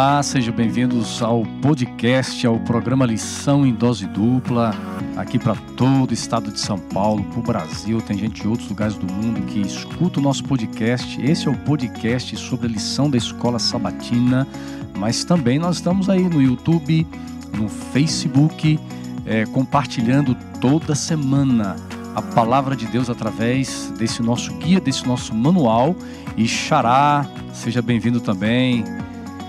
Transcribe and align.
Olá, 0.00 0.22
sejam 0.22 0.54
bem-vindos 0.54 1.20
ao 1.20 1.42
podcast, 1.60 2.46
ao 2.46 2.56
programa 2.60 3.04
Lição 3.04 3.66
em 3.66 3.74
Dose 3.74 4.06
Dupla, 4.06 4.72
aqui 5.16 5.40
para 5.40 5.56
todo 5.76 6.12
o 6.12 6.14
estado 6.14 6.52
de 6.52 6.60
São 6.60 6.78
Paulo, 6.78 7.24
para 7.24 7.40
o 7.40 7.42
Brasil, 7.42 8.00
tem 8.00 8.16
gente 8.16 8.42
de 8.42 8.46
outros 8.46 8.68
lugares 8.68 8.94
do 8.94 9.12
mundo 9.12 9.44
que 9.46 9.58
escuta 9.60 10.20
o 10.20 10.22
nosso 10.22 10.44
podcast. 10.44 11.20
Esse 11.20 11.48
é 11.48 11.50
o 11.50 11.56
podcast 11.64 12.36
sobre 12.36 12.68
a 12.68 12.70
lição 12.70 13.10
da 13.10 13.16
escola 13.16 13.58
sabatina, 13.58 14.46
mas 14.96 15.24
também 15.24 15.58
nós 15.58 15.78
estamos 15.78 16.08
aí 16.08 16.28
no 16.28 16.40
YouTube, 16.40 17.04
no 17.56 17.68
Facebook, 17.68 18.78
é, 19.26 19.46
compartilhando 19.46 20.36
toda 20.60 20.94
semana 20.94 21.74
a 22.14 22.22
palavra 22.22 22.76
de 22.76 22.86
Deus 22.86 23.10
através 23.10 23.92
desse 23.98 24.22
nosso 24.22 24.54
guia, 24.58 24.80
desse 24.80 25.04
nosso 25.04 25.34
manual. 25.34 25.96
E 26.36 26.46
Xará, 26.46 27.26
seja 27.52 27.82
bem-vindo 27.82 28.20
também. 28.20 28.84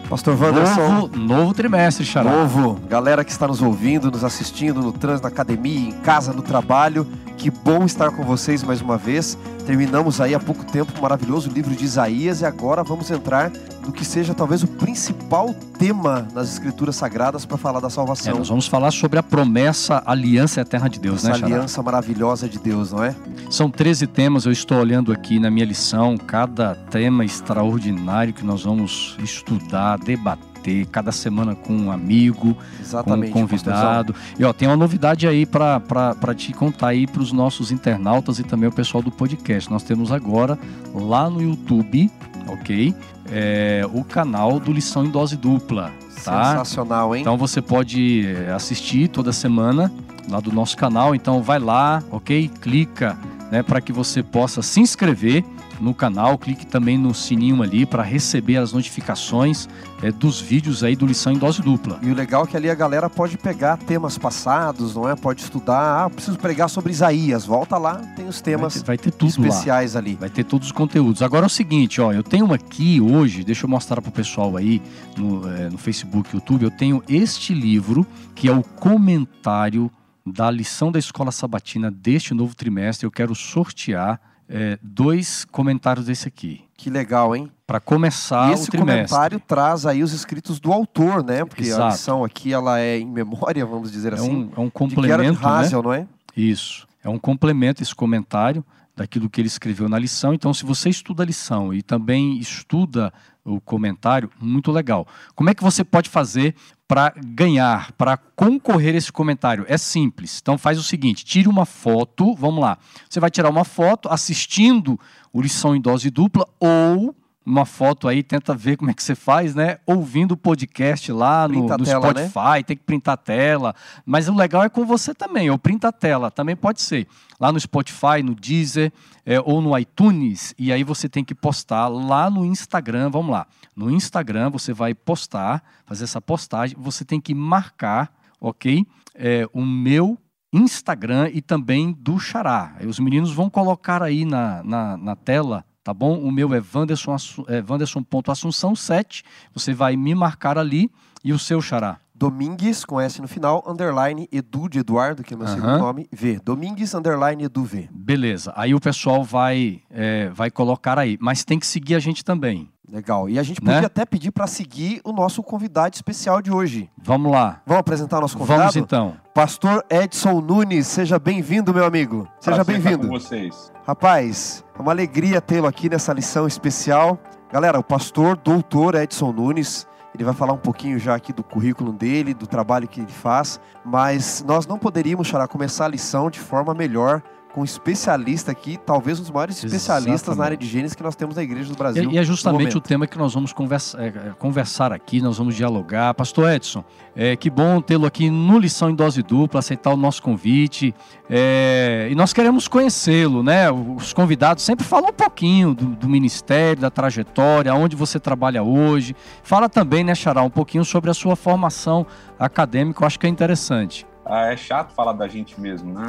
Pastor 0.10 0.36
Wanderson. 0.42 0.90
Novo, 0.90 1.18
novo 1.18 1.54
trimestre, 1.54 2.04
Xará. 2.04 2.32
Novo. 2.32 2.80
Galera 2.90 3.24
que 3.24 3.32
está 3.32 3.48
nos 3.48 3.62
ouvindo, 3.62 4.10
nos 4.10 4.24
assistindo 4.24 4.82
no 4.82 4.92
trânsito, 4.92 5.24
na 5.24 5.30
academia, 5.30 5.90
em 5.90 5.92
casa, 5.92 6.34
no 6.34 6.42
trabalho. 6.42 7.06
Que 7.38 7.52
bom 7.52 7.86
estar 7.86 8.10
com 8.10 8.24
vocês 8.24 8.64
mais 8.64 8.82
uma 8.82 8.98
vez. 8.98 9.38
Terminamos 9.70 10.20
aí 10.20 10.34
há 10.34 10.40
pouco 10.40 10.66
tempo 10.66 10.92
o 10.98 11.00
maravilhoso 11.04 11.48
livro 11.48 11.76
de 11.76 11.86
Isaías 11.86 12.42
e 12.42 12.46
agora 12.46 12.84
vamos 12.84 13.12
entrar 13.12 13.52
no 13.86 13.92
que 13.92 14.04
seja 14.04 14.34
talvez 14.34 14.64
o 14.64 14.68
principal 14.68 15.54
tema 15.78 16.28
nas 16.34 16.52
escrituras 16.52 16.96
sagradas 16.96 17.46
para 17.46 17.56
falar 17.56 17.80
da 17.80 17.88
salvação. 17.88 18.34
É, 18.34 18.36
nós 18.36 18.50
vamos 18.50 18.66
falar 18.66 18.90
sobre 18.90 19.20
a 19.20 19.24
promessa, 19.24 20.02
a 20.04 20.12
aliança 20.12 20.62
eterna 20.62 20.90
de 20.90 21.00
Deus, 21.00 21.20
Essa 21.20 21.28
né, 21.28 21.34
Xará? 21.36 21.46
aliança 21.46 21.84
maravilhosa 21.84 22.50
de 22.50 22.58
Deus, 22.58 22.92
não 22.92 23.04
é? 23.04 23.16
São 23.52 23.70
13 23.70 24.08
temas, 24.08 24.48
eu 24.48 24.52
estou 24.52 24.76
olhando 24.80 25.12
aqui 25.12 25.40
na 25.40 25.52
minha 25.52 25.66
lição, 25.68 26.18
cada 26.18 26.74
tema 26.74 27.24
extraordinário 27.24 28.34
que 28.34 28.44
nós 28.44 28.64
vamos 28.64 29.16
estudar, 29.20 30.00
debater, 30.00 30.49
cada 30.92 31.12
semana 31.12 31.56
com 31.56 31.74
um 31.74 31.92
amigo, 31.92 32.56
Exatamente. 32.80 33.32
com 33.32 33.40
um 33.40 33.42
convidado. 33.42 34.16
E 34.38 34.44
ó, 34.44 34.54
tem 34.54 34.68
uma 34.68 34.78
novidade 34.78 35.28
aí 35.28 35.46
para 35.46 36.36
te 36.36 36.54
contar 36.54 36.90
aí 36.90 37.08
para 37.08 37.22
os 37.22 37.32
nossos 37.32 37.72
internautas 37.72 38.40
e 38.40 38.44
também 38.44 38.70
o 38.70 38.72
pessoal 38.72 39.04
do 39.04 39.12
podcast. 39.12 39.70
Nós 39.72 39.84
temos 39.84 40.12
agora 40.12 40.58
lá 40.94 41.30
no 41.30 41.42
YouTube, 41.42 42.12
ok? 42.48 42.94
É, 43.32 43.88
o 43.94 44.04
canal 44.04 44.60
do 44.60 44.72
Lição 44.72 45.06
em 45.06 45.10
Dose 45.10 45.38
Dupla. 45.38 45.92
Tá? 46.24 46.52
Sensacional, 46.52 47.16
hein? 47.16 47.22
Então 47.22 47.38
você 47.38 47.62
pode 47.62 48.28
eh, 48.28 48.52
assistir 48.52 49.08
toda 49.08 49.32
semana 49.32 49.90
lá 50.28 50.40
do 50.40 50.52
nosso 50.52 50.76
canal. 50.76 51.16
Então 51.16 51.42
vai 51.42 51.60
lá, 51.60 52.04
ok? 52.12 52.50
Clica, 52.62 53.18
né, 53.52 53.64
para 53.64 53.80
que 53.80 53.94
você 53.94 54.22
possa 54.22 54.62
se 54.62 54.80
inscrever 54.80 55.46
no 55.80 55.94
canal. 55.94 56.38
Clique 56.38 56.66
também 56.66 56.98
no 56.98 57.14
sininho 57.14 57.62
ali 57.62 57.86
para 57.86 58.04
receber 58.04 58.58
as 58.58 58.74
notificações 58.74 59.68
eh, 60.02 60.12
dos 60.12 60.40
vídeos 60.40 60.84
aí 60.84 60.96
do 60.96 61.06
lição 61.06 61.34
em 61.34 61.38
dose 61.38 61.62
dupla. 61.62 62.00
E 62.02 62.12
o 62.12 62.16
legal 62.16 62.44
é 62.44 62.48
que 62.48 62.58
ali 62.58 62.70
a 62.70 62.76
galera 62.76 63.10
pode 63.10 63.38
pegar 63.38 63.78
temas 63.78 64.18
passados, 64.18 64.96
não 64.96 65.08
é? 65.08 65.16
Pode 65.16 65.42
estudar. 65.42 66.06
Ah, 66.06 66.10
preciso 66.10 66.38
pregar 66.38 66.70
sobre 66.70 66.92
Isaías. 66.92 67.46
Volta 67.46 67.78
lá, 67.78 67.96
tem 68.16 68.28
os 68.28 68.42
temas 68.42 68.76
vai 68.76 68.82
ter, 68.82 68.88
vai 68.88 68.98
ter 68.98 69.12
tudo 69.12 69.30
especiais 69.30 69.94
lá. 69.94 70.00
ali. 70.00 70.16
Vai 70.16 70.30
ter 70.30 70.44
todos 70.44 70.68
os 70.68 70.72
conteúdos. 70.72 71.22
Agora 71.22 71.46
é 71.46 71.48
o 71.48 71.50
seguinte, 71.50 72.02
ó, 72.02 72.12
eu 72.12 72.24
tenho 72.24 72.54
aqui 72.54 73.02
hoje, 73.02 73.44
deixa 73.44 73.66
eu 73.66 73.70
mostrar 73.70 74.02
para 74.02 74.10
o 74.10 74.14
pessoal 74.14 74.58
aí 74.58 74.82
no, 75.18 75.48
eh, 75.50 75.70
no 75.70 75.78
Facebook, 75.78 76.34
YouTube, 76.34 76.64
eu 76.64 76.72
tenho 76.72 77.04
este 77.08 77.54
livro 77.54 78.06
que 78.36 78.48
é 78.48 78.52
o 78.52 78.64
comentário 78.64 79.92
da 80.26 80.50
lição 80.50 80.92
da 80.92 81.00
escola 81.00 81.32
sabatina 81.32 81.90
deste 81.90 82.34
novo 82.34 82.56
trimestre. 82.56 83.06
Eu 83.06 83.12
quero 83.12 83.34
sortear 83.34 84.20
eh, 84.50 84.80
dois 84.82 85.46
comentários 85.46 86.08
desse 86.08 86.28
aqui. 86.28 86.62
Que 86.76 86.90
legal, 86.90 87.36
hein? 87.36 87.52
Para 87.68 87.80
começar 87.80 88.50
e 88.50 88.54
esse 88.54 88.70
o 88.70 88.72
trimestre. 88.72 88.96
comentário 88.96 89.40
traz 89.46 89.86
aí 89.86 90.02
os 90.02 90.12
escritos 90.12 90.60
do 90.60 90.74
autor, 90.74 91.24
né? 91.24 91.46
Porque 91.46 91.64
Exato. 91.64 91.84
a 91.84 91.90
lição 91.90 92.24
aqui 92.24 92.52
ela 92.52 92.80
é 92.80 92.98
em 92.98 93.06
memória, 93.06 93.66
vamos 93.66 93.92
dizer 93.92 94.14
é 94.14 94.16
assim. 94.16 94.32
um, 94.32 94.52
é 94.56 94.60
um 94.60 94.66
de 94.66 94.72
complemento, 94.72 95.42
né? 95.42 95.48
Hazel, 95.48 95.84
não 95.84 95.94
é? 95.94 96.08
Isso. 96.36 96.88
É 97.04 97.10
um 97.10 97.20
complemento 97.20 97.84
esse 97.84 97.94
comentário 97.94 98.66
daquilo 98.96 99.30
que 99.30 99.40
ele 99.40 99.48
escreveu 99.48 99.88
na 99.88 99.98
lição. 99.98 100.34
Então, 100.34 100.54
se 100.54 100.66
você 100.66 100.90
estuda 100.90 101.24
a 101.24 101.26
lição 101.26 101.74
e 101.74 101.82
também 101.82 102.38
estuda 102.38 103.14
o 103.44 103.60
comentário, 103.60 104.30
muito 104.40 104.72
legal. 104.72 105.08
Como 105.36 105.50
é 105.50 105.54
que 105.54 105.64
você 105.64 105.84
pode 105.84 106.10
fazer 106.10 106.56
para 106.88 107.14
ganhar, 107.18 107.92
para 107.94 108.18
concorrer 108.18 108.96
esse 108.96 109.12
comentário? 109.12 109.66
É 109.68 109.78
simples. 109.78 110.40
Então, 110.42 110.58
faz 110.58 110.78
o 110.78 110.84
seguinte: 110.84 111.26
tire 111.26 111.48
uma 111.48 111.66
foto. 111.66 112.36
Vamos 112.36 112.62
lá. 112.62 112.78
Você 113.10 113.20
vai 113.20 113.30
tirar 113.30 113.50
uma 113.50 113.64
foto 113.64 114.10
assistindo 114.10 115.00
o 115.32 115.42
lição 115.42 115.76
em 115.76 115.82
dose 115.82 116.10
dupla 116.10 116.48
ou 116.60 117.16
uma 117.50 117.66
foto 117.66 118.08
aí, 118.08 118.22
tenta 118.22 118.54
ver 118.54 118.78
como 118.78 118.92
é 118.92 118.94
que 118.94 119.02
você 119.02 119.16
faz, 119.16 119.56
né? 119.56 119.80
Ouvindo 119.84 120.34
o 120.34 120.38
podcast 120.38 121.12
lá 121.12 121.48
no, 121.48 121.68
no 121.68 121.84
tela, 121.84 122.14
né? 122.14 122.28
Spotify, 122.28 122.64
tem 122.64 122.78
que 122.78 122.84
printar 122.84 123.16
a 123.16 123.18
tela. 123.18 123.74
Mas 124.06 124.30
o 124.30 124.36
legal 124.36 124.64
é 124.64 124.70
com 124.70 124.86
você 124.86 125.16
também, 125.16 125.50
ou 125.50 125.58
printa 125.58 125.88
a 125.88 125.92
tela, 125.92 126.30
também 126.30 126.56
pode 126.56 126.80
ser. 126.80 127.08
Lá 127.40 127.52
no 127.52 127.60
Spotify, 127.60 128.22
no 128.24 128.36
Deezer 128.36 128.94
é, 129.26 129.40
ou 129.42 129.62
no 129.62 129.76
iTunes, 129.76 130.54
e 130.60 130.72
aí 130.72 130.84
você 130.84 131.10
tem 131.10 131.24
que 131.24 131.34
postar 131.34 131.88
lá 131.88 132.30
no 132.30 132.46
Instagram, 132.46 133.10
vamos 133.10 133.32
lá. 133.32 133.48
No 133.76 133.90
Instagram 133.90 134.52
você 134.52 134.72
vai 134.72 134.94
postar, 134.94 135.64
fazer 135.88 136.04
essa 136.04 136.22
postagem, 136.22 136.78
você 136.80 137.04
tem 137.04 137.20
que 137.20 137.34
marcar, 137.34 138.14
ok? 138.40 138.86
É, 139.16 139.50
o 139.52 139.66
meu 139.66 140.20
Instagram 140.54 141.32
e 141.34 141.42
também 141.42 141.96
do 141.98 142.20
Xará. 142.20 142.76
Os 142.88 143.00
meninos 143.00 143.32
vão 143.32 143.50
colocar 143.50 144.04
aí 144.04 144.24
na, 144.24 144.64
na, 144.64 144.98
na 144.98 145.16
tela 145.16 145.66
tá 145.84 145.94
bom? 145.94 146.20
O 146.20 146.32
meu 146.32 146.54
é 146.54 146.62
Wanderson, 146.74 147.14
Assu- 147.14 147.46
é 147.48 147.64
Wanderson.assunção 147.68 148.76
7. 148.76 149.24
Você 149.54 149.74
vai 149.74 149.96
me 149.96 150.14
marcar 150.16 150.58
ali 150.58 150.90
e 151.24 151.34
o 151.34 151.40
seu 151.40 151.62
xará. 151.62 152.00
Domingues, 152.14 152.84
com 152.84 153.00
S 153.00 153.22
no 153.22 153.30
final, 153.30 153.64
underline 153.66 154.28
Edu 154.30 154.68
de 154.68 154.80
Eduardo, 154.80 155.24
que 155.24 155.34
é 155.34 155.38
o 155.38 155.40
meu 155.40 155.48
Aham. 155.48 155.56
segundo 155.56 155.78
nome, 155.80 156.10
V. 156.12 156.38
Domingues, 156.44 156.94
underline 156.94 157.44
Edu 157.46 157.64
V. 157.64 157.88
Beleza. 157.92 158.52
Aí 158.58 158.76
o 158.76 158.80
pessoal 158.82 159.24
vai, 159.24 159.82
é, 159.90 160.30
vai 160.32 160.52
colocar 160.52 161.00
aí. 161.00 161.18
Mas 161.22 161.46
tem 161.46 161.58
que 161.58 161.66
seguir 161.66 161.96
a 161.96 162.00
gente 162.00 162.24
também. 162.26 162.70
Legal. 162.92 163.30
E 163.30 163.38
a 163.38 163.44
gente 163.44 163.64
Né? 163.64 163.74
podia 163.74 163.88
até 163.88 164.06
pedir 164.06 164.32
para 164.32 164.48
seguir 164.48 165.00
o 165.04 165.12
nosso 165.12 165.44
convidado 165.44 165.96
especial 165.96 166.42
de 166.42 166.52
hoje. 166.52 166.90
Vamos 166.98 167.32
lá. 167.32 167.62
Vamos 167.66 167.82
apresentar 167.82 168.18
o 168.18 168.22
nosso 168.22 168.38
convidado? 168.38 168.62
Vamos 168.62 168.76
então. 168.76 169.16
Pastor 169.34 169.86
Edson 169.90 170.42
Nunes, 170.42 170.88
seja 170.88 171.20
bem-vindo, 171.20 171.74
meu 171.74 171.86
amigo. 171.86 172.28
Seja 172.40 172.64
bem-vindo. 172.64 173.08
com 173.08 173.14
vocês. 173.20 173.72
Rapaz, 173.86 174.64
é 174.78 174.82
uma 174.82 174.92
alegria 174.92 175.40
tê-lo 175.40 175.68
aqui 175.68 175.90
nessa 175.90 176.12
lição 176.14 176.48
especial. 176.48 177.18
Galera, 177.52 177.80
o 177.80 177.84
pastor 177.84 178.36
doutor 178.38 178.96
Edson 178.96 179.32
Nunes, 179.32 179.88
ele 180.14 180.24
vai 180.24 180.34
falar 180.34 180.54
um 180.54 180.58
pouquinho 180.58 181.00
já 181.00 181.16
aqui 181.16 181.32
do 181.32 181.44
currículo 181.44 181.92
dele, 181.94 182.34
do 182.34 182.46
trabalho 182.48 182.88
que 182.88 183.02
ele 183.02 183.12
faz, 183.12 183.60
mas 183.86 184.44
nós 184.48 184.68
não 184.68 184.78
poderíamos, 184.78 185.28
Xará, 185.28 185.48
começar 185.48 185.86
a 185.86 185.88
lição 185.88 186.30
de 186.30 186.40
forma 186.40 186.74
melhor 186.74 187.22
com 187.54 187.62
um 187.62 187.64
especialista 187.64 188.52
aqui, 188.52 188.78
talvez 188.86 189.20
um 189.20 189.24
dos 189.24 189.32
maiores 189.32 189.56
especialistas 189.56 190.14
Exatamente. 190.14 190.38
na 190.38 190.46
área 190.46 190.58
de 190.58 190.68
Gênesis 190.68 190.96
que 190.96 191.02
nós 191.02 191.16
temos 191.16 191.36
na 191.36 191.44
Igreja 191.44 191.70
do 191.70 191.76
Brasil. 191.76 192.12
E, 192.12 192.16
e 192.16 192.18
é 192.18 192.24
justamente 192.24 192.78
o 192.78 192.82
tema 192.82 193.08
que 193.08 193.18
nós 193.18 193.34
vamos 193.34 193.52
conversa, 193.52 194.00
é, 194.02 194.08
é, 194.08 194.34
conversar 194.38 194.94
aqui, 194.94 195.22
nós 195.22 195.38
vamos 195.38 195.56
dialogar. 195.56 196.14
Pastor 196.14 196.52
Edson, 196.52 196.84
é, 197.16 197.36
que 197.36 197.50
bom 197.50 197.82
tê-lo 197.82 198.06
aqui 198.06 198.30
no 198.30 198.60
Lição 198.60 198.90
em 198.90 198.96
Dose 198.96 199.24
Dupla, 199.24 199.60
aceitar 199.60 199.92
o 199.92 199.98
nosso 199.98 200.22
convite. 200.22 200.94
É, 201.30 202.08
e 202.12 202.16
nós 202.16 202.34
queremos 202.34 202.68
conhecê-lo, 202.68 203.42
né? 203.42 203.72
Os 203.72 204.14
convidados 204.14 204.64
sempre 204.64 204.86
falam 204.86 205.10
um 205.10 205.14
pouquinho 205.14 205.74
do, 205.74 205.86
do 205.88 206.08
ministério, 206.08 206.82
da 206.82 206.92
trajetória, 206.92 207.74
onde 207.74 207.96
você 207.96 208.20
trabalha 208.20 208.62
hoje. 208.62 209.16
Fala 209.42 209.68
também, 209.68 210.04
né, 210.04 210.14
Xará, 210.14 210.44
um 210.44 210.50
pouquinho 210.50 210.86
sobre 210.86 211.10
a 211.10 211.14
sua 211.14 211.36
formação 211.36 212.06
acadêmica, 212.38 213.04
eu 213.04 213.08
acho 213.08 213.20
que 213.20 213.26
é 213.26 213.30
interessante. 213.30 214.06
Ah, 214.30 214.52
é 214.52 214.56
chato 214.56 214.94
falar 214.94 215.14
da 215.14 215.28
gente 215.28 215.60
mesmo, 215.60 215.92
né? 215.92 216.06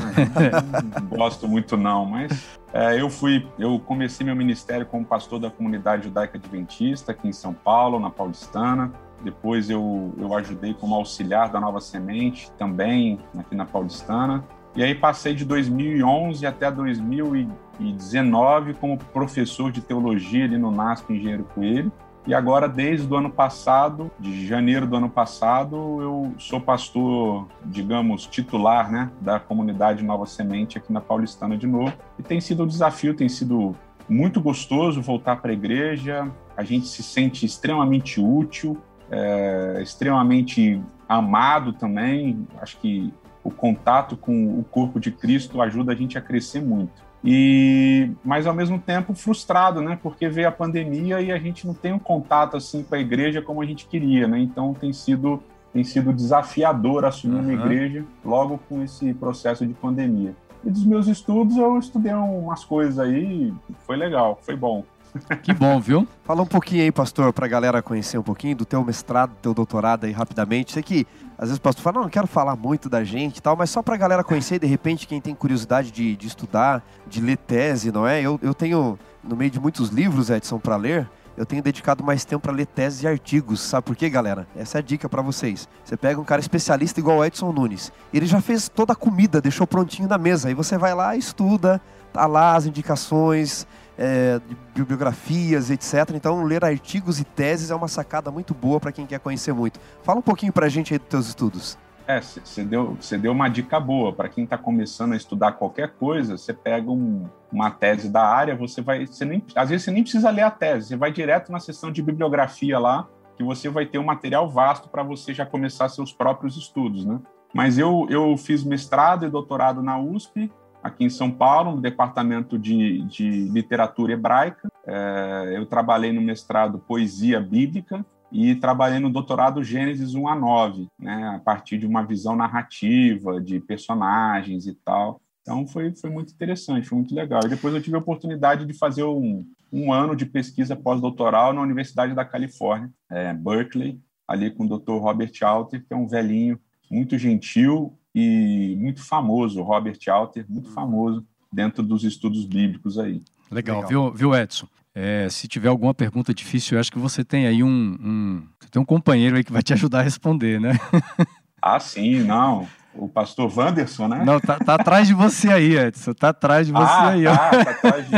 não 1.01 1.19
gosto 1.19 1.49
muito 1.49 1.75
não, 1.75 2.05
mas 2.05 2.59
é, 2.73 3.01
eu 3.01 3.09
fui, 3.09 3.49
eu 3.59 3.81
comecei 3.81 4.27
meu 4.27 4.37
ministério 4.37 4.85
como 4.85 5.07
pastor 5.07 5.41
da 5.41 5.51
comunidade 5.51 6.05
judaica 6.05 6.37
adventista 6.37 7.13
aqui 7.13 7.27
em 7.27 7.33
São 7.33 7.55
Paulo, 7.55 7.99
na 7.99 8.11
Paulistana. 8.11 8.93
Depois 9.23 9.71
eu, 9.71 10.13
eu 10.19 10.35
ajudei 10.35 10.75
como 10.75 10.95
auxiliar 10.95 11.49
da 11.49 11.59
Nova 11.59 11.81
Semente 11.81 12.51
também 12.59 13.19
aqui 13.39 13.55
na 13.55 13.65
Paulistana. 13.65 14.45
E 14.77 14.85
aí 14.85 14.95
passei 14.95 15.35
de 15.35 15.45
2011 15.45 16.47
até 16.47 16.71
2019 16.71 18.75
como 18.75 18.97
professor 18.97 19.73
de 19.73 19.81
teologia 19.81 20.45
ali 20.45 20.59
no 20.59 20.71
NASP 20.71 21.15
Engenheiro 21.15 21.45
Coelho. 21.55 21.91
E 22.27 22.35
agora, 22.35 22.69
desde 22.69 23.11
o 23.11 23.17
ano 23.17 23.31
passado, 23.31 24.11
de 24.19 24.47
janeiro 24.47 24.87
do 24.87 24.97
ano 24.97 25.09
passado, 25.09 25.77
eu 26.03 26.35
sou 26.39 26.61
pastor, 26.61 27.49
digamos, 27.65 28.27
titular 28.27 28.91
né, 28.93 29.11
da 29.21 29.41
comunidade 29.41 30.05
Nova 30.05 30.27
Semente 30.27 30.77
aqui 30.77 30.93
na 30.93 31.01
Paulistana 31.01 31.57
de 31.57 31.67
novo. 31.67 31.93
E 32.19 32.23
tem 32.23 32.41
sido 32.41 32.65
um 32.65 32.67
desafio, 32.67 33.15
tem 33.15 33.29
sido 33.29 33.75
muito 34.09 34.41
gostoso 34.41 35.01
voltar 35.01 35.37
para 35.37 35.51
a 35.51 35.55
igreja. 35.55 36.31
A 36.57 36.63
gente 36.63 36.87
se 36.87 37.03
sente 37.03 37.47
extremamente 37.47 38.21
útil, 38.21 38.77
é, 39.11 39.81
extremamente 39.83 40.81
amado 41.09 41.73
também. 41.73 42.47
Acho 42.61 42.77
que 42.79 43.15
o 43.43 43.51
contato 43.51 44.17
com 44.17 44.59
o 44.59 44.65
corpo 44.65 45.01
de 45.01 45.11
Cristo 45.11 45.63
ajuda 45.63 45.93
a 45.93 45.97
gente 45.97 46.19
a 46.19 46.21
crescer 46.21 46.61
muito. 46.61 47.10
E 47.23 48.11
mas 48.25 48.47
ao 48.47 48.55
mesmo 48.55 48.79
tempo 48.79 49.15
frustrado, 49.15 49.83
né? 49.83 49.99
Porque 50.03 50.29
veio 50.29 50.49
a 50.49 50.53
pandemia 50.53 51.21
e 51.21 51.31
a 51.31 51.39
gente 51.39 51.67
não 51.67 51.75
tem 51.75 51.93
um 51.93 51.99
contato 51.99 52.57
assim 52.57 52.83
com 52.83 52.95
a 52.95 52.99
igreja 52.99 53.43
como 53.43 53.61
a 53.61 53.67
gente 53.67 53.87
queria, 53.87 54.27
né? 54.27 54.39
Então 54.39 54.73
tem 54.73 54.93
sido 54.93 55.43
tem 55.73 55.85
sido 55.85 56.13
desafiador 56.13 57.05
assumir 57.05 57.37
uhum. 57.37 57.43
uma 57.43 57.53
igreja 57.53 58.05
logo 58.25 58.59
com 58.69 58.83
esse 58.83 59.15
processo 59.15 59.67
de 59.67 59.73
pandemia. 59.75 60.35
E 60.65 60.71
dos 60.71 60.85
meus 60.85 61.07
estudos 61.07 61.57
eu 61.57 61.79
estudei 61.79 62.13
umas 62.13 62.65
coisas 62.65 62.99
aí, 62.99 63.53
foi 63.87 63.97
legal, 63.97 64.39
foi 64.43 64.57
bom. 64.57 64.85
Que 65.43 65.53
bom, 65.53 65.81
viu? 65.81 66.07
Fala 66.23 66.43
um 66.43 66.47
pouquinho 66.47 66.83
aí, 66.83 66.93
pastor, 66.93 67.33
para 67.33 67.47
a 67.47 67.49
galera 67.49 67.83
conhecer 67.83 68.17
um 68.17 68.23
pouquinho 68.23 68.57
do 68.57 68.65
teu 68.65 68.85
mestrado, 68.85 69.31
do 69.31 69.37
teu 69.37 69.55
doutorado 69.55 70.05
aí 70.05 70.13
rapidamente. 70.13 70.73
Sei 70.73 70.83
que 70.83 71.07
às 71.41 71.49
vezes 71.49 71.57
o 71.57 71.63
pastor 71.63 71.83
fala, 71.83 71.95
não, 71.95 72.03
não 72.03 72.11
quero 72.11 72.27
falar 72.27 72.55
muito 72.55 72.87
da 72.87 73.03
gente 73.03 73.39
e 73.39 73.41
tal, 73.41 73.57
mas 73.57 73.71
só 73.71 73.81
para 73.81 73.95
a 73.95 73.97
galera 73.97 74.23
conhecer, 74.23 74.59
de 74.59 74.67
repente, 74.67 75.07
quem 75.07 75.23
tem 75.23 75.35
curiosidade 75.35 75.91
de, 75.91 76.15
de 76.15 76.27
estudar, 76.27 76.85
de 77.07 77.19
ler 77.19 77.39
tese, 77.39 77.91
não 77.91 78.07
é? 78.07 78.21
Eu, 78.21 78.39
eu 78.43 78.53
tenho, 78.53 78.99
no 79.25 79.35
meio 79.35 79.51
de 79.51 79.59
muitos 79.59 79.89
livros, 79.89 80.29
Edson, 80.29 80.59
para 80.59 80.77
ler, 80.77 81.09
eu 81.39 81.47
tenho 81.47 81.63
dedicado 81.63 82.05
mais 82.05 82.27
tempo 82.27 82.43
para 82.43 82.53
ler 82.53 82.67
teses 82.67 83.05
e 83.05 83.09
artigos. 83.09 83.63
Sabe 83.63 83.87
por 83.87 83.97
quê, 83.97 84.11
galera? 84.11 84.47
Essa 84.55 84.77
é 84.77 84.81
a 84.81 84.83
dica 84.83 85.09
para 85.09 85.23
vocês. 85.23 85.67
Você 85.83 85.97
pega 85.97 86.21
um 86.21 86.25
cara 86.25 86.43
especialista 86.43 87.01
igual 87.01 87.17
o 87.17 87.25
Edson 87.25 87.51
Nunes. 87.53 87.91
Ele 88.13 88.27
já 88.27 88.43
fez 88.43 88.69
toda 88.69 88.93
a 88.93 88.97
comida, 88.97 89.41
deixou 89.41 89.67
prontinho 89.67 90.07
na 90.07 90.19
mesa. 90.19 90.49
Aí 90.49 90.55
você 90.55 90.77
vai 90.77 90.95
lá, 90.95 91.17
estuda, 91.17 91.81
tá 92.13 92.27
lá 92.27 92.55
as 92.55 92.67
indicações, 92.67 93.67
é, 94.01 94.41
bibliografias, 94.75 95.71
etc. 95.71 96.15
Então, 96.15 96.43
ler 96.43 96.65
artigos 96.65 97.21
e 97.21 97.25
teses 97.25 97.71
é 97.71 97.75
uma 97.75 97.87
sacada 97.87 98.31
muito 98.31 98.55
boa 98.55 98.81
para 98.81 98.91
quem 98.91 99.05
quer 99.05 99.21
conhecer 99.21 99.53
muito. 99.53 99.79
Fala 100.03 100.21
um 100.21 100.23
pouquinho 100.23 100.53
para 100.55 100.65
a 100.65 100.69
gente 100.71 100.95
aí 100.95 100.99
dos 100.99 101.09
teus 101.09 101.27
estudos. 101.27 101.79
É, 102.07 102.19
você 102.21 102.65
deu, 102.65 102.97
deu 103.21 103.31
uma 103.31 103.49
dica 103.49 103.79
boa. 103.79 104.11
Para 104.11 104.31
quem 104.31 104.45
está 104.45 104.57
começando 104.57 105.13
a 105.13 105.17
estudar 105.17 105.53
qualquer 105.53 105.91
coisa, 105.91 106.39
você 106.39 106.55
pega 106.55 106.91
um, 106.91 107.27
uma 107.53 107.71
tese 107.71 108.09
da 108.09 108.23
área, 108.23 108.57
você 108.57 108.81
vai. 108.81 109.07
Você 109.07 109.27
nem, 109.27 109.45
às 109.55 109.69
vezes 109.69 109.85
você 109.85 109.91
nem 109.91 110.03
precisa 110.03 110.31
ler 110.31 110.43
a 110.43 110.51
tese, 110.51 110.89
você 110.89 110.97
vai 110.97 111.13
direto 111.13 111.53
na 111.53 111.61
seção 111.61 111.93
de 111.93 112.03
bibliografia 112.03 112.79
lá, 112.79 113.07
que 113.37 113.45
você 113.45 113.69
vai 113.69 113.85
ter 113.85 113.99
um 113.99 114.05
material 114.05 114.49
vasto 114.49 114.89
para 114.89 115.03
você 115.03 115.35
já 115.35 115.45
começar 115.45 115.89
seus 115.91 116.11
próprios 116.13 116.57
estudos, 116.57 117.05
né? 117.05 117.21
Mas 117.53 117.79
eu, 117.79 118.07
eu 118.09 118.37
fiz 118.37 118.65
mestrado 118.65 119.27
e 119.27 119.31
doutorado 119.31 119.83
na 119.83 119.99
USP, 119.99 120.51
aqui 120.83 121.05
em 121.05 121.11
São 121.11 121.31
Paulo, 121.31 121.73
no 121.73 121.81
departamento 121.81 122.59
de, 122.59 123.03
de 123.03 123.49
literatura 123.49 124.13
hebraica. 124.13 124.69
É, 124.87 125.55
eu 125.57 125.67
trabalhei 125.67 126.13
no 126.13 126.21
mestrado 126.21 126.79
Poesia 126.79 127.41
Bíblica 127.41 128.05
e 128.33 128.55
trabalhei 128.55 128.99
no 128.99 129.11
doutorado 129.11 129.63
Gênesis 129.63 130.15
1 130.15 130.29
a 130.29 130.35
9, 130.35 130.89
né, 130.99 131.35
a 131.35 131.39
partir 131.41 131.79
de 131.79 131.87
uma 131.87 132.03
visão 132.03 132.37
narrativa, 132.37 133.41
de 133.41 133.61
personagens 133.61 134.67
e 134.67 134.75
tal. 134.75 135.21
Então 135.43 135.67
foi, 135.67 135.95
foi 135.95 136.11
muito 136.11 136.33
interessante, 136.33 136.89
foi 136.89 136.99
muito 136.99 137.15
legal. 137.15 137.41
E 137.45 137.49
depois 137.49 137.75
eu 137.75 137.83
tive 137.83 137.97
a 137.97 138.01
oportunidade 138.01 138.65
de 138.65 138.73
fazer 138.73 139.05
um, 139.05 139.45
um 139.73 139.93
ano 139.93 140.15
de 140.15 140.27
pesquisa 140.27 140.77
pós-doutoral 140.77 141.53
na 141.53 141.61
Universidade 141.61 142.15
da 142.15 142.25
Califórnia, 142.25 142.91
é, 143.11 143.33
Berkeley, 143.33 144.01
ali 144.29 144.51
com 144.51 144.65
o 144.65 144.79
Dr. 144.79 144.93
Robert 144.93 145.33
Alter, 145.43 145.85
que 145.85 145.93
é 145.93 145.97
um 145.97 146.07
velhinho 146.07 146.59
muito 146.91 147.19
gentil 147.19 147.99
e 148.15 148.77
muito 148.79 149.03
famoso, 149.03 149.63
Robert 149.63 149.99
Alter, 150.09 150.45
muito 150.49 150.71
hum. 150.71 150.73
famoso 150.73 151.27
dentro 151.53 151.83
dos 151.83 152.05
estudos 152.05 152.45
bíblicos 152.45 152.99
aí. 152.99 153.23
Legal, 153.51 153.83
Legal. 153.83 153.89
Viu, 153.89 154.13
viu, 154.13 154.35
Edson? 154.35 154.67
É, 154.95 155.29
se 155.31 155.47
tiver 155.47 155.69
alguma 155.69 155.95
pergunta 155.95 156.35
difícil, 156.35 156.77
eu 156.77 156.81
acho 156.81 156.91
que 156.91 156.99
você 156.99 157.25
tem 157.25 157.47
aí 157.47 157.63
um, 157.63 157.69
um, 157.69 158.49
tem 158.71 158.83
um 158.83 158.85
companheiro 158.85 159.37
aí 159.37 159.45
que 159.45 159.53
vai 159.53 159.63
te 159.63 159.73
ajudar 159.73 160.01
a 160.01 160.03
responder, 160.03 160.61
né? 160.61 160.73
ah, 161.63 161.79
sim, 161.79 162.23
não. 162.23 162.69
O 162.93 163.09
pastor 163.09 163.57
Wanderson, 163.57 164.09
né? 164.09 164.25
Não, 164.25 164.41
tá, 164.41 164.59
tá 164.59 164.75
atrás 164.75 165.07
de 165.07 165.15
você 165.15 165.49
aí, 165.53 165.77
Edson. 165.77 166.13
Tá 166.13 166.31
atrás 166.31 166.67
de 166.67 166.73
você 166.73 166.83
ah, 166.83 167.09
aí. 167.09 167.25
Tá, 167.25 167.65
tá 167.65 167.71
atrás 167.71 168.09
de... 168.09 168.17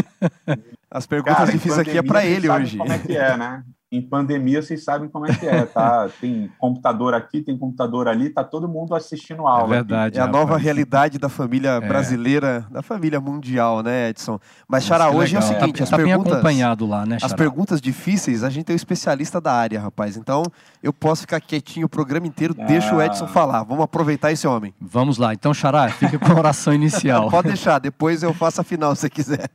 As 0.90 1.06
perguntas 1.06 1.36
Cara, 1.36 1.52
difíceis 1.52 1.78
aqui 1.78 1.98
é 1.98 2.02
para 2.02 2.24
ele 2.24 2.48
hoje. 2.48 2.78
Como 2.78 2.92
é 2.92 2.98
que 2.98 3.16
é, 3.16 3.36
né? 3.36 3.62
Em 3.92 4.00
pandemia 4.00 4.62
vocês 4.62 4.82
sabem 4.82 5.06
como 5.06 5.26
é 5.26 5.34
que 5.34 5.46
é, 5.46 5.66
tá? 5.66 6.08
Tem 6.18 6.50
computador 6.58 7.12
aqui, 7.12 7.42
tem 7.42 7.58
computador 7.58 8.08
ali, 8.08 8.30
tá 8.30 8.42
todo 8.42 8.66
mundo 8.66 8.94
assistindo 8.94 9.46
aula. 9.46 9.66
É 9.66 9.68
verdade. 9.68 10.18
Aqui. 10.18 10.18
É 10.18 10.22
a 10.22 10.26
nova 10.26 10.56
realidade 10.56 11.18
da 11.18 11.28
família 11.28 11.72
é. 11.72 11.80
brasileira, 11.80 12.66
da 12.70 12.80
família 12.80 13.20
mundial, 13.20 13.82
né, 13.82 14.08
Edson? 14.08 14.40
Mas, 14.66 14.84
Xará, 14.84 15.10
hoje 15.10 15.34
legal. 15.34 15.42
é 15.42 15.52
o 15.52 15.60
seguinte, 15.60 15.78
tá, 15.78 15.84
as 15.84 15.90
tá 15.90 15.96
perguntas... 15.96 16.24
bem 16.24 16.32
acompanhado 16.32 16.86
lá, 16.86 17.04
né, 17.04 17.18
As 17.20 17.34
perguntas 17.34 17.80
difíceis, 17.80 18.42
a 18.42 18.48
gente 18.48 18.64
tem 18.64 18.74
um 18.74 18.76
especialista 18.76 19.40
da 19.40 19.52
área, 19.52 19.78
rapaz. 19.78 20.16
Então, 20.16 20.42
eu 20.82 20.92
posso 20.92 21.22
ficar 21.22 21.40
quietinho 21.40 21.84
o 21.84 21.88
programa 21.88 22.26
inteiro, 22.26 22.54
ah. 22.58 22.64
deixa 22.64 22.94
o 22.94 23.02
Edson 23.02 23.26
falar. 23.26 23.62
Vamos 23.64 23.84
aproveitar 23.84 24.32
esse 24.32 24.46
homem. 24.46 24.72
Vamos 24.80 25.18
lá. 25.18 25.34
Então, 25.34 25.52
Xará, 25.52 25.88
fica 25.90 26.18
com 26.18 26.32
a 26.32 26.36
oração 26.36 26.72
inicial. 26.72 27.28
Pode 27.30 27.48
deixar, 27.48 27.78
depois 27.78 28.22
eu 28.22 28.32
faço 28.32 28.60
a 28.62 28.64
final, 28.64 28.94
se 28.94 29.02
você 29.02 29.10
quiser. 29.10 29.50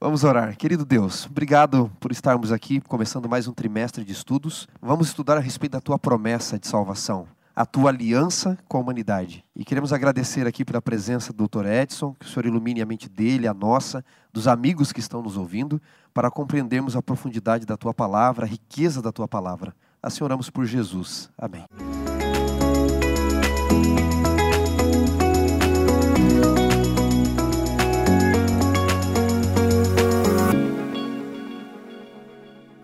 Vamos 0.00 0.24
orar. 0.24 0.56
Querido 0.56 0.84
Deus, 0.84 1.26
obrigado 1.26 1.90
por 2.00 2.10
estarmos 2.10 2.50
aqui, 2.50 2.80
começando 2.80 3.28
mais 3.28 3.46
um 3.46 3.52
trimestre 3.52 3.81
de 3.90 4.12
estudos. 4.12 4.68
Vamos 4.80 5.08
estudar 5.08 5.36
a 5.36 5.40
respeito 5.40 5.72
da 5.72 5.80
tua 5.80 5.98
promessa 5.98 6.58
de 6.58 6.68
salvação, 6.68 7.26
a 7.54 7.66
tua 7.66 7.90
aliança 7.90 8.56
com 8.68 8.76
a 8.76 8.80
humanidade. 8.80 9.44
E 9.56 9.64
queremos 9.64 9.92
agradecer 9.92 10.46
aqui 10.46 10.64
pela 10.64 10.80
presença 10.80 11.32
do 11.32 11.48
Dr. 11.48 11.66
Edson, 11.66 12.14
que 12.18 12.26
o 12.26 12.28
Senhor 12.28 12.46
ilumine 12.46 12.80
a 12.80 12.86
mente 12.86 13.08
dele, 13.08 13.48
a 13.48 13.54
nossa, 13.54 14.04
dos 14.32 14.46
amigos 14.46 14.92
que 14.92 15.00
estão 15.00 15.20
nos 15.20 15.36
ouvindo, 15.36 15.82
para 16.14 16.30
compreendermos 16.30 16.94
a 16.94 17.02
profundidade 17.02 17.66
da 17.66 17.76
tua 17.76 17.92
palavra, 17.92 18.46
a 18.46 18.48
riqueza 18.48 19.02
da 19.02 19.10
tua 19.10 19.26
palavra. 19.26 19.74
Assim 20.02 20.22
oramos 20.22 20.48
por 20.48 20.64
Jesus. 20.64 21.30
Amém. 21.36 21.64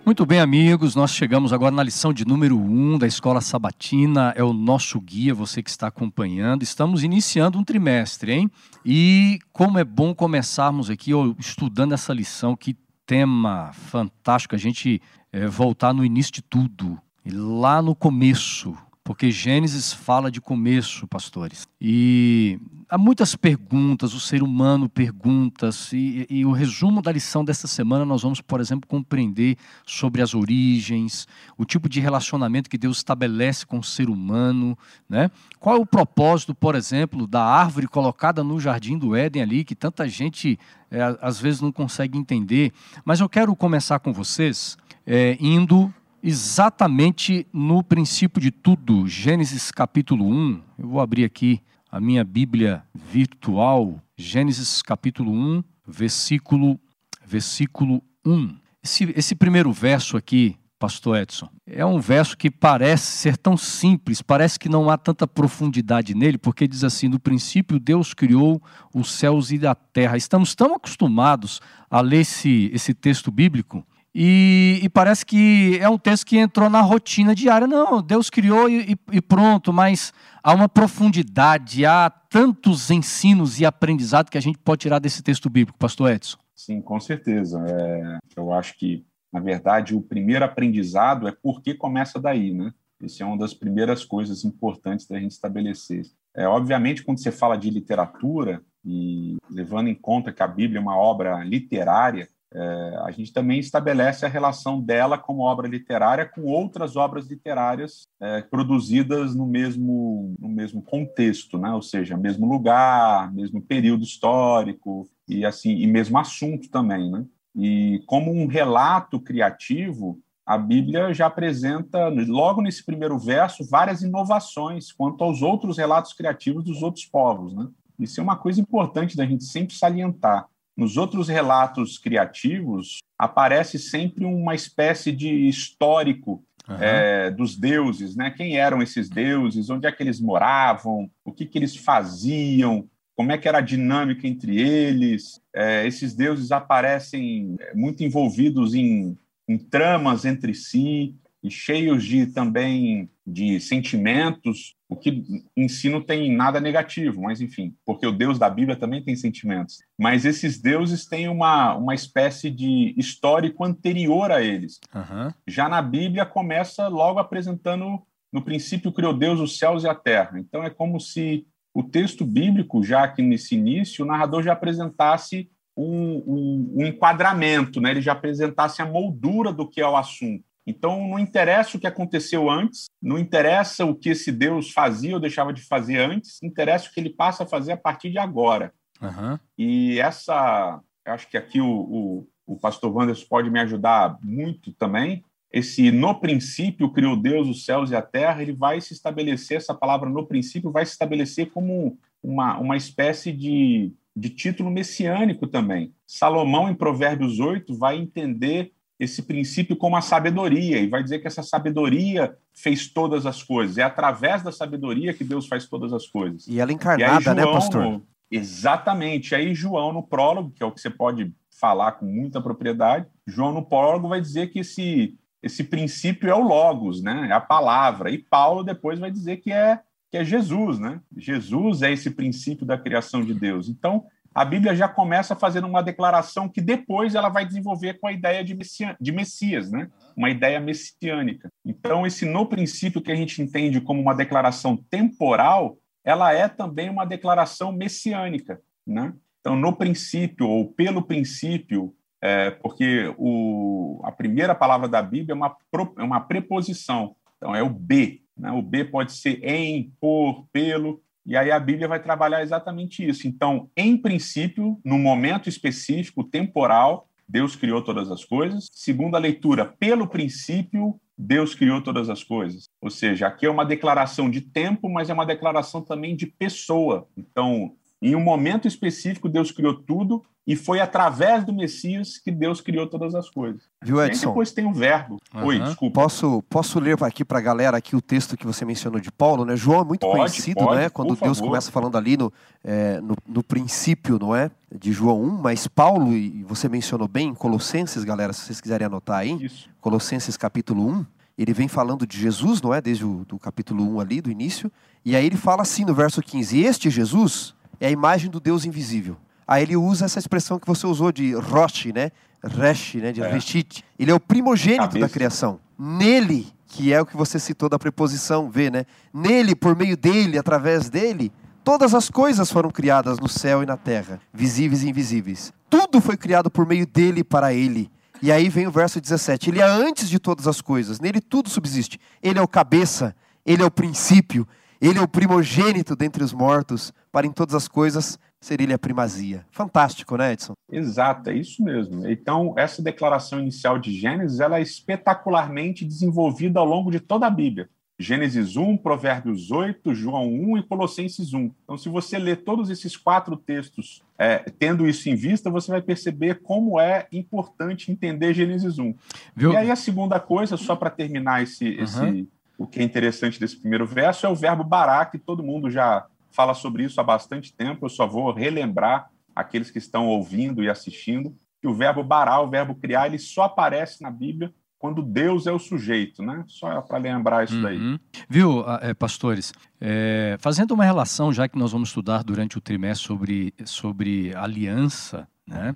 Muito 0.09 0.25
bem, 0.25 0.41
amigos, 0.41 0.95
nós 0.95 1.11
chegamos 1.11 1.53
agora 1.53 1.71
na 1.71 1.83
lição 1.83 2.15
de 2.15 2.25
número 2.25 2.57
1 2.59 2.95
um 2.95 2.97
da 2.97 3.07
Escola 3.07 3.43
Sabatina, 3.43 4.33
é 4.35 4.43
o 4.43 4.55
nosso 4.55 4.99
guia, 4.99 5.35
você 5.35 5.63
que 5.63 5.69
está 5.69 5.89
acompanhando. 5.89 6.63
Estamos 6.63 7.03
iniciando 7.03 7.59
um 7.59 7.63
trimestre, 7.63 8.33
hein? 8.33 8.51
E 8.87 9.39
como 9.53 9.79
é 9.79 9.85
bom 9.85 10.15
começarmos 10.15 10.89
aqui 10.89 11.11
estudando 11.39 11.93
essa 11.93 12.15
lição, 12.15 12.57
que 12.57 12.75
tema 13.05 13.71
fantástico, 13.75 14.55
a 14.55 14.59
gente 14.59 14.99
é, 15.31 15.47
voltar 15.47 15.93
no 15.93 16.03
início 16.03 16.33
de 16.33 16.41
tudo, 16.41 16.99
lá 17.31 17.83
no 17.83 17.95
começo, 17.95 18.75
porque 19.09 19.31
Gênesis 19.31 19.91
fala 19.91 20.31
de 20.31 20.39
começo, 20.39 21.07
pastores. 21.07 21.67
E 21.81 22.61
há 22.87 22.99
muitas 22.99 23.35
perguntas, 23.35 24.13
o 24.13 24.21
ser 24.21 24.43
humano 24.43 24.87
pergunta, 24.87 25.71
e, 25.95 26.27
e, 26.29 26.45
o 26.45 26.53
resumo 26.53 27.01
da 27.01 27.11
lição 27.11 27.43
desta 27.43 27.67
semana 27.67 28.05
nós 28.05 28.21
vamos, 28.21 28.43
por 28.43 28.61
exemplo, 28.61 28.87
compreender 28.87 29.57
sobre 29.87 30.21
as 30.21 30.35
origens, 30.35 31.27
o 31.57 31.65
tipo 31.65 31.89
de 31.89 32.01
relacionamento 32.01 32.69
que 32.69 32.77
Deus 32.77 32.99
estabelece 32.99 33.65
com 33.65 33.79
o 33.79 33.83
ser 33.83 34.11
humano, 34.11 34.77
né? 35.09 35.31
Qual 35.59 35.75
é 35.75 35.81
o 35.81 35.87
propósito, 35.87 36.55
por 36.55 36.75
exemplo, 36.75 37.27
da 37.27 37.43
árvore 37.43 37.89
colocada 37.89 38.45
no 38.45 38.61
jardim 38.61 38.99
do 38.99 39.17
Éden 39.17 39.41
ali, 39.41 39.65
que 39.65 39.75
tanta 39.75 40.07
gente 40.07 40.59
é, 40.91 41.17
às 41.23 41.41
vezes 41.41 41.63
não 41.63 41.73
consegue 41.73 42.19
entender. 42.19 42.75
Mas 43.07 43.21
eu 43.21 43.29
quero 43.29 43.57
começar 43.57 44.01
com 44.01 44.13
vocês 44.13 44.77
é, 45.07 45.35
indo 45.41 45.91
exatamente 46.23 47.47
no 47.53 47.83
princípio 47.83 48.41
de 48.41 48.51
tudo, 48.51 49.07
Gênesis 49.07 49.71
capítulo 49.71 50.27
1. 50.27 50.63
Eu 50.79 50.89
vou 50.89 51.01
abrir 51.01 51.25
aqui 51.25 51.61
a 51.91 52.01
minha 52.01 52.25
Bíblia 52.25 52.83
virtual, 52.95 54.01
Gênesis 54.17 54.83
capítulo 54.83 55.33
1, 55.33 55.65
versículo, 55.87 56.79
versículo 57.25 58.03
1. 58.25 58.57
Esse, 58.83 59.13
esse 59.17 59.35
primeiro 59.35 59.73
verso 59.73 60.17
aqui, 60.17 60.57
Pastor 60.79 61.19
Edson, 61.19 61.49
é 61.67 61.85
um 61.85 61.99
verso 61.99 62.37
que 62.37 62.51
parece 62.51 63.07
ser 63.07 63.37
tão 63.37 63.57
simples, 63.57 64.23
parece 64.23 64.59
que 64.59 64.69
não 64.69 64.89
há 64.89 64.97
tanta 64.97 65.27
profundidade 65.27 66.15
nele, 66.15 66.39
porque 66.39 66.69
diz 66.69 66.85
assim: 66.85 67.09
no 67.09 67.19
princípio 67.19 67.81
Deus 67.81 68.15
criou 68.15 68.63
os 68.95 69.11
céus 69.11 69.51
e 69.51 69.67
a 69.67 69.75
terra. 69.75 70.17
Estamos 70.17 70.55
tão 70.55 70.75
acostumados 70.75 71.61
a 71.91 72.01
ler 72.01 72.21
esse, 72.21 72.71
esse 72.73 72.95
texto 72.95 73.31
bíblico 73.31 73.85
e, 74.15 74.81
e, 74.83 74.89
parece 74.89 75.25
que 75.25 75.79
é 75.81 75.89
um 75.89 75.99
texto 75.99 76.27
que 76.27 76.39
entrou 76.39 76.69
na 76.71 76.81
rotina 76.81 77.35
diária. 77.35 77.67
Não, 77.67 78.03
Deus 78.03 78.31
criou 78.31 78.69
e, 78.69 78.97
e, 79.13 79.21
pronto, 79.21 79.73
mas 79.73 80.13
há 80.43 80.53
uma 80.55 80.69
profundidade, 80.69 81.85
há 81.85 82.11
tantos 82.11 82.91
ensinos 82.91 83.61
e 83.61 83.67
aprendizado 83.67 84.31
que 84.31 84.39
a 84.39 84.41
gente 84.41 84.59
pode 84.59 84.81
tirar 84.81 84.99
desse 84.99 85.23
texto 85.23 85.49
bíblico, 85.51 85.79
Pastor 85.79 86.11
Edson. 86.11 86.39
Sim, 86.55 86.81
com 86.81 86.99
certeza. 86.99 87.65
É, 87.69 88.19
eu 88.37 88.53
acho 88.53 88.77
que, 88.77 89.05
na 89.33 89.41
verdade, 89.41 89.95
o 89.95 90.01
primeiro 90.01 90.45
aprendizado 90.45 91.29
é 91.29 91.33
por 91.33 91.61
que 91.63 91.75
começa 91.75 92.21
daí, 92.21 92.53
né? 92.53 92.73
Isso 93.01 93.23
é 93.23 93.27
uma 93.27 93.39
das 93.39 93.55
primeiras 93.55 94.05
coisas 94.05 94.45
importantes 94.45 95.07
da 95.07 95.21
gente 95.21 95.31
estabelecer. 95.31 96.07
É, 96.35 96.49
obviamente, 96.49 97.05
quando 97.05 97.19
você 97.19 97.31
fala 97.31 97.57
de 97.57 97.71
literatura, 97.71 98.61
e 98.85 99.37
levando 99.51 99.89
em 99.89 99.95
conta 99.95 100.33
que 100.33 100.43
a 100.43 100.49
Bíblia 100.49 100.79
é 100.79 100.83
uma 100.83 100.97
obra 100.97 101.45
literária, 101.45 102.29
é, 102.55 102.97
a 103.05 103.11
gente 103.11 103.33
também 103.33 103.59
estabelece 103.59 104.25
a 104.25 104.29
relação 104.29 104.81
dela 104.81 105.19
como 105.19 105.43
obra 105.43 105.69
literária 105.69 106.27
com 106.27 106.43
outras 106.45 106.97
obras 106.97 107.27
literárias 107.27 108.07
é, 108.21 108.41
produzidas 108.43 109.35
no 109.35 109.47
mesmo, 109.47 110.35
no 110.39 110.49
mesmo 110.49 110.83
contexto, 110.83 111.59
né? 111.59 111.71
ou 111.73 111.83
seja, 111.83 112.17
mesmo 112.17 112.47
lugar, 112.47 113.33
mesmo 113.33 113.61
período 113.61 114.03
histórico 114.03 115.09
e 115.29 115.45
assim 115.45 115.77
e 115.77 115.87
mesmo 115.87 116.19
assunto 116.19 116.71
também, 116.71 117.11
né? 117.11 117.25
E 117.55 118.03
como 118.07 118.31
um 118.31 118.47
relato 118.47 119.21
criativo, 119.21 120.21
a 120.47 120.57
Bíblia 120.57 121.13
já 121.13 121.27
apresenta, 121.27 122.09
logo 122.09 122.63
nesse 122.63 122.83
primeiro 122.83 123.19
verso, 123.19 123.69
várias 123.69 124.01
inovações 124.01 124.93
quanto 124.93 125.23
aos 125.23 125.43
outros 125.43 125.77
relatos 125.77 126.13
criativos 126.15 126.65
dos 126.65 126.83
outros 126.83 127.05
povos. 127.05 127.55
Né? 127.55 127.67
Isso 127.99 128.21
é 128.21 128.23
uma 128.23 128.37
coisa 128.37 128.61
importante 128.61 129.17
da 129.17 129.27
gente 129.27 129.45
sempre 129.45 129.75
salientar. 129.75 130.47
Nos 130.79 130.97
outros 130.97 131.29
relatos 131.29 131.99
criativos, 131.99 132.99
aparece 133.19 133.79
sempre 133.79 134.25
uma 134.25 134.55
espécie 134.55 135.11
de 135.11 135.49
histórico 135.49 136.43
uhum. 136.69 136.77
é, 136.81 137.31
dos 137.31 137.57
deuses, 137.57 138.15
né? 138.15 138.31
Quem 138.31 138.57
eram 138.57 138.81
esses 138.81 139.11
deuses? 139.11 139.69
Onde 139.69 139.89
é 139.89 139.93
que 139.93 140.03
eles 140.03 140.21
moravam? 140.21 141.11
O 141.25 141.33
que, 141.33 141.45
que 141.45 141.59
eles 141.59 141.77
faziam? 141.77 142.89
Como 143.17 143.33
é 143.33 143.37
que 143.37 143.49
era 143.49 143.59
a 143.59 143.63
dinâmica 143.63 144.27
entre 144.29 144.57
eles? 144.61 145.41
É, 145.53 145.85
esses 145.85 146.15
deuses 146.15 146.53
aparecem 146.53 147.57
é, 147.59 147.75
muito 147.75 148.05
envolvidos 148.05 148.73
em 148.73 149.19
em 149.49 149.57
tramas 149.57 150.27
entre 150.27 150.53
si 150.53 151.15
e 151.43 151.51
cheios 151.51 152.05
de 152.05 152.27
também 152.27 153.09
de 153.33 153.61
sentimentos, 153.61 154.75
o 154.89 154.97
que 154.97 155.23
em 155.57 155.69
si 155.69 155.89
não 155.89 156.01
tem 156.01 156.35
nada 156.35 156.61
negativo, 156.61 157.23
mas 157.23 157.41
enfim, 157.41 157.75
porque 157.85 158.07
o 158.07 158.13
Deus 158.13 158.39
da 158.39 158.49
Bíblia 158.49 158.77
também 158.77 159.03
tem 159.03 159.15
sentimentos. 159.15 159.79
Mas 159.99 160.25
esses 160.25 160.61
deuses 160.61 161.07
têm 161.07 161.29
uma, 161.29 161.75
uma 161.75 161.95
espécie 161.95 162.51
de 162.51 162.95
histórico 162.97 163.65
anterior 163.65 164.33
a 164.33 164.43
eles. 164.43 164.81
Uhum. 164.95 165.31
Já 165.47 165.69
na 165.69 165.83
Bíblia 165.83 166.25
começa 166.25 166.89
logo 166.89 167.19
apresentando, 167.19 168.03
no 168.33 168.43
princípio 168.43 168.93
criou 168.93 169.13
Deus 169.13 169.41
os 169.41 169.59
céus 169.59 169.85
e 169.85 169.89
a 169.89 169.95
terra. 169.95 170.39
Então 170.39 170.65
é 170.65 170.71
como 170.71 170.99
se 170.99 171.47
o 171.75 171.83
texto 171.83 172.25
bíblico, 172.25 172.83
já 172.83 173.07
que 173.07 173.23
nesse 173.23 173.55
início, 173.55 174.05
o 174.05 174.09
narrador 174.09 174.43
já 174.43 174.53
apresentasse 174.53 175.51
um, 175.77 176.17
um, 176.27 176.75
um 176.79 176.87
enquadramento, 176.87 177.81
né? 177.81 177.93
ele 177.93 178.01
já 178.01 178.13
apresentasse 178.13 178.83
a 178.83 178.87
moldura 178.87 179.53
do 179.53 179.69
que 179.69 179.81
é 179.81 179.87
o 179.87 179.97
assunto. 179.97 180.48
Então, 180.69 181.09
não 181.09 181.19
interessa 181.19 181.79
o 181.79 181.81
que 181.81 181.87
aconteceu 181.87 182.51
antes, 182.51 182.91
não 183.01 183.19
interessa 183.19 183.87
o 183.87 183.95
que 183.95 184.11
esse 184.11 184.31
Deus 184.31 184.71
fazia 184.71 185.15
ou 185.15 185.21
deixava 185.21 185.51
de 185.51 185.63
fazer 185.63 185.97
antes, 185.97 186.43
interessa 186.43 186.91
o 186.91 186.93
que 186.93 187.01
ele 187.01 187.09
passa 187.09 187.45
a 187.45 187.47
fazer 187.47 187.73
a 187.73 187.77
partir 187.77 188.11
de 188.11 188.19
agora. 188.19 188.75
Uhum. 189.01 189.39
E 189.57 189.99
essa, 189.99 190.79
acho 191.07 191.27
que 191.31 191.39
aqui 191.39 191.59
o, 191.59 191.71
o, 191.71 192.29
o 192.47 192.57
pastor 192.59 192.95
Wanderson 192.95 193.25
pode 193.31 193.49
me 193.49 193.59
ajudar 193.61 194.19
muito 194.23 194.71
também. 194.75 195.25
Esse 195.51 195.91
no 195.91 196.21
princípio 196.21 196.93
criou 196.93 197.17
Deus 197.17 197.49
os 197.49 197.65
céus 197.65 197.91
e 197.91 197.97
a 197.97 198.03
terra, 198.03 198.43
ele 198.43 198.53
vai 198.53 198.79
se 198.83 198.93
estabelecer, 198.93 199.57
essa 199.57 199.73
palavra 199.73 200.11
no 200.11 200.27
princípio 200.27 200.71
vai 200.71 200.85
se 200.85 200.93
estabelecer 200.93 201.51
como 201.51 201.99
uma, 202.23 202.59
uma 202.59 202.77
espécie 202.77 203.33
de 203.33 203.91
de 204.19 204.31
título 204.31 204.71
messiânico 204.71 205.47
também. 205.47 205.95
Salomão, 206.07 206.69
em 206.69 206.75
Provérbios 206.75 207.39
8, 207.39 207.73
vai 207.79 207.97
entender 207.97 208.73
esse 208.99 209.23
princípio 209.23 209.77
como 209.77 209.97
a 209.97 210.01
sabedoria 210.01 210.79
e 210.79 210.89
vai 210.89 211.03
dizer 211.03 211.21
que 211.21 211.27
essa 211.27 211.43
sabedoria 211.43 212.37
fez 212.53 212.89
todas 212.89 213.27
as 213.27 213.43
coisas. 213.43 213.79
É 213.79 213.83
através 213.83 214.43
da 214.43 214.51
sabedoria 214.51 215.15
que 215.15 215.23
Deus 215.23 215.47
faz 215.47 215.67
todas 215.67 215.93
as 215.93 216.07
coisas. 216.07 216.47
E 216.49 216.59
ela 216.59 216.73
encarnada, 216.73 217.35
né, 217.35 217.43
João, 217.43 217.55
né, 217.55 217.61
pastor? 217.61 218.03
Exatamente. 218.31 219.35
Aí 219.35 219.55
João, 219.55 219.93
no 219.93 220.03
prólogo, 220.03 220.51
que 220.51 220.63
é 220.63 220.67
o 220.67 220.73
que 220.73 220.81
você 220.81 220.91
pode 220.91 221.33
falar 221.61 221.93
com 221.93 222.07
muita 222.07 222.41
propriedade, 222.41 223.07
João, 223.27 223.53
no 223.53 223.65
prólogo, 223.65 224.09
vai 224.09 224.21
dizer 224.21 224.49
que 224.49 224.61
esse, 224.61 225.17
esse 225.43 225.65
princípio 225.65 226.29
é 226.29 226.35
o 226.35 226.47
logos, 226.47 227.03
né? 227.03 227.29
é 227.31 227.33
a 227.33 227.41
palavra. 227.41 228.11
E 228.11 228.19
Paulo 228.19 228.63
depois 228.63 228.99
vai 228.99 229.11
dizer 229.11 229.39
que 229.39 229.53
é 229.53 229.81
que 230.11 230.17
é 230.17 230.25
Jesus, 230.25 230.79
né? 230.79 231.01
Jesus 231.15 231.83
é 231.83 231.93
esse 231.93 232.11
princípio 232.11 232.65
da 232.65 232.79
criação 232.79 233.23
de 233.23 233.35
Deus. 233.35 233.69
Então, 233.69 234.07
a 234.39 234.45
Bíblia 234.45 234.73
já 234.73 234.89
começa 234.89 235.35
fazendo 235.35 235.67
uma 235.67 235.83
declaração 235.83 236.49
que 236.49 236.61
depois 236.61 237.17
ela 237.17 237.29
vai 237.29 237.45
desenvolver 237.45 237.99
com 237.99 238.07
a 238.07 238.13
ideia 238.13 238.45
de, 238.45 238.57
de 239.01 239.13
Messias, 239.13 239.69
né? 239.69 239.91
Uma 240.17 240.31
ideia 240.31 240.61
messiânica. 240.61 241.51
Então, 241.65 242.07
esse 242.07 242.25
no 242.25 242.47
princípio 242.47 243.03
que 243.03 243.11
a 243.11 243.17
gente 243.17 243.43
entende 243.43 243.81
como 243.81 244.01
uma 244.01 244.15
declaração 244.15 244.77
temporal, 244.77 245.77
ela 246.05 246.33
é 246.33 246.47
também 246.47 246.89
uma 246.89 247.05
declaração 247.05 247.73
messiânica, 247.73 248.61
né? 248.87 249.13
Então, 249.41 249.57
no 249.57 249.75
princípio 249.75 250.49
ou 250.49 250.69
pelo 250.73 251.03
princípio, 251.03 251.93
é, 252.23 252.53
porque 252.53 253.13
o, 253.19 254.01
a 254.05 254.13
primeira 254.13 254.55
palavra 254.55 254.87
da 254.87 255.03
Bíblia 255.03 255.33
é 255.33 255.37
uma, 255.37 255.57
é 255.99 256.03
uma 256.05 256.21
preposição, 256.21 257.17
então 257.37 257.57
é 257.57 257.63
o 257.63 257.69
B, 257.69 258.23
né? 258.37 258.53
O 258.53 258.63
B 258.63 258.85
pode 258.85 259.15
ser 259.15 259.43
em, 259.43 259.93
por, 260.01 260.47
pelo, 260.53 261.03
e 261.29 261.37
aí 261.37 261.51
a 261.51 261.61
Bíblia 261.61 261.87
vai 261.87 262.01
trabalhar 262.01 262.43
exatamente 262.43 263.07
isso. 263.07 263.29
Então, 263.29 263.69
em 263.77 263.99
princípio, 263.99 264.81
no 264.83 264.99
momento 264.99 265.47
específico, 265.47 266.25
temporal, 266.25 267.07
Deus 267.29 267.55
criou 267.55 267.85
todas 267.85 268.11
as 268.11 268.25
coisas. 268.25 268.67
Segunda 268.73 269.19
leitura, 269.19 269.67
pelo 269.67 270.09
princípio, 270.09 270.99
Deus 271.19 271.55
criou 271.55 271.83
todas 271.83 272.09
as 272.09 272.25
coisas. 272.25 272.65
Ou 272.81 272.89
seja, 272.89 273.27
aqui 273.27 273.45
é 273.45 273.51
uma 273.51 273.67
declaração 273.67 274.31
de 274.31 274.41
tempo, 274.41 274.89
mas 274.89 275.11
é 275.11 275.13
uma 275.13 275.27
declaração 275.27 275.83
também 275.83 276.17
de 276.17 276.25
pessoa. 276.25 277.07
Então, 277.15 277.75
em 278.01 278.17
um 278.17 278.21
momento 278.23 278.67
específico, 278.67 279.29
Deus 279.29 279.53
criou 279.53 279.75
tudo 279.75 280.25
e 280.49 280.57
foi 280.57 280.81
através 280.81 281.45
do 281.45 281.53
Messias 281.53 282.17
que 282.17 282.31
Deus 282.31 282.63
criou 282.63 282.87
todas 282.87 283.15
as 283.15 283.29
coisas. 283.29 283.65
Viu, 283.83 284.03
Edson? 284.03 284.25
E 284.25 284.29
depois 284.29 284.51
tem 284.51 284.65
o 284.65 284.73
verbo. 284.73 285.19
Uhum. 285.35 285.45
Oi, 285.45 285.59
desculpa. 285.59 286.01
Posso, 286.01 286.43
posso 286.49 286.81
ler 286.81 286.97
aqui 287.03 287.23
para 287.23 287.37
a 287.37 287.43
galera 287.43 287.77
aqui 287.77 287.95
o 287.95 288.01
texto 288.01 288.35
que 288.35 288.47
você 288.47 288.65
mencionou 288.65 288.99
de 288.99 289.13
Paulo, 289.13 289.45
né? 289.45 289.55
João 289.55 289.83
é 289.83 289.85
muito 289.85 290.07
pode, 290.07 290.17
conhecido, 290.17 290.65
pode, 290.65 290.81
né? 290.81 290.89
Quando 290.89 291.15
Deus 291.15 291.37
favor. 291.37 291.51
começa 291.51 291.71
falando 291.71 291.99
ali 291.99 292.17
no, 292.17 292.33
é, 292.65 292.99
no, 292.99 293.15
no, 293.27 293.45
princípio, 293.45 294.19
não 294.19 294.35
é? 294.35 294.51
De 294.75 294.91
João 294.91 295.23
1, 295.23 295.43
mas 295.43 295.69
Paulo, 295.69 296.15
e 296.15 296.43
você 296.45 296.67
mencionou 296.67 297.07
bem, 297.07 297.35
Colossenses, 297.35 298.03
galera, 298.03 298.33
se 298.33 298.47
vocês 298.47 298.59
quiserem 298.59 298.87
anotar 298.87 299.19
aí, 299.19 299.45
Isso. 299.45 299.69
Colossenses 299.83 300.35
capítulo 300.39 300.89
1, 300.89 301.05
ele 301.37 301.53
vem 301.53 301.69
falando 301.69 302.07
de 302.07 302.19
Jesus, 302.19 302.63
não 302.63 302.73
é? 302.73 302.81
Desde 302.81 303.05
o 303.05 303.23
do 303.27 303.39
capítulo 303.39 303.85
1 303.97 304.01
ali, 304.01 304.23
do 304.23 304.31
início. 304.31 304.73
E 305.05 305.15
aí 305.15 305.27
ele 305.27 305.37
fala 305.37 305.61
assim 305.61 305.85
no 305.85 305.93
verso 305.93 306.23
15: 306.23 306.59
Este 306.59 306.89
Jesus 306.89 307.55
é 307.79 307.89
a 307.89 307.91
imagem 307.91 308.31
do 308.31 308.41
Deus 308.41 308.65
invisível. 308.65 309.19
Aí 309.49 309.63
ele 309.63 309.77
usa 309.77 310.05
essa 310.05 310.19
expressão 310.19 310.59
que 310.59 310.67
você 310.67 310.87
usou 310.87 311.11
de 311.11 311.33
roche, 311.33 311.91
né? 311.91 312.11
Resh, 312.45 312.97
né? 312.97 313.13
De 313.13 313.23
é. 313.23 313.33
reshit. 313.33 313.83
Ele 313.99 314.11
é 314.11 314.15
o 314.15 314.21
primogênito 314.21 314.83
Cabeça. 314.83 315.07
da 315.07 315.09
criação. 315.09 315.59
Nele, 315.79 316.47
que 316.67 316.93
é 316.93 317.01
o 317.01 317.07
que 317.07 317.17
você 317.17 317.39
citou 317.39 317.67
da 317.67 317.79
preposição 317.79 318.51
ver, 318.51 318.71
né? 318.71 318.85
Nele, 319.13 319.55
por 319.55 319.75
meio 319.75 319.97
dele, 319.97 320.39
através 320.39 320.91
dele, 320.91 321.33
todas 321.65 321.95
as 321.95 322.11
coisas 322.11 322.53
foram 322.53 322.71
criadas 322.71 323.19
no 323.19 323.29
céu 323.29 323.63
e 323.63 323.67
na 323.67 323.79
terra, 323.79 324.21
visíveis 324.35 324.83
e 324.83 324.91
invisíveis. 324.91 325.51
Tudo 325.71 325.99
foi 325.99 326.19
criado 326.19 326.51
por 326.51 326.67
meio 326.67 326.87
dele 326.87 327.25
para 327.25 327.55
ele. 327.55 327.91
E 328.21 328.31
aí 328.31 328.51
vem 328.51 328.67
o 328.67 328.71
verso 328.71 329.01
17. 329.01 329.49
Ele 329.49 329.61
é 329.61 329.65
antes 329.65 330.11
de 330.11 330.19
todas 330.19 330.47
as 330.47 330.61
coisas, 330.61 331.01
nele 331.01 331.23
tudo 331.23 331.49
subsiste. 331.49 331.99
Ele 332.23 332.39
é 332.39 332.43
o 332.43 332.49
cabeça, 332.49 333.17
ele 333.47 333.63
é 333.63 333.67
o 333.67 333.71
princípio, 333.71 334.47
ele 334.79 334.99
é 334.99 335.03
o 335.03 335.09
primogênito 335.09 335.97
dentre 335.97 336.23
os 336.23 336.35
mortos, 336.35 336.93
para 337.11 337.27
em 337.27 337.33
todas 337.33 337.55
as 337.55 337.67
coisas 337.67 338.19
ser 338.41 338.61
ele 338.61 338.73
a 338.73 338.79
primazia. 338.79 339.45
Fantástico, 339.51 340.17
né, 340.17 340.33
Edson? 340.33 340.53
Exato, 340.71 341.31
é 341.31 341.35
isso 341.35 341.63
mesmo. 341.63 342.09
Então, 342.09 342.55
essa 342.57 342.83
declaração 342.83 343.41
inicial 343.41 343.79
de 343.79 343.93
Gênesis, 343.93 344.41
ela 344.41 344.59
é 344.59 344.63
espetacularmente 344.63 345.85
desenvolvida 345.85 346.61
ao 346.61 346.67
longo 346.67 346.91
de 346.91 347.01
toda 347.01 347.27
a 347.27 347.31
Bíblia. 347.31 347.69
Gênesis 348.01 348.57
1, 348.57 348.77
Provérbios 348.77 349.51
8, 349.51 349.93
João 349.93 350.29
1 350.29 350.59
e 350.59 350.63
Colossenses 350.63 351.35
1. 351.35 351.51
Então, 351.65 351.77
se 351.77 351.89
você 351.89 352.17
ler 352.17 352.45
todos 352.45 352.71
esses 352.71 352.97
quatro 352.97 353.37
textos 353.37 354.03
é, 354.17 354.39
tendo 354.57 354.89
isso 354.89 355.09
em 355.09 355.17
vista, 355.17 355.51
você 355.51 355.73
vai 355.73 355.83
perceber 355.83 356.37
como 356.37 356.79
é 356.79 357.09
importante 357.11 357.91
entender 357.91 358.33
Gênesis 358.35 358.79
1. 358.79 358.95
Viu? 359.35 359.53
E 359.53 359.57
aí, 359.57 359.71
a 359.71 359.77
segunda 359.77 360.21
coisa, 360.21 360.57
só 360.57 360.77
para 360.77 360.91
terminar 360.91 361.43
esse, 361.43 361.71
uhum. 361.71 361.83
esse, 361.83 362.29
o 362.57 362.69
que 362.69 362.79
é 362.79 362.85
interessante 362.85 363.41
desse 363.41 363.57
primeiro 363.57 363.85
verso, 363.85 364.27
é 364.27 364.29
o 364.29 364.37
verbo 364.37 364.63
bará, 364.63 365.05
que 365.05 365.19
todo 365.19 365.43
mundo 365.43 365.69
já 365.69 366.07
fala 366.31 366.55
sobre 366.55 366.85
isso 366.85 367.01
há 367.01 367.05
bastante 367.05 367.53
tempo, 367.53 367.87
eu 367.87 367.91
só 367.91 368.07
vou 368.07 368.33
relembrar 368.33 369.11
aqueles 369.35 369.71
que 369.71 369.79
estão 369.79 370.07
ouvindo 370.07 370.63
e 370.63 370.69
assistindo 370.69 371.35
que 371.61 371.69
o 371.69 371.75
verbo 371.75 372.03
barar, 372.03 372.41
o 372.41 372.51
verbo 372.51 372.75
criar, 372.75 373.07
ele 373.07 373.19
só 373.19 373.45
aparece 373.45 374.03
na 374.03 374.11
Bíblia 374.11 374.53
quando 374.79 375.03
Deus 375.03 375.47
é 375.47 375.53
o 375.53 375.59
sujeito, 375.59 376.23
né? 376.23 376.45
Só 376.47 376.81
para 376.83 376.99
lembrar 376.99 377.45
isso 377.45 377.61
daí. 377.61 377.79
Uhum. 377.79 377.99
Viu, 378.29 378.65
é, 378.81 378.95
pastores? 378.95 379.53
É, 379.81 380.37
fazendo 380.39 380.73
uma 380.73 380.85
relação, 380.85 381.33
já 381.33 381.49
que 381.49 381.59
nós 381.59 381.73
vamos 381.73 381.89
estudar 381.89 382.23
durante 382.23 382.57
o 382.57 382.61
trimestre 382.61 383.07
sobre, 383.07 383.55
sobre 383.65 384.35
aliança, 384.37 385.27
né? 385.47 385.75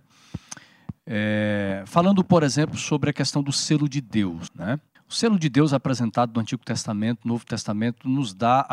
É, 1.04 1.82
falando, 1.84 2.22
por 2.22 2.44
exemplo, 2.44 2.78
sobre 2.78 3.10
a 3.10 3.12
questão 3.12 3.42
do 3.42 3.52
selo 3.52 3.88
de 3.88 4.00
Deus, 4.00 4.48
né? 4.54 4.78
O 5.12 5.14
selo 5.14 5.38
de 5.38 5.50
Deus 5.50 5.74
apresentado 5.74 6.32
no 6.34 6.40
Antigo 6.40 6.64
Testamento, 6.64 7.20
no 7.26 7.34
Novo 7.34 7.44
Testamento, 7.44 8.08
nos 8.08 8.32
dá 8.32 8.66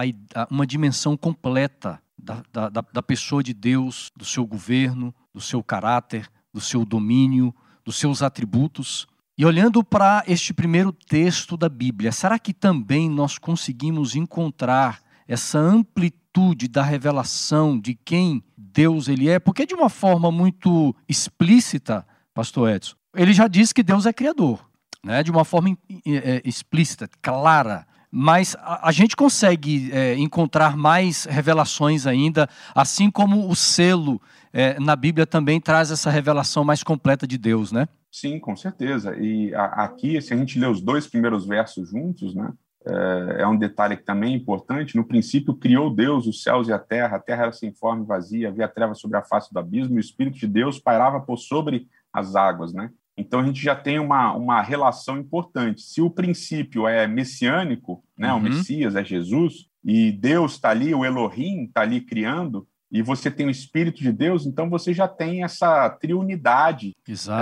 uma 0.50 0.65
dimensão 0.65 1.17
completa 1.17 2.01
da, 2.17 2.41
da, 2.50 2.69
da 2.69 3.03
pessoa 3.03 3.43
de 3.43 3.53
Deus, 3.53 4.10
do 4.15 4.24
seu 4.24 4.48
governo, 4.48 5.13
do 5.34 5.41
seu 5.41 5.62
caráter, 5.62 6.31
do 6.53 6.62
seu 6.62 6.86
domínio, 6.86 7.53
do 7.84 7.89
dos 7.89 7.98
seus 7.98 8.22
atributos. 8.22 9.05
E 9.38 9.46
olhando 9.46 9.84
para 9.84 10.24
este 10.27 10.53
primeiro 10.53 10.93
texto 10.93 11.58
da 11.58 11.67
Bíblia, 11.67 12.10
será 12.13 12.39
que 12.39 12.53
também 12.53 13.10
nós 13.10 13.38
conseguimos 13.38 14.15
encontrar 14.15 15.01
essa 15.27 15.60
amplitude 15.60 16.69
da 16.69 16.84
revelação 16.84 17.77
de 17.77 17.96
quem 17.96 18.41
Deus 18.55 19.10
ele 19.10 19.27
é? 19.27 19.39
Porque 19.39 19.65
de 19.65 19.74
uma 19.74 19.89
forma 19.89 20.31
muito 20.31 20.96
explícita, 21.05 22.08
pastor 22.34 22.69
Edson, 22.69 22.96
ele 23.13 23.34
já 23.34 23.50
disse 23.50 23.74
que 23.74 23.84
Deus 23.84 24.05
é 24.05 24.13
criador, 24.13 24.68
né? 25.03 25.24
de 25.24 25.32
uma 25.32 25.46
forma 25.46 25.77
é, 26.06 26.41
explícita, 26.46 27.10
clara. 27.22 27.86
Mas 28.12 28.56
a, 28.60 28.89
a 28.89 28.91
gente 28.91 29.15
consegue 29.15 29.91
é, 29.91 30.15
encontrar 30.15 30.75
mais 30.75 31.25
revelações 31.25 32.08
ainda, 32.08 32.50
assim 32.74 33.12
como 33.12 33.50
o 33.50 33.56
selo 33.56 34.22
é, 34.51 34.79
na 34.79 34.96
Bíblia 34.96 35.27
também 35.27 35.62
traz 35.62 35.91
essa 35.91 36.10
revelação 36.10 36.63
mais 36.63 36.84
completa 36.84 37.27
de 37.27 37.38
Deus, 37.38 37.72
né? 37.72 37.88
Sim, 38.12 38.39
com 38.39 38.56
certeza. 38.56 39.15
E 39.18 39.53
a, 39.53 39.65
aqui, 39.84 40.20
se 40.22 40.34
a 40.34 40.38
gente 40.38 40.60
lê 40.60 40.65
os 40.65 40.82
dois 40.82 41.06
primeiros 41.08 41.46
versos 41.46 41.89
juntos, 41.89 42.34
né? 42.34 42.51
É, 42.88 43.41
é 43.41 43.48
um 43.48 43.58
detalhe 43.58 43.98
que 43.98 44.03
também 44.03 44.34
é 44.34 44.38
importante. 44.38 44.96
No 44.96 45.06
princípio, 45.06 45.53
criou 45.53 45.94
Deus 45.94 46.25
os 46.25 46.41
céus 46.41 46.68
e 46.68 46.74
a 46.74 46.79
terra, 46.79 47.18
a 47.18 47.20
terra 47.20 47.44
era 47.44 47.51
sem 47.51 47.74
forma 47.74 48.03
e 48.03 48.08
vazia, 48.08 48.48
havia 48.48 48.68
trevas 48.68 49.00
sobre 49.00 49.18
a 49.18 49.22
face 49.22 49.53
do 49.53 49.60
abismo, 49.60 49.96
e 49.96 49.98
o 49.98 50.00
Espírito 50.00 50.39
de 50.39 50.48
Deus 50.48 50.79
pairava 50.79 51.20
por 51.20 51.38
sobre 51.38 51.88
as 52.12 52.36
águas, 52.36 52.74
né? 52.74 52.89
Então 53.19 53.41
a 53.41 53.45
gente 53.45 53.61
já 53.61 53.75
tem 53.75 53.99
uma, 53.99 54.33
uma 54.33 54.61
relação 54.61 55.17
importante. 55.17 55.81
Se 55.81 56.01
o 56.01 56.09
princípio 56.09 56.88
é 56.88 57.05
messiânico, 57.05 58.03
né, 58.17 58.31
uhum. 58.31 58.39
o 58.39 58.41
Messias 58.41 58.95
é 58.95 59.03
Jesus, 59.03 59.67
e 59.83 60.11
Deus 60.11 60.53
está 60.53 60.69
ali, 60.69 60.95
o 60.95 61.03
Elohim 61.03 61.65
está 61.65 61.81
ali 61.81 61.99
criando, 61.99 62.67
e 62.91 63.01
você 63.01 63.29
tem 63.29 63.45
o 63.45 63.51
Espírito 63.51 64.01
de 64.01 64.11
Deus, 64.11 64.45
então 64.45 64.69
você 64.69 64.93
já 64.93 65.07
tem 65.07 65.43
essa 65.43 65.89
triunidade 65.89 66.95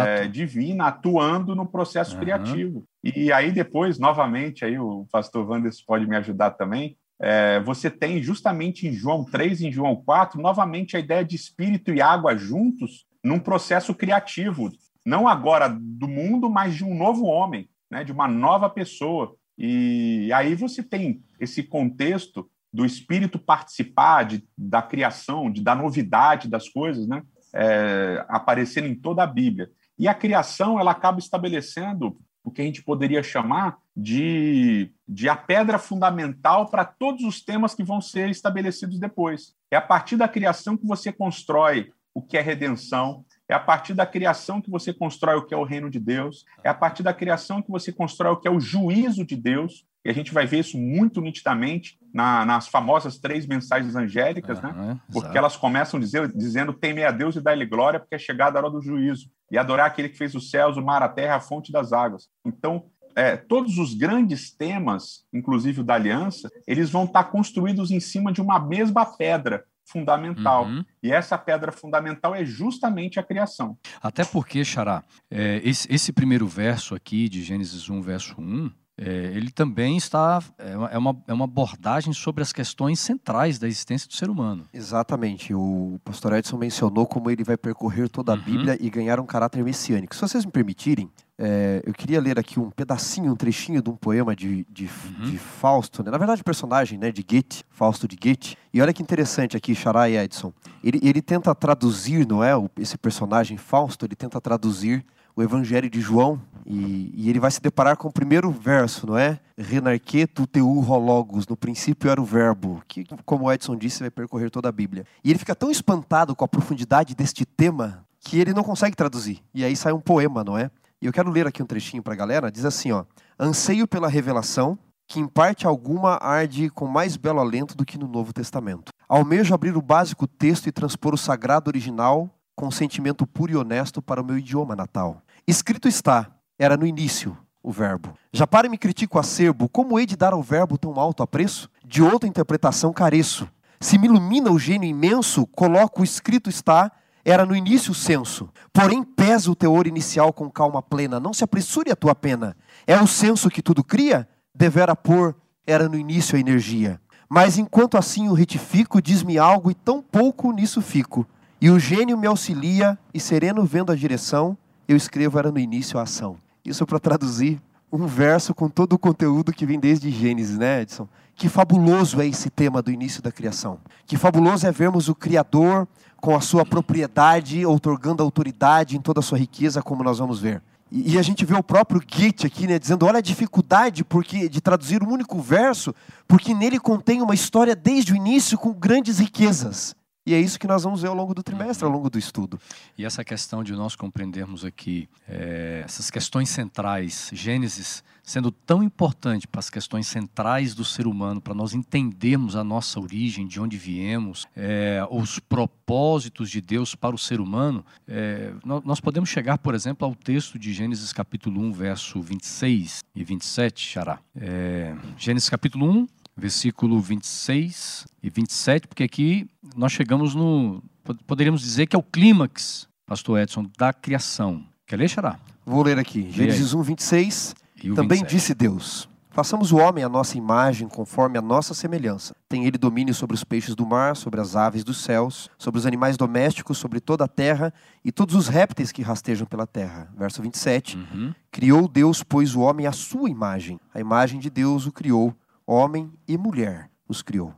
é, 0.05 0.27
divina 0.27 0.88
atuando 0.88 1.55
no 1.55 1.65
processo 1.65 2.15
uhum. 2.15 2.19
criativo. 2.19 2.84
E 3.03 3.31
aí 3.31 3.51
depois, 3.51 3.98
novamente, 3.98 4.65
aí 4.65 4.77
o 4.77 5.07
pastor 5.12 5.50
Wanderson 5.50 5.84
pode 5.88 6.05
me 6.05 6.17
ajudar 6.17 6.51
também, 6.51 6.98
é, 7.19 7.60
você 7.62 7.89
tem 7.89 8.22
justamente 8.22 8.88
em 8.88 8.91
João 8.91 9.24
3 9.24 9.62
e 9.62 9.67
em 9.67 9.72
João 9.72 9.96
4, 9.96 10.41
novamente 10.41 10.98
a 10.98 11.00
ideia 11.00 11.24
de 11.24 11.36
espírito 11.36 11.93
e 11.93 12.01
água 12.01 12.36
juntos 12.36 13.05
num 13.24 13.39
processo 13.39 13.93
criativo 13.93 14.72
não 15.08 15.26
agora 15.26 15.70
do 15.70 16.06
mundo, 16.06 16.50
mas 16.50 16.76
de 16.76 16.84
um 16.84 16.94
novo 16.94 17.24
homem, 17.24 17.70
né, 17.90 18.04
de 18.04 18.12
uma 18.12 18.28
nova 18.28 18.70
pessoa. 18.70 19.38
E 19.58 20.30
aí 20.34 20.54
você 20.54 20.84
tem 20.84 21.24
esse 21.40 21.64
contexto 21.64 22.52
do 22.74 22.86
espírito 22.86 23.40
participar 23.40 24.26
de, 24.26 24.46
da 24.58 24.82
criação, 24.82 25.50
de, 25.50 25.64
da 25.64 25.74
novidade 25.74 26.50
das 26.50 26.68
coisas, 26.68 27.08
né, 27.08 27.24
é, 27.56 28.26
aparecendo 28.28 28.88
em 28.88 28.96
toda 28.96 29.24
a 29.24 29.28
Bíblia. 29.28 29.70
E 29.98 30.10
a 30.10 30.14
criação 30.14 30.78
ela 30.78 30.92
acaba 30.92 31.20
estabelecendo 31.20 32.18
o 32.44 32.52
que 32.52 32.62
a 32.62 32.66
gente 32.66 32.84
poderia 32.84 33.24
chamar 33.24 33.78
de, 33.96 34.92
de 35.08 35.30
a 35.30 35.38
pedra 35.38 35.80
fundamental 35.80 36.66
para 36.70 36.84
todos 36.84 37.24
os 37.24 37.42
temas 37.42 37.74
que 37.74 37.84
vão 37.84 38.02
ser 38.02 38.30
estabelecidos 38.30 39.00
depois. 39.00 39.54
É 39.72 39.78
a 39.78 39.82
partir 39.82 40.18
da 40.18 40.28
criação 40.28 40.76
que 40.76 40.86
você 40.86 41.14
constrói 41.14 41.92
o 42.14 42.22
que 42.22 42.38
é 42.38 42.42
redenção, 42.42 43.24
é 43.50 43.54
a 43.54 43.60
partir 43.60 43.94
da 43.94 44.06
criação 44.06 44.62
que 44.62 44.70
você 44.70 44.94
constrói 44.94 45.36
o 45.36 45.46
que 45.46 45.54
é 45.54 45.58
o 45.58 45.63
reino 45.63 45.89
de 45.89 46.00
Deus. 46.00 46.46
É 46.63 46.70
a 46.70 46.74
partir 46.74 47.01
da 47.01 47.13
criação 47.13 47.62
que 47.62 47.72
você 47.72 47.92
constrói 47.92 48.34
o 48.34 48.38
que 48.38 48.48
é 48.48 48.51
o 48.51 48.60
juízo 48.60 49.25
de 49.25 49.36
Deus. 49.36 49.86
E 50.04 50.10
a 50.10 50.13
gente 50.13 50.34
vai 50.34 50.46
ver 50.46 50.60
isso 50.60 50.77
muito 50.77 51.22
nitidamente 51.22 51.98
na, 52.13 52.46
nas 52.46 52.68
famosas 52.68 53.18
três 53.18 53.46
mensagens 53.46 53.96
angélicas, 53.96 54.62
uhum, 54.62 54.72
né? 54.72 55.00
Porque 55.08 55.27
exato. 55.27 55.38
elas 55.38 55.56
começam 55.56 56.00
dizer, 56.00 56.32
dizendo: 56.34 56.74
teme 56.74 57.04
a 57.04 57.12
Deus 57.12 57.36
e 57.36 57.42
dá-lhe 57.42 57.66
glória, 57.66 58.00
porque 58.00 58.16
é 58.16 58.20
chegada 58.20 58.58
a 58.58 58.62
hora 58.62 58.72
do 58.72 58.82
juízo. 58.82 59.30
E 59.51 59.58
adorar 59.58 59.88
aquele 59.88 60.10
que 60.10 60.18
fez 60.18 60.36
os 60.36 60.50
céus, 60.50 60.77
o 60.77 60.82
mar, 60.82 61.01
a 61.01 61.10
terra, 61.10 61.36
a 61.36 61.42
fonte 61.42 61.72
das 61.72 61.94
águas. 61.94 62.30
Então, 62.46 62.86
é, 63.16 63.36
todos 63.36 63.77
os 63.77 63.94
grandes 63.94 64.56
temas, 64.56 65.25
inclusive 65.34 65.82
o 65.82 65.84
da 65.84 65.96
aliança, 65.96 66.51
eles 66.68 66.89
vão 66.89 67.06
estar 67.06 67.24
construídos 67.25 67.92
em 67.92 68.00
cima 68.00 68.32
de 68.32 68.42
uma 68.42 68.60
mesma 68.60 69.06
pedra, 69.06 69.66
fundamental. 69.88 70.65
Uhum. 70.65 70.84
E 71.01 71.12
essa 71.12 71.38
pedra 71.38 71.72
fundamental 71.72 72.36
é 72.36 72.46
justamente 72.46 73.20
a 73.20 73.24
criação. 73.24 73.77
Até 74.01 74.24
porque, 74.25 74.64
Xará, 74.64 75.03
é, 75.31 75.62
esse, 75.64 75.92
esse, 75.92 76.12
primeiro 76.12 76.48
verso 76.48 76.94
aqui 76.94 77.29
de 77.29 77.42
Gênesis 77.42 77.90
1, 77.90 78.01
verso 78.01 78.35
1, 78.40 78.70
é, 79.00 79.31
ele 79.35 79.51
também 79.51 79.96
está. 79.96 80.42
É 80.57 80.98
uma, 80.98 81.24
é 81.27 81.33
uma 81.33 81.46
abordagem 81.46 82.12
sobre 82.14 82.42
as 82.42 82.51
questões 82.51 83.00
centrais 83.00 83.59
da 83.59 83.68
existência 83.68 84.07
do 84.07 84.16
ser 84.16 84.29
humano. 84.29 84.66
Exatamente. 84.74 85.53
O 85.53 86.00
pastor 86.03 86.33
Edson 86.33 86.57
mencionou 86.57 87.05
como 87.05 87.29
ele 87.29 87.44
vai 87.44 87.57
percorrer 87.57 88.09
toda 88.09 88.33
a 88.33 88.35
uhum. 88.35 88.42
Bíblia 88.42 88.77
e 88.79 88.90
ganhar 88.90 89.20
um 89.20 89.25
caráter 89.25 89.64
messiânico. 89.64 90.16
Se 90.16 90.22
vocês 90.22 90.46
me 90.46 90.51
permitirem, 90.51 91.12
é, 91.40 91.84
eu 91.86 91.94
queria 91.94 92.20
ler 92.20 92.40
aqui 92.40 92.60
um 92.60 92.72
pedacinho, 92.72 93.32
um 93.32 93.36
trechinho 93.36 93.82
de 93.82 93.90
um 93.90 93.96
poema 93.96 94.36
de, 94.36 94.66
de, 94.70 94.86
uhum. 94.86 95.30
de 95.30 95.38
Fausto, 95.38 96.04
né? 96.04 96.10
na 96.10 96.18
verdade, 96.18 96.44
personagem 96.44 96.98
né, 96.98 97.12
de 97.12 97.22
Goethe, 97.22 97.64
Fausto 97.70 98.08
de 98.08 98.16
Goethe. 98.16 98.58
E 98.74 98.82
olha 98.82 98.92
que 98.92 99.04
interessante 99.04 99.56
aqui, 99.56 99.76
Xará 99.76 100.10
e 100.10 100.18
Edson. 100.18 100.52
Ele, 100.84 101.00
ele 101.04 101.22
tenta 101.22 101.54
traduzir, 101.54 102.28
não 102.28 102.44
é? 102.44 102.52
Esse 102.80 102.98
personagem 102.98 103.58
Fausto, 103.58 104.06
ele 104.06 104.16
tenta 104.16 104.42
traduzir 104.42 105.06
o 105.36 105.44
Evangelho 105.44 105.88
de 105.88 106.02
João 106.02 106.42
e, 106.66 107.14
e, 107.16 107.30
ele 107.30 107.40
vai 107.40 107.52
se 107.52 107.62
deparar 107.62 107.96
com 107.96 108.08
o 108.08 108.12
primeiro 108.12 108.50
verso, 108.50 109.06
não 109.06 109.16
é? 109.16 109.40
Renarque 109.56 110.26
tu 110.26 110.48
teu 110.48 110.68
rologos, 110.80 111.46
no 111.48 111.56
princípio 111.56 112.10
era 112.10 112.20
o 112.20 112.26
verbo, 112.26 112.82
que, 112.88 113.06
como 113.24 113.46
o 113.46 113.52
Edson 113.52 113.76
disse, 113.76 114.00
vai 114.00 114.10
percorrer 114.10 114.50
toda 114.50 114.68
a 114.68 114.72
Bíblia. 114.72 115.06
E 115.24 115.30
ele 115.30 115.38
fica 115.38 115.56
tão 115.56 115.70
espantado 115.70 116.36
com 116.36 116.44
a 116.44 116.48
profundidade 116.48 117.14
deste 117.14 117.46
tema 117.46 118.04
que 118.20 118.40
ele 118.40 118.52
não 118.52 118.64
consegue 118.64 118.96
traduzir. 118.96 119.40
E 119.54 119.64
aí 119.64 119.76
sai 119.76 119.94
um 119.94 120.00
poema, 120.02 120.44
não 120.44 120.58
é? 120.58 120.72
E 121.01 121.05
eu 121.05 121.14
quero 121.14 121.29
ler 121.29 121.46
aqui 121.46 121.62
um 121.62 121.66
trechinho 121.66 122.01
para 122.01 122.14
a 122.14 122.18
galera. 122.18 122.51
Diz 122.51 122.66
assim, 122.66 122.92
ó: 122.92 123.05
Anseio 123.40 123.88
pela 123.88 124.07
revelação, 124.07 124.77
que 125.07 125.20
em 125.20 125.27
parte 125.27 125.68
alguma 125.68 126.18
arde 126.22 126.70
com 126.70 126.88
mais 126.88 127.16
belo 127.16 127.40
alento 127.40 127.75
do 127.75 127.86
que 127.86 127.98
no 127.98 128.07
Novo 128.07 128.33
Testamento. 128.33 128.92
Almejo 129.07 129.53
abrir 129.53 129.77
o 129.77 129.81
básico 129.81 130.27
texto 130.27 130.68
e 130.68 130.72
transpor 130.72 131.14
o 131.14 131.18
sagrado 131.18 131.70
original 131.70 132.29
com 132.55 132.72
sentimento 132.72 133.27
puro 133.27 133.51
e 133.51 133.55
honesto 133.55 134.01
para 134.01 134.22
o 134.22 134.25
meu 134.25 134.38
idioma 134.38 134.75
natal. 134.75 135.22
Escrito 135.48 135.88
está, 135.88 136.31
era 136.57 136.75
no 136.75 136.88
início 136.88 137.38
o 137.62 137.72
verbo. 137.72 138.14
Já 138.33 138.48
para 138.48 138.66
e 138.66 138.70
me 138.70 138.77
critico 138.77 139.20
acerbo, 139.20 139.70
como 139.70 140.00
hei 140.00 140.05
de 140.05 140.18
dar 140.18 140.33
ao 140.33 140.42
verbo 140.42 140.77
tão 140.77 141.00
alto 141.00 141.22
apreço? 141.22 141.70
De 141.86 142.01
outra 142.01 142.27
interpretação 142.27 142.92
careço. 142.92 143.48
Se 143.79 143.98
me 144.00 144.07
ilumina 144.07 144.51
o 144.51 144.57
gênio 144.57 144.90
imenso, 144.90 145.46
coloco 145.46 146.01
o 146.01 146.03
escrito 146.03 146.50
está 146.50 146.92
era 147.29 147.46
no 147.46 147.53
início 147.53 147.92
o 147.92 147.96
senso. 147.96 148.50
Porém, 148.72 149.03
pesa 149.03 149.51
o 149.51 149.55
teor 149.55 149.85
inicial 149.85 150.31
com 150.31 150.50
calma 150.50 150.81
plena. 150.81 151.20
Não 151.20 151.33
se 151.33 151.44
apressure 151.44 151.92
a 151.92 151.96
tua 151.96 152.16
pena. 152.16 152.55
É 152.87 152.98
o 153.01 153.05
senso 153.05 153.50
que 153.50 153.61
tudo 153.61 153.83
cria? 153.83 154.25
Devera 154.55 154.96
pôr, 154.96 155.35
era 155.66 155.90
no 155.90 155.98
início 155.98 156.37
a 156.37 156.40
energia. 156.40 157.01
Mas 157.27 157.57
enquanto 157.57 157.98
assim 157.98 158.29
o 158.29 158.33
retifico, 158.33 159.01
diz-me 159.01 159.37
algo 159.37 159.70
e 159.70 159.75
tão 159.75 160.01
pouco 160.01 160.53
nisso 160.53 160.81
fico. 160.81 161.27
E 161.59 161.70
o 161.70 161.77
gênio 161.77 162.18
me 162.18 162.27
auxilia, 162.27 162.98
e 163.13 163.20
sereno 163.20 163.66
vendo 163.66 163.92
a 163.92 163.96
direção, 163.96 164.57
eu 164.87 164.96
escrevo 164.96 165.37
era 165.37 165.51
no 165.51 165.59
início 165.59 166.00
a 166.00 166.03
ação. 166.03 166.37
Isso 166.63 166.85
para 166.85 166.98
traduzir 166.98 167.61
um 167.92 168.06
verso 168.06 168.54
com 168.54 168.70
todo 168.70 168.94
o 168.94 169.00
conteúdo 169.00 169.54
que 169.54 169.66
vem 169.66 169.80
desde 169.80 170.12
Gênesis, 170.12 170.58
né, 170.58 170.82
Edson? 170.82 171.08
Que 171.36 171.48
fabuloso 171.48 172.20
é 172.20 172.28
esse 172.28 172.50
tema 172.50 172.82
do 172.82 172.92
início 172.92 173.22
da 173.22 173.32
criação. 173.32 173.80
Que 174.06 174.18
fabuloso 174.18 174.66
é 174.66 174.72
vermos 174.72 175.08
o 175.08 175.16
Criador 175.16 175.88
com 176.20 176.36
a 176.36 176.42
sua 176.42 176.66
propriedade, 176.66 177.66
outorgando 177.66 178.24
autoridade 178.24 178.98
em 178.98 179.02
toda 179.02 179.20
a 179.20 179.24
sua 179.24 179.38
riqueza, 179.38 179.82
como 179.82 180.04
nós 180.04 180.18
vamos 180.18 180.40
ver. 180.40 180.62
E, 180.92 181.14
e 181.14 181.20
a 181.20 181.22
gente 181.22 181.46
vê 181.46 181.54
o 181.54 181.64
próprio 181.64 182.02
Goethe 182.02 182.48
aqui, 182.48 182.66
né, 182.66 182.80
dizendo: 182.80 183.06
olha 183.06 183.20
a 183.20 183.22
dificuldade 183.22 184.04
porque, 184.04 184.50
de 184.50 184.60
traduzir 184.60 185.04
um 185.04 185.12
único 185.12 185.40
verso, 185.40 185.94
porque 186.28 186.54
nele 186.54 186.80
contém 186.80 187.22
uma 187.22 187.36
história 187.36 187.76
desde 187.76 188.14
o 188.14 188.16
início 188.16 188.58
com 188.58 188.74
grandes 188.74 189.20
riquezas. 189.20 189.96
E 190.27 190.33
é 190.33 190.42
isso 190.42 190.59
que 190.59 190.68
nós 190.68 190.83
vamos 190.83 191.01
ver 191.01 191.07
ao 191.07 191.16
longo 191.16 191.33
do 191.33 191.42
trimestre, 191.42 191.85
ao 191.85 191.90
longo 191.90 192.09
do 192.09 192.20
estudo. 192.20 192.59
E 192.98 193.05
essa 193.05 193.24
questão 193.24 193.63
de 193.63 193.72
nós 193.72 193.96
compreendermos 193.96 194.66
aqui 194.66 195.07
é, 195.25 195.83
essas 195.85 196.11
questões 196.11 196.50
centrais, 196.50 197.29
Gênesis 197.31 198.03
sendo 198.27 198.51
tão 198.51 198.83
importante 198.83 199.48
para 199.48 199.59
as 199.59 199.70
questões 199.70 200.05
centrais 200.05 200.75
do 200.75 200.83
ser 200.83 201.07
humano, 201.07 201.40
para 201.40 201.53
nós 201.53 201.74
entendermos 201.74 202.57
a 202.57 202.63
nossa 202.63 203.00
origem, 203.00 203.48
de 203.48 203.57
onde 203.57 203.77
viemos, 203.77 204.46
é, 204.53 205.01
os 205.09 205.40
propósitos 205.40 206.50
de 206.50 206.59
Deus 206.59 206.94
para 206.94 207.16
o 207.16 207.18
ser 207.18 207.40
humano, 207.40 207.85
é, 208.05 208.51
nós 208.66 209.00
podemos 209.00 209.29
chegar, 209.29 209.57
por 209.57 209.74
exemplo, 209.74 210.05
ao 210.05 210.13
texto 210.13 210.59
de 210.59 210.74
Gênesis 210.74 211.13
capítulo 211.13 211.61
1, 211.61 211.72
verso 211.72 212.22
26 212.22 213.01
e 213.16 213.24
27, 213.24 213.81
Xará. 213.81 214.20
É, 214.35 214.94
Gênesis 215.18 215.50
capítulo 215.50 215.90
1, 215.90 216.07
versículo 216.38 217.02
26 217.02 218.06
e 218.22 218.30
27, 218.30 218.88
porque 218.88 219.04
aqui 219.04 219.50
nós 219.76 219.92
chegamos 219.92 220.36
no. 220.36 220.84
Poderíamos 221.26 221.62
dizer 221.62 221.88
que 221.88 221.96
é 221.96 222.00
o 222.00 222.04
clímax, 222.04 222.88
Pastor 223.06 223.40
Edson, 223.40 223.66
da 223.78 223.92
criação. 223.92 224.64
Quer 224.86 224.98
ler, 224.98 225.10
Xará? 225.10 225.40
Vou 225.66 225.84
ler 225.84 225.98
aqui. 225.98 226.30
Gênesis 226.32 226.74
1, 226.74 226.82
26. 226.82 227.56
Também 227.96 228.20
27. 228.20 228.30
disse 228.30 228.54
Deus: 228.54 229.10
Façamos 229.38 229.72
o 229.72 229.78
homem 229.78 230.04
a 230.04 230.10
nossa 230.10 230.38
imagem, 230.38 230.88
conforme 230.88 231.38
a 231.38 231.42
nossa 231.42 231.74
semelhança. 231.74 232.36
Tem 232.50 232.66
ele 232.66 232.78
domínio 232.78 233.14
sobre 233.14 233.36
os 233.36 233.44
peixes 233.44 233.76
do 233.76 233.86
mar, 233.86 234.16
sobre 234.16 234.42
as 234.42 234.56
aves 234.56 234.84
dos 234.84 234.98
céus, 234.98 235.50
sobre 235.58 235.80
os 235.80 235.86
animais 235.86 236.18
domésticos, 236.18 236.78
sobre 236.78 237.00
toda 237.00 237.26
a 237.26 237.28
terra 237.28 237.74
e 238.04 238.12
todos 238.12 238.34
os 238.34 238.48
répteis 238.48 238.92
que 238.92 239.02
rastejam 239.02 239.46
pela 239.46 239.68
terra. 239.68 240.12
Verso 240.18 240.42
27. 240.42 240.98
Uhum. 240.98 241.34
Criou 241.52 241.88
Deus, 241.88 242.24
pois, 242.24 242.56
o 242.56 242.62
homem 242.62 242.88
à 242.88 242.92
sua 242.92 243.30
imagem. 243.30 243.80
A 243.94 244.00
imagem 244.00 244.40
de 244.40 244.50
Deus 244.50 244.88
o 244.88 244.92
criou. 244.92 245.36
Homem 245.68 246.10
e 246.25 246.38
mulher 246.38 246.90
os 247.10 247.22
criou. 247.22 247.53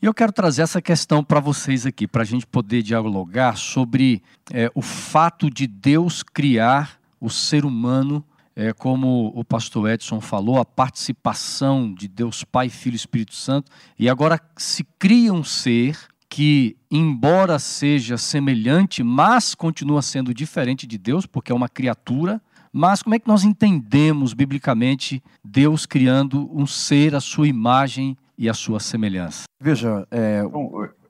E 0.00 0.06
eu 0.06 0.14
quero 0.14 0.32
trazer 0.32 0.62
essa 0.62 0.80
questão 0.80 1.22
para 1.22 1.38
vocês 1.38 1.84
aqui, 1.84 2.08
para 2.08 2.22
a 2.22 2.24
gente 2.24 2.46
poder 2.46 2.82
dialogar 2.82 3.58
sobre 3.58 4.22
é, 4.50 4.70
o 4.74 4.80
fato 4.80 5.50
de 5.50 5.66
Deus 5.66 6.22
criar 6.22 6.98
o 7.20 7.28
ser 7.28 7.66
humano, 7.66 8.24
é, 8.56 8.72
como 8.72 9.30
o 9.34 9.44
pastor 9.44 9.90
Edson 9.90 10.20
falou, 10.20 10.58
a 10.58 10.64
participação 10.64 11.92
de 11.92 12.08
Deus 12.08 12.42
Pai, 12.42 12.70
Filho 12.70 12.94
e 12.94 12.96
Espírito 12.96 13.34
Santo, 13.34 13.70
e 13.98 14.08
agora 14.08 14.40
se 14.56 14.82
cria 14.98 15.32
um 15.32 15.44
ser 15.44 15.98
que, 16.28 16.74
embora 16.90 17.58
seja 17.58 18.16
semelhante, 18.16 19.02
mas 19.02 19.54
continua 19.54 20.00
sendo 20.00 20.32
diferente 20.32 20.86
de 20.86 20.96
Deus, 20.96 21.26
porque 21.26 21.52
é 21.52 21.54
uma 21.54 21.68
criatura. 21.68 22.40
Mas 22.72 23.02
como 23.02 23.14
é 23.14 23.18
que 23.18 23.28
nós 23.28 23.44
entendemos 23.44 24.32
biblicamente 24.32 25.22
Deus 25.44 25.84
criando 25.84 26.50
um 26.52 26.66
ser 26.66 27.14
à 27.14 27.20
sua 27.20 27.46
imagem 27.46 28.16
e 28.38 28.48
a 28.48 28.54
sua 28.54 28.80
semelhança? 28.80 29.44
Veja, 29.60 30.06
é, 30.10 30.42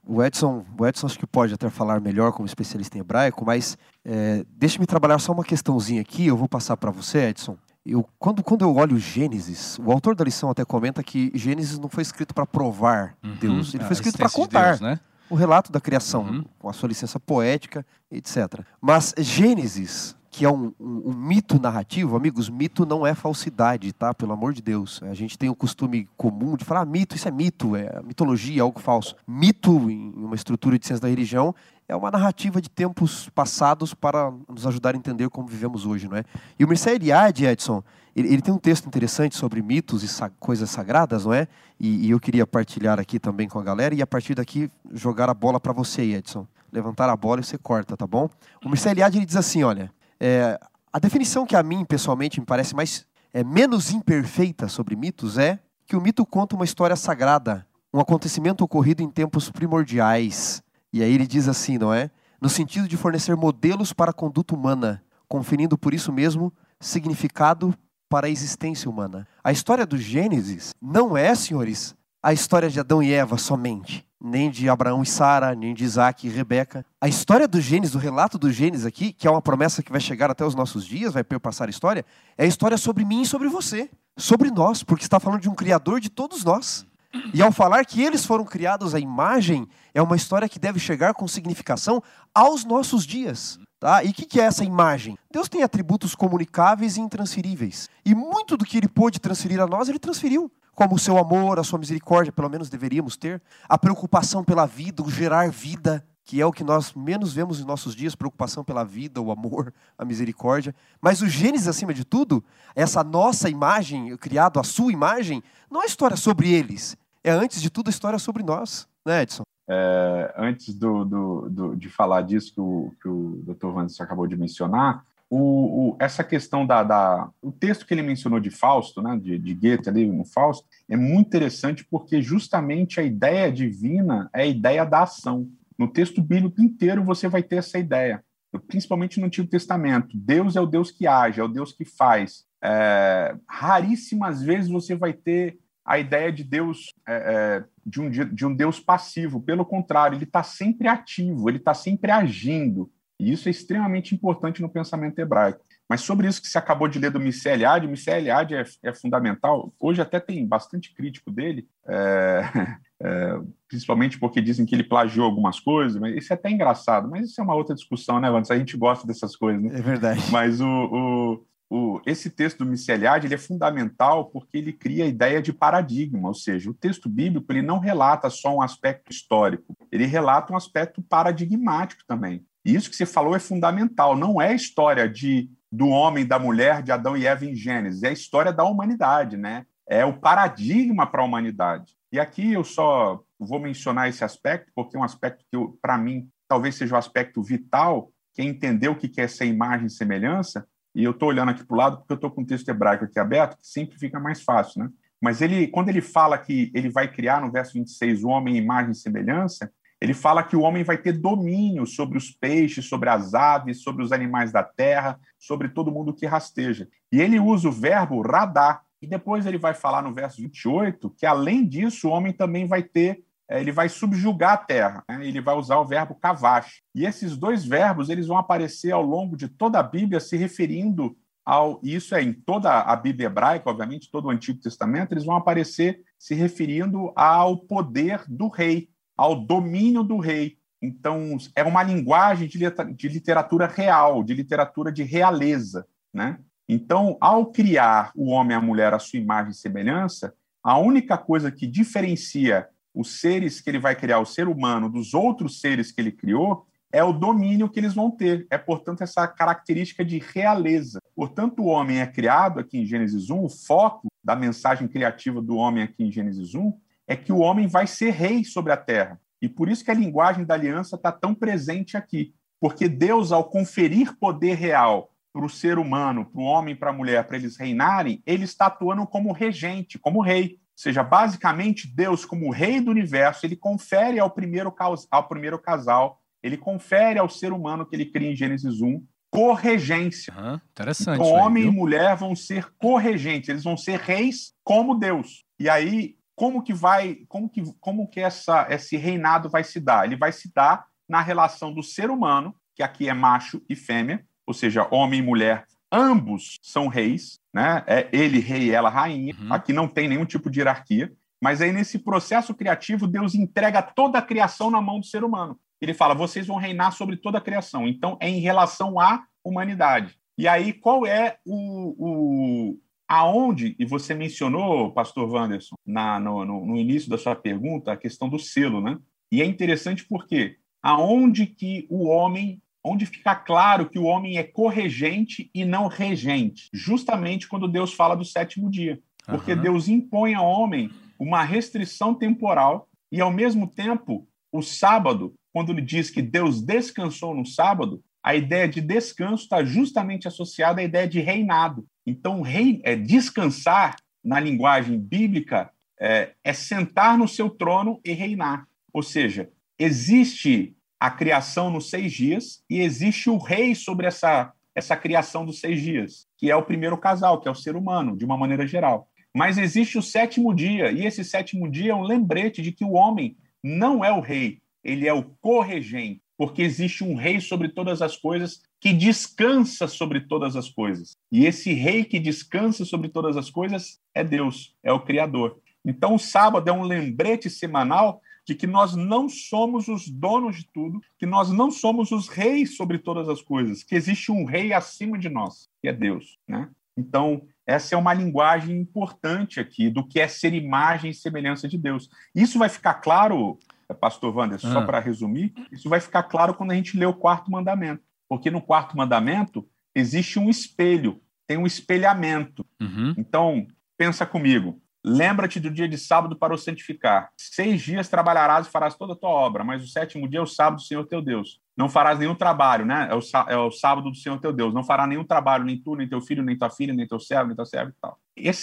o 0.05 0.23
Edson, 0.23 0.65
o 0.79 0.87
Edson 0.87 1.07
acho 1.07 1.19
que 1.19 1.27
pode 1.27 1.55
até 1.55 1.71
falar 1.71 2.01
melhor 2.01 2.33
como 2.33 2.47
especialista 2.47 2.99
em 2.99 3.01
hebraico, 3.01 3.45
mas 3.45 3.79
é, 4.05 4.45
deixe-me 4.57 4.87
trabalhar 4.87 5.19
só 5.19 5.33
uma 5.33 5.45
questãozinha 5.45 6.01
aqui, 6.01 6.27
eu 6.27 6.37
vou 6.37 6.49
passar 6.49 6.77
para 6.77 6.91
você, 6.91 7.29
Edson. 7.29 7.57
Eu, 7.85 8.07
quando, 8.19 8.43
quando 8.43 8.63
eu 8.63 8.75
olho 8.77 8.97
Gênesis, 8.99 9.79
o 9.79 9.91
autor 9.91 10.15
da 10.15 10.25
lição 10.25 10.51
até 10.51 10.65
comenta 10.65 11.03
que 11.03 11.33
Gênesis 11.35 11.79
não 11.79 11.89
foi 11.89 12.03
escrito 12.03 12.35
para 12.35 12.47
provar 12.47 13.17
uhum, 13.23 13.37
Deus, 13.41 13.75
ele 13.75 13.85
foi 13.85 13.93
escrito 13.93 14.19
para 14.19 14.31
contar. 14.31 14.69
Deus, 14.71 14.81
né? 14.81 15.01
O 15.29 15.35
relato 15.35 15.73
da 15.73 15.81
criação, 15.81 16.25
uhum. 16.25 16.45
com 16.59 16.69
a 16.69 16.73
sua 16.73 16.89
licença 16.89 17.19
poética, 17.19 17.85
etc. 18.11 18.61
Mas 18.81 19.15
Gênesis, 19.19 20.15
que 20.33 20.47
é 20.47 20.51
um, 20.51 20.73
um, 20.81 21.11
um, 21.11 21.13
mito 21.13 21.61
narrativo, 21.61 22.17
amigos, 22.17 22.49
mito 22.49 22.87
não 22.87 23.07
é 23.07 23.15
falsidade, 23.15 23.93
tá? 23.93 24.15
Pelo 24.15 24.33
amor 24.33 24.55
de 24.55 24.63
Deus. 24.63 24.99
A 25.03 25.13
gente 25.13 25.37
tem 25.37 25.51
o 25.51 25.55
costume 25.55 26.09
comum 26.17 26.57
de 26.57 26.65
falar 26.65 26.81
ah, 26.81 26.87
mito, 26.87 27.15
isso 27.15 27.29
é 27.29 27.31
mito, 27.31 27.77
é 27.77 28.01
mitologia, 28.03 28.61
é 28.61 28.63
algo 28.63 28.81
falso. 28.81 29.15
Mito, 29.29 29.91
em 29.91 30.11
uma 30.17 30.35
estrutura 30.35 30.79
de 30.79 30.87
ciência 30.87 31.03
da 31.03 31.09
religião, 31.09 31.55
é 31.87 31.95
uma 31.95 32.11
narrativa 32.11 32.63
de 32.63 32.71
tempos 32.71 33.29
passados 33.35 33.93
para 33.93 34.33
nos 34.49 34.67
ajudar 34.67 34.95
a 34.95 34.97
entender 34.97 35.29
como 35.29 35.47
vivemos 35.47 35.85
hoje, 35.85 36.09
não 36.09 36.17
é? 36.17 36.25
E 36.59 36.65
o 36.65 36.69
Mircea 36.69 36.95
Eliade, 36.95 37.45
Edson, 37.45 37.85
ele, 38.17 38.29
ele, 38.29 38.41
tem 38.41 38.55
um 38.55 38.59
texto 38.59 38.87
interessante 38.87 39.37
sobre 39.37 39.61
mitos 39.61 40.03
e 40.03 40.09
sa 40.09 40.31
coisas 40.41 40.71
sagradas, 40.71 41.27
não 41.27 41.35
é? 41.35 41.47
E, 41.79 42.07
e, 42.07 42.11
eu 42.11 42.19
queria 42.19 42.47
partilhar 42.47 42.99
aqui 42.99 43.19
também 43.19 43.47
com 43.47 43.59
a 43.59 43.63
galera 43.63 43.95
e 43.95 44.01
a 44.01 44.07
partir 44.07 44.35
daqui 44.35 44.71
jogar 44.93 45.29
a 45.29 45.35
bola 45.35 45.61
para 45.61 45.75
você, 45.75 46.01
Edson. 46.01 46.47
Levantar 46.73 47.11
a 47.11 47.17
bola 47.17 47.43
e 47.43 47.45
você 47.45 47.59
corta, 47.59 47.99
tá 47.99 48.07
bom? 48.07 48.31
O 48.65 48.71
Mircea 48.71 48.93
Eliade, 48.93 49.19
ele 49.19 49.27
diz 49.27 49.37
assim, 49.37 49.63
olha... 49.63 49.93
É, 50.25 50.57
a 50.93 51.01
definição 51.01 51.45
que 51.45 51.57
a 51.57 51.65
mim, 51.65 51.85
pessoalmente, 51.85 52.39
me 52.39 52.47
parece 52.47 52.77
mais 52.77 53.05
é, 53.35 53.43
menos 53.43 53.91
imperfeita 53.91 54.69
sobre 54.69 54.95
mitos 54.95 55.37
é 55.37 55.59
que 55.85 55.97
o 55.97 56.01
mito 56.01 56.25
conta 56.25 56.55
uma 56.55 56.65
história 56.65 56.95
sagrada, 56.95 57.67
um 57.93 57.99
acontecimento 57.99 58.63
ocorrido 58.63 59.03
em 59.03 59.11
tempos 59.11 59.51
primordiais. 59.51 60.63
E 60.93 61.03
aí 61.03 61.13
ele 61.13 61.27
diz 61.27 61.49
assim, 61.49 61.77
não 61.77 61.93
é? 61.93 62.09
No 62.41 62.49
sentido 62.49 62.87
de 62.87 62.97
fornecer 62.97 63.35
modelos 63.35 63.93
para 63.93 64.13
a 64.13 64.15
conduta 64.15 64.55
humana, 64.55 65.03
conferindo 65.27 65.77
por 65.77 65.93
isso 65.93 66.13
mesmo 66.13 66.53
significado 66.79 67.75
para 68.09 68.29
a 68.29 68.31
existência 68.31 68.89
humana. 68.89 69.27
A 69.43 69.51
história 69.51 69.85
do 69.85 69.99
Gênesis 69.99 70.73
não 70.81 71.17
é, 71.17 71.35
senhores, 71.35 71.97
a 72.23 72.33
história 72.33 72.71
de 72.71 72.79
Adão 72.79 73.03
e 73.03 73.13
Eva 73.13 73.37
somente 73.37 74.07
nem 74.23 74.51
de 74.51 74.69
Abraão 74.69 75.03
e 75.03 75.07
Sara, 75.07 75.55
nem 75.55 75.75
de 75.75 75.83
Isaac 75.83 76.27
e 76.27 76.31
Rebeca. 76.31 76.87
A 77.01 77.09
história 77.09 77.49
do 77.49 77.61
Gênesis, 77.61 77.97
o 77.97 77.99
relato 77.99 78.39
do 78.39 78.53
Gênesis 78.53 78.87
aqui, 78.87 79.13
que 79.13 79.27
é 79.27 79.31
uma 79.31 79.43
promessa 79.43 79.83
que 79.83 79.91
vai 79.91 80.01
chegar 80.01 80.31
até 80.31 80.45
os 80.45 80.55
nossos 80.55 80.87
dias, 80.87 81.13
vai 81.13 81.25
perpassar 81.25 81.67
a 81.67 81.71
história, 81.71 82.05
é 82.39 82.45
a 82.45 82.47
história 82.47 82.79
sobre 82.79 83.05
mim 83.05 83.23
e 83.23 83.27
sobre 83.27 83.49
você, 83.49 83.91
sobre 84.17 84.51
nós, 84.51 84.85
porque 84.85 85.05
está 85.05 85.19
falando 85.19 85.41
de 85.41 85.49
um 85.49 85.55
criador 85.55 85.99
de 85.99 86.09
todos 86.09 86.45
nós. 86.45 86.87
E 87.35 87.43
ao 87.43 87.53
falar 87.53 87.85
que 87.85 88.01
eles 88.01 88.25
foram 88.25 88.45
criados 88.45 88.95
à 88.95 89.01
imagem, 89.01 89.69
é 89.93 90.01
uma 90.01 90.17
história 90.17 90.49
que 90.49 90.59
deve 90.59 90.79
chegar 90.79 91.13
com 91.13 91.27
significação 91.27 92.03
aos 92.35 92.65
nossos 92.65 93.05
dias. 93.05 93.59
Tá? 93.79 94.05
E 94.05 94.11
o 94.11 94.13
que, 94.13 94.25
que 94.25 94.41
é 94.41 94.45
essa 94.45 94.65
imagem? 94.65 95.19
Deus 95.31 95.49
tem 95.49 95.65
atributos 95.65 96.15
comunicáveis 96.15 96.97
e 96.97 97.01
intransferíveis. 97.01 97.91
E 98.05 98.15
muito 98.15 98.57
do 98.57 98.65
que 98.65 98.77
ele 98.77 98.89
pôde 98.89 99.19
transferir 99.19 99.61
a 99.61 99.67
nós, 99.67 99.89
ele 99.89 99.99
transferiu 99.99 100.51
como 100.75 100.95
o 100.95 100.99
seu 100.99 101.19
amor, 101.19 101.59
a 101.59 101.65
sua 101.65 101.79
misericórdia, 101.79 102.33
pelo 102.33 102.49
menos 102.49 102.69
deveríamos 102.69 103.17
ter, 103.17 103.43
a 103.69 103.79
preocupação 103.79 104.43
pela 104.43 104.67
vida, 104.67 105.03
o 105.03 105.11
gerar 105.11 105.51
vida, 105.51 106.05
que 106.25 106.41
é 106.41 106.47
o 106.47 106.53
que 106.53 106.65
nós 106.65 106.95
menos 106.95 107.33
vemos 107.33 107.61
em 107.61 107.65
nossos 107.65 107.95
dias, 107.95 108.15
preocupação 108.15 108.65
pela 108.65 108.85
vida, 108.85 109.21
o 109.21 109.31
amor, 109.31 109.73
a 109.99 110.05
misericórdia. 110.05 110.75
Mas 111.01 111.21
o 111.21 111.29
Gênesis, 111.29 111.69
acima 111.69 111.93
de 111.93 112.05
tudo, 112.05 112.43
essa 112.75 113.03
nossa 113.03 113.51
imagem, 113.51 114.17
criado 114.17 114.59
a 114.59 114.65
sua 114.65 114.93
imagem, 114.93 115.43
não 115.71 115.83
é 115.83 115.87
história 115.87 116.17
sobre 116.17 116.53
eles, 116.53 116.97
é 117.25 117.31
antes 117.31 117.61
de 117.61 117.71
tudo 117.71 117.91
história 117.91 118.19
sobre 118.19 118.43
nós, 118.43 118.89
né, 119.05 119.23
Edson? 119.23 119.43
É, 119.69 120.35
antes 120.37 120.75
do, 120.75 121.05
do, 121.05 121.49
do, 121.49 121.77
de 121.77 121.89
falar 121.89 122.23
disso 122.23 122.53
que 122.53 122.61
o, 122.61 122.93
que 123.01 123.09
o 123.09 123.43
Dr. 123.45 123.69
Vandes 123.69 124.01
acabou 124.01 124.27
de 124.27 124.37
mencionar, 124.37 125.05
o, 125.35 125.93
o, 125.93 125.97
essa 125.99 126.23
questão 126.23 126.67
da, 126.67 126.83
da, 126.83 127.31
O 127.41 127.51
texto 127.51 127.87
que 127.87 127.95
ele 127.95 128.03
mencionou 128.03 128.39
de 128.39 128.51
Fausto, 128.51 129.01
né, 129.01 129.19
de, 129.19 129.39
de 129.39 129.55
Goethe 129.55 129.89
ali 129.89 130.07
no 130.07 130.27
Fausto, 130.27 130.69
é 130.87 130.95
muito 130.95 131.29
interessante 131.29 131.87
porque 131.91 132.21
justamente 132.21 133.01
a 133.01 133.03
ideia 133.03 133.51
divina 133.51 134.29
é 134.35 134.43
a 134.43 134.47
ideia 134.47 134.85
da 134.85 135.05
ação. 135.05 135.49
No 135.79 135.89
texto 135.89 136.21
bíblico 136.21 136.61
inteiro 136.61 137.03
você 137.03 137.29
vai 137.29 137.43
ter 137.43 137.57
essa 137.57 137.79
ideia, 137.79 138.23
principalmente 138.69 139.19
no 139.19 139.25
Antigo 139.25 139.49
Testamento. 139.49 140.15
Deus 140.15 140.55
é 140.55 140.61
o 140.61 140.67
Deus 140.67 140.91
que 140.91 141.07
age, 141.07 141.41
é 141.41 141.43
o 141.45 141.49
Deus 141.49 141.73
que 141.73 141.87
faz. 141.87 142.45
É, 142.63 143.35
raríssimas 143.49 144.43
vezes 144.43 144.71
você 144.71 144.95
vai 144.95 145.15
ter 145.15 145.59
a 145.83 145.99
ideia 145.99 146.31
de 146.31 146.45
Deus, 146.45 146.93
é, 147.09 147.15
é 147.15 147.65
de, 147.87 148.03
um, 148.03 148.11
de 148.11 148.45
um 148.47 148.55
Deus 148.55 148.79
passivo. 148.79 149.41
Pelo 149.41 149.65
contrário, 149.65 150.15
ele 150.15 150.25
está 150.25 150.43
sempre 150.43 150.89
ativo, 150.89 151.49
ele 151.49 151.57
está 151.57 151.73
sempre 151.73 152.11
agindo. 152.11 152.91
E 153.23 153.33
isso 153.33 153.49
é 153.49 153.53
extremamente 153.53 154.15
importante 154.17 154.61
no 154.61 154.69
pensamento 154.69 155.17
hebraico. 155.21 155.61
Mas 155.89 156.01
sobre 156.01 156.27
isso 156.27 156.43
que 156.43 156.49
você 156.49 156.59
acabou 156.59 156.89
de 156.89 156.99
ler 156.99 157.13
do 157.13 157.21
Michel 157.21 157.55
Eliade, 157.55 157.87
Michel 157.87 158.17
Eliade 158.17 158.55
é, 158.57 158.65
é, 158.83 158.93
fundamental. 158.93 159.73
Hoje 159.79 160.03
até 160.03 160.19
tem 160.19 160.45
bastante 160.45 160.93
crítico 160.93 161.31
dele, 161.31 161.69
é, 161.87 162.43
é, 163.01 163.41
principalmente 163.69 164.19
porque 164.19 164.41
dizem 164.41 164.67
que 164.67 164.75
ele 164.75 164.83
plagiou 164.83 165.25
algumas 165.25 165.61
coisas, 165.61 166.01
mas 166.01 166.17
isso 166.17 166.33
é 166.33 166.35
até 166.35 166.51
engraçado. 166.51 167.09
Mas 167.09 167.27
isso 167.27 167.41
é 167.41 167.45
uma 167.45 167.55
outra 167.55 167.77
discussão, 167.77 168.19
né, 168.19 168.29
Vanessa? 168.29 168.55
A 168.55 168.59
gente 168.59 168.77
gosta 168.77 169.07
dessas 169.07 169.37
coisas, 169.37 169.63
né? 169.63 169.79
É 169.79 169.83
verdade. 169.83 170.21
Mas 170.33 170.61
o, 170.61 171.45
o, 171.71 172.01
esse 172.05 172.29
texto 172.29 172.59
do 172.59 172.67
Michel 172.67 172.97
Eliade 172.97 173.29
ele 173.29 173.35
é 173.35 173.39
fundamental 173.39 174.25
porque 174.27 174.59
ele 174.59 174.73
cria 174.73 175.05
a 175.05 175.09
ideia 175.09 175.41
de 175.41 175.53
paradigma, 175.53 176.27
ou 176.27 176.35
seja, 176.35 176.69
o 176.71 176.75
texto 176.75 177.09
bíblico 177.09 177.53
ele 177.53 177.63
não 177.63 177.79
relata 177.79 178.29
só 178.29 178.57
um 178.57 178.61
aspecto 178.63 179.13
histórico, 179.13 179.77
ele 179.93 180.07
relata 180.07 180.53
um 180.53 180.57
aspecto 180.57 181.01
paradigmático 181.01 182.03
também. 182.05 182.45
E 182.65 182.75
isso 182.75 182.91
que 182.91 182.97
você 182.97 183.07
falou 183.07 183.35
é 183.35 183.39
fundamental. 183.39 184.17
Não 184.17 184.41
é 184.41 184.49
a 184.49 184.55
história 184.55 185.09
de, 185.09 185.51
do 185.71 185.89
homem, 185.89 186.27
da 186.27 186.39
mulher, 186.39 186.83
de 186.83 186.93
Adão 186.93 187.17
e 187.17 187.27
Eva 187.27 187.45
em 187.45 187.55
Gênesis. 187.55 188.03
É 188.03 188.09
a 188.09 188.13
história 188.13 188.53
da 188.53 188.65
humanidade, 188.65 189.37
né? 189.37 189.67
É 189.89 190.05
o 190.05 190.19
paradigma 190.19 191.07
para 191.07 191.23
a 191.23 191.25
humanidade. 191.25 191.95
E 192.13 192.21
aqui 192.21 192.53
eu 192.53 192.63
só 192.63 193.23
vou 193.39 193.59
mencionar 193.59 194.09
esse 194.09 194.23
aspecto, 194.23 194.71
porque 194.75 194.97
é 194.97 195.01
um 195.01 195.05
aspecto 195.05 195.45
que, 195.51 195.59
para 195.81 195.99
mim, 195.99 196.29
talvez 196.47 196.77
seja 196.77 196.95
o 196.95 196.97
um 196.97 196.99
aspecto 196.99 197.43
vital, 197.43 198.13
que 198.35 198.43
é 198.43 198.45
entender 198.45 198.89
o 198.89 198.97
que 198.97 199.21
é 199.21 199.25
essa 199.25 199.45
imagem 199.45 199.87
e 199.87 199.91
semelhança. 199.91 200.67
E 200.95 201.03
eu 201.05 201.13
estou 201.13 201.31
olhando 201.31 201.51
aqui 201.51 201.65
para 201.65 201.75
o 201.75 201.79
lado 201.79 201.97
porque 201.99 202.13
eu 202.13 202.17
estou 202.17 202.31
com 202.31 202.43
o 202.43 202.47
texto 202.47 202.69
hebraico 202.69 203.05
aqui 203.05 203.19
aberto, 203.19 203.57
que 203.57 203.67
sempre 203.67 203.99
fica 203.99 204.21
mais 204.21 204.43
fácil, 204.43 204.85
né? 204.85 204.91
Mas 205.21 205.41
ele, 205.41 205.69
quando 205.69 205.89
ele 205.89 206.01
fala 206.01 206.37
que 206.37 206.71
ele 206.75 206.91
vai 206.91 207.11
criar 207.11 207.41
no 207.41 207.51
verso 207.51 207.75
26 207.75 208.25
o 208.25 208.29
homem 208.29 208.57
imagem 208.57 208.91
e 208.91 208.97
semelhança, 208.97 209.73
ele 210.03 210.15
fala 210.15 210.43
que 210.43 210.57
o 210.57 210.63
homem 210.63 210.83
vai 210.83 210.99
ter 210.99 211.13
domínio 211.13 211.87
sobre 211.87 212.19
os 212.19 212.29
peixes, 212.29 212.89
sobre 212.89 213.09
as 213.09 213.35
aves, 213.35 213.85
sobre 213.85 214.03
os 214.03 214.11
animais 214.11 214.51
da 214.51 214.61
terra, 214.61 215.17
sobre 215.39 215.69
todo 215.69 215.93
mundo 215.93 216.13
que 216.13 216.27
rasteja. 216.27 216.89
E 217.13 217.21
ele 217.21 217.39
usa 217.39 217.69
o 217.69 217.73
verbo 217.73 218.21
radar. 218.21 218.83
E 219.01 219.07
depois 219.07 219.47
ele 219.47 219.59
vai 219.59 219.75
falar 219.75 220.03
no 220.03 220.13
verso 220.13 220.39
28 220.39 221.09
que, 221.11 221.25
além 221.25 221.65
disso, 221.65 222.09
o 222.09 222.11
homem 222.11 222.33
também 222.33 222.67
vai 222.67 222.83
ter, 222.83 223.23
é, 223.49 223.61
ele 223.61 223.71
vai 223.71 223.89
subjugar 223.89 224.55
a 224.55 224.57
terra. 224.57 225.05
Né? 225.09 225.25
Ele 225.25 225.41
vai 225.41 225.55
usar 225.55 225.79
o 225.79 225.87
verbo 225.87 226.17
cavache. 226.17 226.83
E 226.93 227.07
esses 227.07 227.37
dois 227.37 227.65
verbos 227.65 228.11
eles 228.11 228.27
vão 228.27 228.37
aparecer 228.37 228.91
ao 228.91 229.03
longo 229.03 229.37
de 229.37 229.47
toda 229.47 229.79
a 229.79 229.85
Bíblia 229.85 230.19
se 230.19 230.37
referindo 230.37 231.17
ao. 231.45 231.79
Isso 231.81 232.13
é 232.17 232.21
em 232.25 232.33
toda 232.33 232.81
a 232.81 232.97
Bíblia 232.97 233.29
hebraica, 233.29 233.71
obviamente, 233.71 234.11
todo 234.11 234.27
o 234.27 234.31
Antigo 234.31 234.61
Testamento, 234.61 235.13
eles 235.13 235.25
vão 235.25 235.37
aparecer 235.37 236.01
se 236.19 236.35
referindo 236.35 237.13
ao 237.15 237.57
poder 237.57 238.25
do 238.27 238.49
rei 238.49 238.91
ao 239.23 239.37
domínio 239.37 240.03
do 240.03 240.19
rei. 240.19 240.59
Então, 240.83 241.37
é 241.55 241.63
uma 241.63 241.81
linguagem 241.81 242.49
de 242.49 243.09
literatura 243.09 243.69
real, 243.69 244.25
de 244.25 244.35
literatura 244.35 244.91
de 244.91 245.05
realeza. 245.05 245.87
Né? 246.13 246.41
Então, 246.69 247.17
ao 247.21 247.47
criar 247.47 248.11
o 248.17 248.31
homem 248.31 248.57
e 248.57 248.59
a 248.59 248.61
mulher 248.61 248.93
à 248.93 248.99
sua 248.99 249.21
imagem 249.21 249.53
e 249.53 249.55
semelhança, 249.55 250.35
a 250.61 250.77
única 250.77 251.17
coisa 251.17 251.53
que 251.53 251.69
diferencia 251.69 252.67
os 252.93 253.21
seres 253.21 253.61
que 253.61 253.71
ele 253.71 253.79
vai 253.79 253.95
criar, 253.95 254.19
o 254.19 254.27
ser 254.27 254.49
humano, 254.49 254.91
dos 254.91 255.15
outros 255.15 255.61
seres 255.61 255.93
que 255.93 256.01
ele 256.01 256.11
criou, 256.11 256.67
é 256.91 257.05
o 257.05 257.13
domínio 257.13 257.71
que 257.71 257.79
eles 257.79 257.95
vão 257.95 258.11
ter. 258.11 258.45
É, 258.51 258.59
portanto, 258.59 259.03
essa 259.03 259.29
característica 259.29 260.05
de 260.05 260.19
realeza. 260.19 260.99
Portanto, 261.15 261.63
o 261.63 261.67
homem 261.67 262.01
é 262.01 262.07
criado 262.09 262.59
aqui 262.59 262.77
em 262.77 262.85
Gênesis 262.85 263.31
1, 263.31 263.45
o 263.45 263.49
foco 263.49 264.09
da 264.23 264.35
mensagem 264.35 264.89
criativa 264.89 265.41
do 265.41 265.55
homem 265.55 265.85
aqui 265.85 266.03
em 266.03 266.11
Gênesis 266.11 266.57
1 266.57 266.77
é 267.13 267.17
que 267.17 267.33
o 267.33 267.39
homem 267.39 267.67
vai 267.67 267.87
ser 267.87 268.11
rei 268.11 268.43
sobre 268.43 268.73
a 268.73 268.77
terra. 268.77 269.21
E 269.41 269.49
por 269.49 269.69
isso 269.69 269.85
que 269.85 269.91
a 269.91 269.95
linguagem 269.95 270.45
da 270.45 270.55
aliança 270.55 270.97
está 270.97 271.13
tão 271.13 271.35
presente 271.35 271.97
aqui. 271.97 272.35
Porque 272.61 272.89
Deus, 272.89 273.33
ao 273.33 273.45
conferir 273.45 274.17
poder 274.19 274.55
real 274.55 275.11
para 275.33 275.45
o 275.45 275.51
ser 275.51 275.79
humano, 275.79 276.25
para 276.25 276.41
o 276.41 276.45
homem 276.45 276.75
e 276.75 276.77
para 276.77 276.91
a 276.91 276.93
mulher, 276.93 277.25
para 277.25 277.37
eles 277.37 277.59
reinarem, 277.59 278.23
ele 278.27 278.45
está 278.45 278.67
atuando 278.67 279.07
como 279.07 279.33
regente, 279.33 279.99
como 279.99 280.23
rei. 280.23 280.53
Ou 280.53 280.59
seja, 280.77 281.03
basicamente, 281.03 281.87
Deus, 281.87 282.25
como 282.25 282.51
rei 282.51 282.81
do 282.81 282.91
universo, 282.91 283.45
ele 283.45 283.57
confere 283.57 284.19
ao 284.19 284.31
primeiro, 284.31 284.75
ao 285.11 285.29
primeiro 285.29 285.59
casal, 285.59 286.21
ele 286.43 286.57
confere 286.57 287.19
ao 287.19 287.29
ser 287.29 287.53
humano 287.53 287.85
que 287.85 287.95
ele 287.95 288.07
cria 288.07 288.31
em 288.31 288.37
Gênesis 288.37 288.81
1 288.81 289.05
corregência. 289.31 290.35
Uhum, 290.37 290.61
interessante. 290.71 291.21
Então, 291.21 291.33
homem 291.33 291.65
aí, 291.65 291.69
e 291.71 291.73
mulher 291.73 292.15
vão 292.17 292.37
ser 292.37 292.71
corregentes, 292.79 293.49
eles 293.49 293.65
vão 293.65 293.79
ser 293.79 293.99
reis 293.99 294.53
como 294.63 294.95
Deus. 294.95 295.45
E 295.59 295.71
aí, 295.71 296.17
como 296.35 296.63
que 296.63 296.73
vai, 296.73 297.19
como 297.29 297.49
que, 297.49 297.63
como 297.81 298.09
que 298.09 298.21
essa, 298.21 298.67
esse 298.71 298.97
reinado 298.97 299.49
vai 299.49 299.65
se 299.65 299.79
dar? 299.79 300.05
Ele 300.05 300.17
vai 300.17 300.33
se 300.33 300.53
dar 300.53 300.87
na 301.09 301.21
relação 301.21 301.73
do 301.73 301.83
ser 301.83 302.11
humano, 302.11 302.55
que 302.75 302.83
aqui 302.83 303.09
é 303.09 303.15
macho 303.15 303.63
e 303.69 303.77
fêmea, 303.77 304.25
ou 304.47 304.55
seja, 304.55 304.89
homem 304.91 305.21
e 305.21 305.23
mulher, 305.23 305.67
ambos 305.91 306.59
são 306.63 306.89
reis, 306.89 307.39
né? 307.53 307.85
É 307.87 308.09
ele 308.13 308.39
rei 308.39 308.65
e 308.65 308.71
ela 308.71 308.89
rainha. 308.89 309.35
Uhum. 309.39 309.53
Aqui 309.53 309.73
não 309.73 309.87
tem 309.87 310.09
nenhum 310.09 310.25
tipo 310.25 310.51
de 310.51 310.61
hierarquia. 310.61 311.13
Mas 311.41 311.61
aí, 311.61 311.73
nesse 311.73 311.99
processo 311.99 312.55
criativo, 312.55 313.07
Deus 313.07 313.35
entrega 313.35 313.83
toda 313.83 314.19
a 314.19 314.23
criação 314.23 314.71
na 314.71 314.81
mão 314.81 315.01
do 315.01 315.07
ser 315.07 315.23
humano. 315.23 315.59
Ele 315.81 315.93
fala: 315.93 316.15
vocês 316.15 316.47
vão 316.47 316.57
reinar 316.57 316.93
sobre 316.93 317.17
toda 317.17 317.39
a 317.39 317.43
criação. 317.43 317.87
Então, 317.87 318.17
é 318.21 318.29
em 318.29 318.41
relação 318.41 318.99
à 318.99 319.25
humanidade. 319.45 320.17
E 320.39 320.49
aí, 320.49 320.73
qual 320.73 321.05
é 321.05 321.37
o, 321.45 321.95
o 321.99 322.79
aonde, 323.13 323.77
e 323.79 323.85
você 323.85 324.15
mencionou, 324.15 324.91
pastor 324.91 325.31
Wanderson, 325.31 325.77
na, 325.87 326.19
no, 326.19 326.47
no, 326.47 326.65
no, 326.65 326.79
início 326.79 327.11
da 327.11 327.19
sua 327.19 327.37
pergunta, 327.37 327.93
a 327.93 327.97
questão 327.97 328.27
do 328.27 328.39
selo, 328.39 328.81
né? 328.81 328.99
E 329.31 329.43
é 329.43 329.45
interessante 329.45 330.07
porque 330.09 330.57
aonde 330.83 331.45
que 331.45 331.87
o 331.91 332.07
homem, 332.07 332.63
onde 332.83 333.05
fica 333.05 333.35
claro 333.35 333.91
que 333.91 333.99
o 333.99 334.05
homem 334.05 334.39
é 334.39 334.43
corregente 334.43 335.51
e 335.55 335.63
não 335.63 335.89
regente, 335.89 336.71
justamente 336.73 337.47
quando 337.47 337.69
Deus 337.69 337.93
fala 337.93 338.15
do 338.15 338.25
sétimo 338.25 338.71
dia. 338.71 338.99
Porque 339.27 339.53
uhum. 339.53 339.61
Deus 339.61 339.89
impõe 339.89 340.33
ao 340.33 340.49
homem 340.51 340.91
uma 341.19 341.45
restrição 341.45 342.15
temporal 342.15 342.89
e, 343.13 343.21
ao 343.21 343.31
mesmo 343.31 343.67
tempo, 343.67 344.27
o 344.51 344.63
sábado, 344.63 345.35
quando 345.53 345.71
ele 345.71 345.83
diz 345.83 346.09
que 346.09 346.23
Deus 346.23 346.63
descansou 346.63 347.35
no 347.35 347.45
sábado, 347.45 348.03
a 348.23 348.35
ideia 348.35 348.69
de 348.69 348.81
descanso 348.81 349.43
está 349.43 349.65
justamente 349.65 350.29
associada 350.29 350.81
à 350.81 350.85
ideia 350.85 351.09
de 351.09 351.21
reinado. 351.21 351.87
Então, 352.07 352.41
rei, 352.41 352.81
é, 352.85 352.95
descansar, 352.95 353.97
na 354.25 354.39
linguagem 354.39 354.99
bíblica, 354.99 355.71
é, 356.01 356.31
é 356.45 356.53
sentar 356.53 357.19
no 357.19 357.27
seu 357.27 357.51
trono 357.51 358.01
e 358.05 358.13
reinar. 358.13 358.67
Ou 358.93 359.03
seja, 359.03 359.51
existe 359.77 360.77
a 361.01 361.11
criação 361.11 361.71
nos 361.71 361.91
seis 361.91 362.13
dias 362.13 362.63
e 362.71 362.81
existe 362.81 363.29
o 363.29 363.37
rei 363.37 363.75
sobre 363.75 364.07
essa, 364.07 364.53
essa 364.75 364.97
criação 364.97 365.45
dos 365.45 365.59
seis 365.59 365.81
dias, 365.81 366.29
que 366.39 366.51
é 366.51 366.55
o 366.55 366.63
primeiro 366.63 366.97
casal, 366.97 367.41
que 367.41 367.49
é 367.49 367.51
o 367.51 367.57
ser 367.57 367.75
humano, 367.75 368.17
de 368.17 368.25
uma 368.25 368.39
maneira 368.39 368.65
geral. 368.65 369.09
Mas 369.35 369.59
existe 369.59 369.99
o 369.99 370.03
sétimo 370.03 370.55
dia, 370.55 370.93
e 370.93 371.05
esse 371.05 371.25
sétimo 371.25 371.69
dia 371.69 371.91
é 371.91 371.95
um 371.95 372.03
lembrete 372.03 372.63
de 372.63 372.71
que 372.71 372.85
o 372.85 372.93
homem 372.93 373.37
não 373.61 374.05
é 374.05 374.13
o 374.13 374.21
rei, 374.21 374.61
ele 374.85 375.09
é 375.09 375.13
o 375.13 375.25
corregente 375.41 376.22
porque 376.43 376.63
existe 376.63 377.05
um 377.05 377.15
rei 377.15 377.41
sobre 377.41 377.69
todas 377.69 378.03
as 378.03 378.17
coisas 378.17 378.63
que 378.81 378.93
descansa 378.93 379.87
sobre 379.87 380.23
todas 380.23 380.57
as 380.57 380.69
coisas. 380.69 381.17
E 381.31 381.47
esse 381.47 381.73
rei 381.73 382.05
que 382.05 382.19
descansa 382.19 382.85
sobre 382.85 383.09
todas 383.09 383.37
as 383.37 383.49
coisas 383.49 384.01
é 384.13 384.25
Deus, 384.25 384.75
é 384.83 384.93
o 384.93 384.99
Criador. 384.99 385.61
Então, 385.85 386.17
o 386.17 386.19
sábado 386.19 386.69
é 386.69 386.73
um 386.73 386.83
lembrete 386.83 387.49
semanal 387.49 388.21
de 388.45 388.57
que 388.57 388.67
nós 388.67 388.97
não 388.97 389.29
somos 389.29 389.87
os 389.87 390.09
donos 390.09 390.57
de 390.57 390.67
tudo, 390.75 391.01
que 391.17 391.27
nós 391.27 391.49
não 391.53 391.71
somos 391.71 392.11
os 392.11 392.27
reis 392.27 392.77
sobre 392.77 392.99
todas 392.99 393.29
as 393.29 393.41
coisas, 393.41 393.85
que 393.85 393.95
existe 393.95 394.33
um 394.33 394.45
rei 394.45 394.73
acima 394.73 395.17
de 395.17 395.29
nós, 395.29 395.71
que 395.81 395.87
é 395.87 395.93
Deus. 395.93 396.41
Né? 396.49 396.69
Então, 396.97 397.47
essa 397.65 397.95
é 397.95 397.99
uma 397.99 398.13
linguagem 398.13 398.77
importante 398.77 399.61
aqui 399.61 399.89
do 399.89 400.05
que 400.05 400.19
é 400.19 400.27
ser 400.27 400.55
imagem 400.55 401.13
e 401.13 401.15
semelhança 401.15 401.69
de 401.69 401.79
Deus. 401.79 402.11
Isso 402.35 402.59
vai 402.59 402.69
ficar 402.69 402.95
claro 402.95 403.61
pastor 403.95 404.35
Wander, 404.35 404.59
só 404.59 404.79
ah. 404.79 404.87
para 404.87 404.99
resumir, 404.99 405.53
isso 405.71 405.89
vai 405.89 406.01
ficar 406.01 406.25
claro 406.25 406.55
quando 406.55 406.73
a 406.73 406.75
gente 406.75 406.97
lê 406.97 407.07
o 407.07 407.15
quarto 407.15 407.51
mandamento. 407.51 408.03
Porque 408.29 408.51
no 408.51 408.61
quarto 408.61 408.97
mandamento 408.97 409.67
existe 409.95 410.39
um 410.39 410.49
espelho, 410.49 411.21
tem 411.47 411.59
um 411.59 411.67
espelhamento. 411.67 412.65
Uhum. 412.81 413.15
Então, 413.17 413.67
pensa 413.97 414.25
comigo. 414.25 414.81
Lembra-te 415.05 415.59
do 415.59 415.69
dia 415.69 415.89
de 415.89 415.99
sábado 415.99 416.37
para 416.37 416.55
o 416.55 416.59
santificar. 416.59 417.29
Seis 417.37 417.83
dias 417.83 418.09
trabalharás 418.09 418.67
e 418.67 418.71
farás 418.71 418.95
toda 418.95 419.15
a 419.15 419.17
tua 419.17 419.31
obra, 419.31 419.65
mas 419.65 419.83
o 419.83 419.89
sétimo 419.89 420.29
dia 420.29 420.39
é 420.39 420.43
o 420.43 420.47
sábado 420.47 420.77
do 420.77 420.83
Senhor 420.83 421.05
teu 421.07 421.21
Deus. 421.21 421.61
Não 421.77 421.89
farás 421.89 422.19
nenhum 422.19 422.37
trabalho, 422.37 422.87
né? 422.87 423.09
É 423.11 423.15
o, 423.15 423.21
é 423.51 423.57
o 423.57 423.71
sábado 423.71 424.09
do 424.09 424.17
Senhor 424.17 424.39
teu 424.39 424.53
Deus. 424.53 424.73
Não 424.73 424.85
fará 424.85 425.07
nenhum 425.07 425.25
trabalho, 425.25 425.65
nem 425.65 425.77
tu, 425.77 425.97
nem 425.97 426.09
teu 426.09 426.21
filho, 426.21 426.43
nem 426.43 426.57
tua 426.57 426.71
filha, 426.71 426.95
nem 426.95 427.07
teu 427.07 427.19
servo, 427.19 427.49
nem 427.49 427.57
teu 427.57 427.67
servo 427.67 427.91
e 427.91 427.95
tal. 428.01 428.19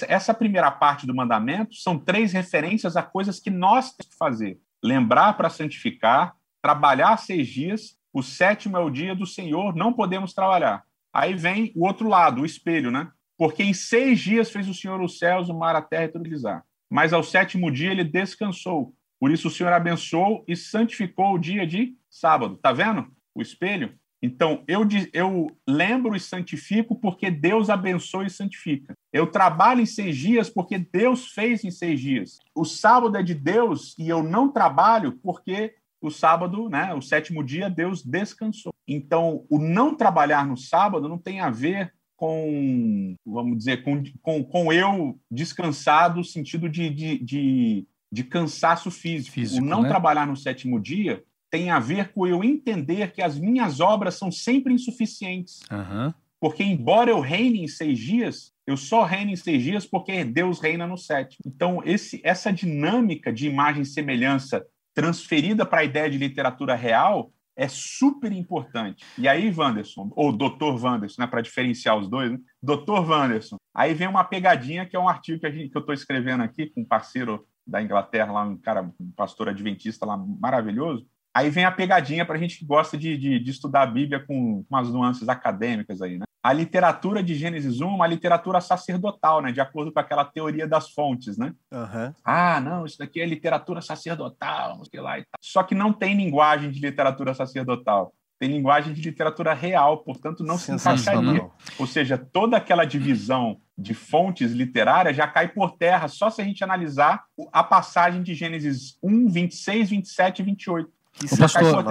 Essa 0.07 0.33
primeira 0.33 0.71
parte 0.71 1.05
do 1.05 1.13
mandamento 1.13 1.75
são 1.75 1.99
três 1.99 2.31
referências 2.31 2.95
a 2.95 3.03
coisas 3.03 3.39
que 3.39 3.49
nós 3.49 3.91
temos 3.91 4.11
que 4.11 4.17
fazer 4.17 4.59
lembrar 4.83 5.33
para 5.33 5.49
santificar, 5.49 6.35
trabalhar 6.61 7.17
seis 7.17 7.47
dias, 7.47 7.97
o 8.13 8.21
sétimo 8.23 8.77
é 8.77 8.79
o 8.79 8.89
dia 8.89 9.15
do 9.15 9.25
Senhor, 9.25 9.75
não 9.75 9.93
podemos 9.93 10.33
trabalhar. 10.33 10.83
Aí 11.13 11.33
vem 11.33 11.71
o 11.75 11.85
outro 11.85 12.07
lado, 12.07 12.41
o 12.41 12.45
espelho, 12.45 12.91
né? 12.91 13.09
Porque 13.37 13.63
em 13.63 13.73
seis 13.73 14.19
dias 14.19 14.51
fez 14.51 14.67
o 14.67 14.73
Senhor 14.73 15.01
os 15.01 15.17
céus, 15.17 15.49
o 15.49 15.57
mar, 15.57 15.75
a 15.75 15.81
terra 15.81 16.05
e 16.05 16.09
tudo 16.09 16.27
lhes 16.27 16.45
há. 16.45 16.63
Mas 16.89 17.13
ao 17.13 17.23
sétimo 17.23 17.71
dia 17.71 17.91
ele 17.91 18.03
descansou. 18.03 18.93
Por 19.19 19.31
isso 19.31 19.47
o 19.47 19.51
Senhor 19.51 19.71
abençoou 19.71 20.43
e 20.47 20.55
santificou 20.55 21.33
o 21.33 21.39
dia 21.39 21.65
de 21.65 21.95
sábado. 22.09 22.57
Tá 22.57 22.71
vendo 22.71 23.07
o 23.33 23.41
espelho? 23.41 23.97
Então, 24.21 24.63
eu, 24.67 24.85
eu 25.13 25.47
lembro 25.67 26.15
e 26.15 26.19
santifico 26.19 26.95
porque 26.95 27.31
Deus 27.31 27.69
abençoa 27.69 28.25
e 28.25 28.29
santifica. 28.29 28.93
Eu 29.13 29.27
trabalho 29.27 29.81
em 29.81 29.85
seis 29.85 30.17
dias 30.17 30.49
porque 30.49 30.77
Deus 30.77 31.27
fez 31.31 31.63
em 31.63 31.71
seis 31.71 31.99
dias. 31.99 32.37
O 32.53 32.65
sábado 32.65 33.15
é 33.17 33.23
de 33.23 33.33
Deus 33.33 33.95
e 33.97 34.09
eu 34.09 34.21
não 34.21 34.51
trabalho 34.51 35.17
porque 35.23 35.75
o 36.01 36.09
sábado, 36.09 36.69
né, 36.69 36.93
o 36.93 37.01
sétimo 37.01 37.43
dia, 37.43 37.69
Deus 37.69 38.03
descansou. 38.03 38.73
Então, 38.87 39.45
o 39.49 39.57
não 39.57 39.95
trabalhar 39.95 40.45
no 40.45 40.57
sábado 40.57 41.07
não 41.07 41.17
tem 41.17 41.39
a 41.39 41.49
ver 41.49 41.93
com, 42.15 43.15
vamos 43.25 43.57
dizer, 43.57 43.83
com, 43.83 44.03
com, 44.21 44.43
com 44.43 44.73
eu 44.73 45.17
descansar 45.31 46.13
no 46.13 46.23
sentido 46.23 46.67
de, 46.67 46.89
de, 46.89 47.17
de, 47.19 47.87
de 48.11 48.23
cansaço 48.25 48.91
físico. 48.91 49.35
físico. 49.35 49.63
O 49.63 49.65
não 49.65 49.83
né? 49.83 49.89
trabalhar 49.89 50.27
no 50.27 50.35
sétimo 50.35 50.79
dia 50.79 51.23
tem 51.49 51.69
a 51.69 51.79
ver 51.79 52.11
com 52.13 52.27
eu 52.27 52.43
entender 52.43 53.11
que 53.11 53.21
as 53.21 53.37
minhas 53.39 53.79
obras 53.79 54.15
são 54.15 54.31
sempre 54.31 54.73
insuficientes. 54.73 55.61
Uhum. 55.71 56.13
Porque, 56.39 56.63
embora 56.63 57.09
eu 57.09 57.19
reine 57.19 57.63
em 57.63 57.67
seis 57.67 57.99
dias, 57.99 58.53
eu 58.65 58.77
só 58.77 59.03
reino 59.03 59.31
em 59.31 59.35
seis 59.35 59.61
dias 59.61 59.85
porque 59.85 60.23
Deus 60.23 60.59
reina 60.59 60.87
no 60.87 60.97
sétimo. 60.97 61.39
Então, 61.45 61.81
esse, 61.83 62.21
essa 62.23 62.51
dinâmica 62.51 63.33
de 63.33 63.47
imagem 63.47 63.81
e 63.81 63.85
semelhança 63.85 64.65
transferida 64.93 65.65
para 65.65 65.81
a 65.81 65.83
ideia 65.83 66.09
de 66.09 66.17
literatura 66.17 66.75
real 66.75 67.31
é 67.55 67.67
super 67.67 68.31
importante. 68.31 69.03
E 69.17 69.27
aí, 69.27 69.53
Wanderson, 69.53 70.09
ou 70.15 70.31
Dr. 70.31 70.81
Wanderson, 70.81 71.21
né, 71.21 71.27
para 71.27 71.41
diferenciar 71.41 71.97
os 71.97 72.09
dois, 72.09 72.31
né? 72.31 72.39
Dr. 72.63 73.05
Wanderson, 73.05 73.57
aí 73.75 73.93
vem 73.93 74.07
uma 74.07 74.23
pegadinha 74.23 74.85
que 74.85 74.95
é 74.95 74.99
um 74.99 75.09
artigo 75.09 75.41
que, 75.41 75.45
a 75.45 75.51
gente, 75.51 75.69
que 75.69 75.77
eu 75.77 75.81
estou 75.81 75.93
escrevendo 75.93 76.41
aqui 76.41 76.67
com 76.67 76.81
um 76.81 76.85
parceiro 76.85 77.45
da 77.67 77.81
Inglaterra, 77.81 78.31
lá, 78.31 78.43
um 78.43 78.55
cara, 78.55 78.89
um 78.97 79.11
pastor 79.11 79.49
adventista 79.49 80.05
lá 80.05 80.15
maravilhoso, 80.15 81.05
Aí 81.33 81.49
vem 81.49 81.63
a 81.63 81.71
pegadinha 81.71 82.25
para 82.25 82.35
a 82.35 82.39
gente 82.39 82.57
que 82.57 82.65
gosta 82.65 82.97
de, 82.97 83.17
de, 83.17 83.39
de, 83.39 83.51
estudar 83.51 83.83
a 83.83 83.87
Bíblia 83.87 84.19
com 84.25 84.65
umas 84.69 84.89
nuances 84.89 85.29
acadêmicas 85.29 86.01
aí, 86.01 86.17
né? 86.17 86.25
A 86.41 86.53
literatura 86.53 87.21
de 87.21 87.35
Gênesis 87.35 87.81
1 87.81 87.85
é 87.85 87.91
uma 87.91 88.07
literatura 88.07 88.61
sacerdotal, 88.61 89.41
né? 89.41 89.51
De 89.51 89.59
acordo 89.59 89.91
com 89.91 89.99
aquela 89.99 90.25
teoria 90.25 90.67
das 90.67 90.89
fontes, 90.91 91.37
né? 91.37 91.53
Uhum. 91.71 92.13
Ah, 92.23 92.59
não, 92.61 92.85
isso 92.85 92.97
daqui 92.97 93.19
é 93.21 93.25
literatura 93.25 93.81
sacerdotal, 93.81 94.77
não 94.77 94.85
sei 94.85 95.01
lá 95.01 95.19
e 95.19 95.23
tal. 95.23 95.39
Só 95.41 95.61
que 95.63 95.75
não 95.75 95.91
tem 95.93 96.15
linguagem 96.15 96.71
de 96.71 96.79
literatura 96.79 97.33
sacerdotal. 97.33 98.13
Tem 98.39 98.49
linguagem 98.49 98.93
de 98.93 99.01
literatura 99.01 99.53
real, 99.53 99.97
portanto 99.97 100.45
não 100.45 100.57
se 100.57 100.71
encaixaria. 100.71 101.45
Ou 101.77 101.85
seja, 101.85 102.17
toda 102.17 102.55
aquela 102.55 102.85
divisão 102.85 103.59
de 103.77 103.93
fontes 103.93 104.53
literárias 104.53 105.15
já 105.15 105.27
cai 105.27 105.49
por 105.49 105.77
terra 105.77 106.07
só 106.07 106.29
se 106.29 106.41
a 106.41 106.45
gente 106.45 106.63
analisar 106.63 107.25
a 107.51 107.63
passagem 107.63 108.23
de 108.23 108.33
Gênesis 108.33 108.97
1, 109.03 109.27
26, 109.27 109.89
27 109.89 110.39
e 110.39 110.45
28 110.45 110.98
o 111.31 111.37
pastor, 111.37 111.85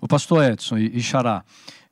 o 0.00 0.08
pastor 0.08 0.44
Edson 0.44 0.78
e, 0.78 0.96
e 0.96 1.00
Xará, 1.00 1.44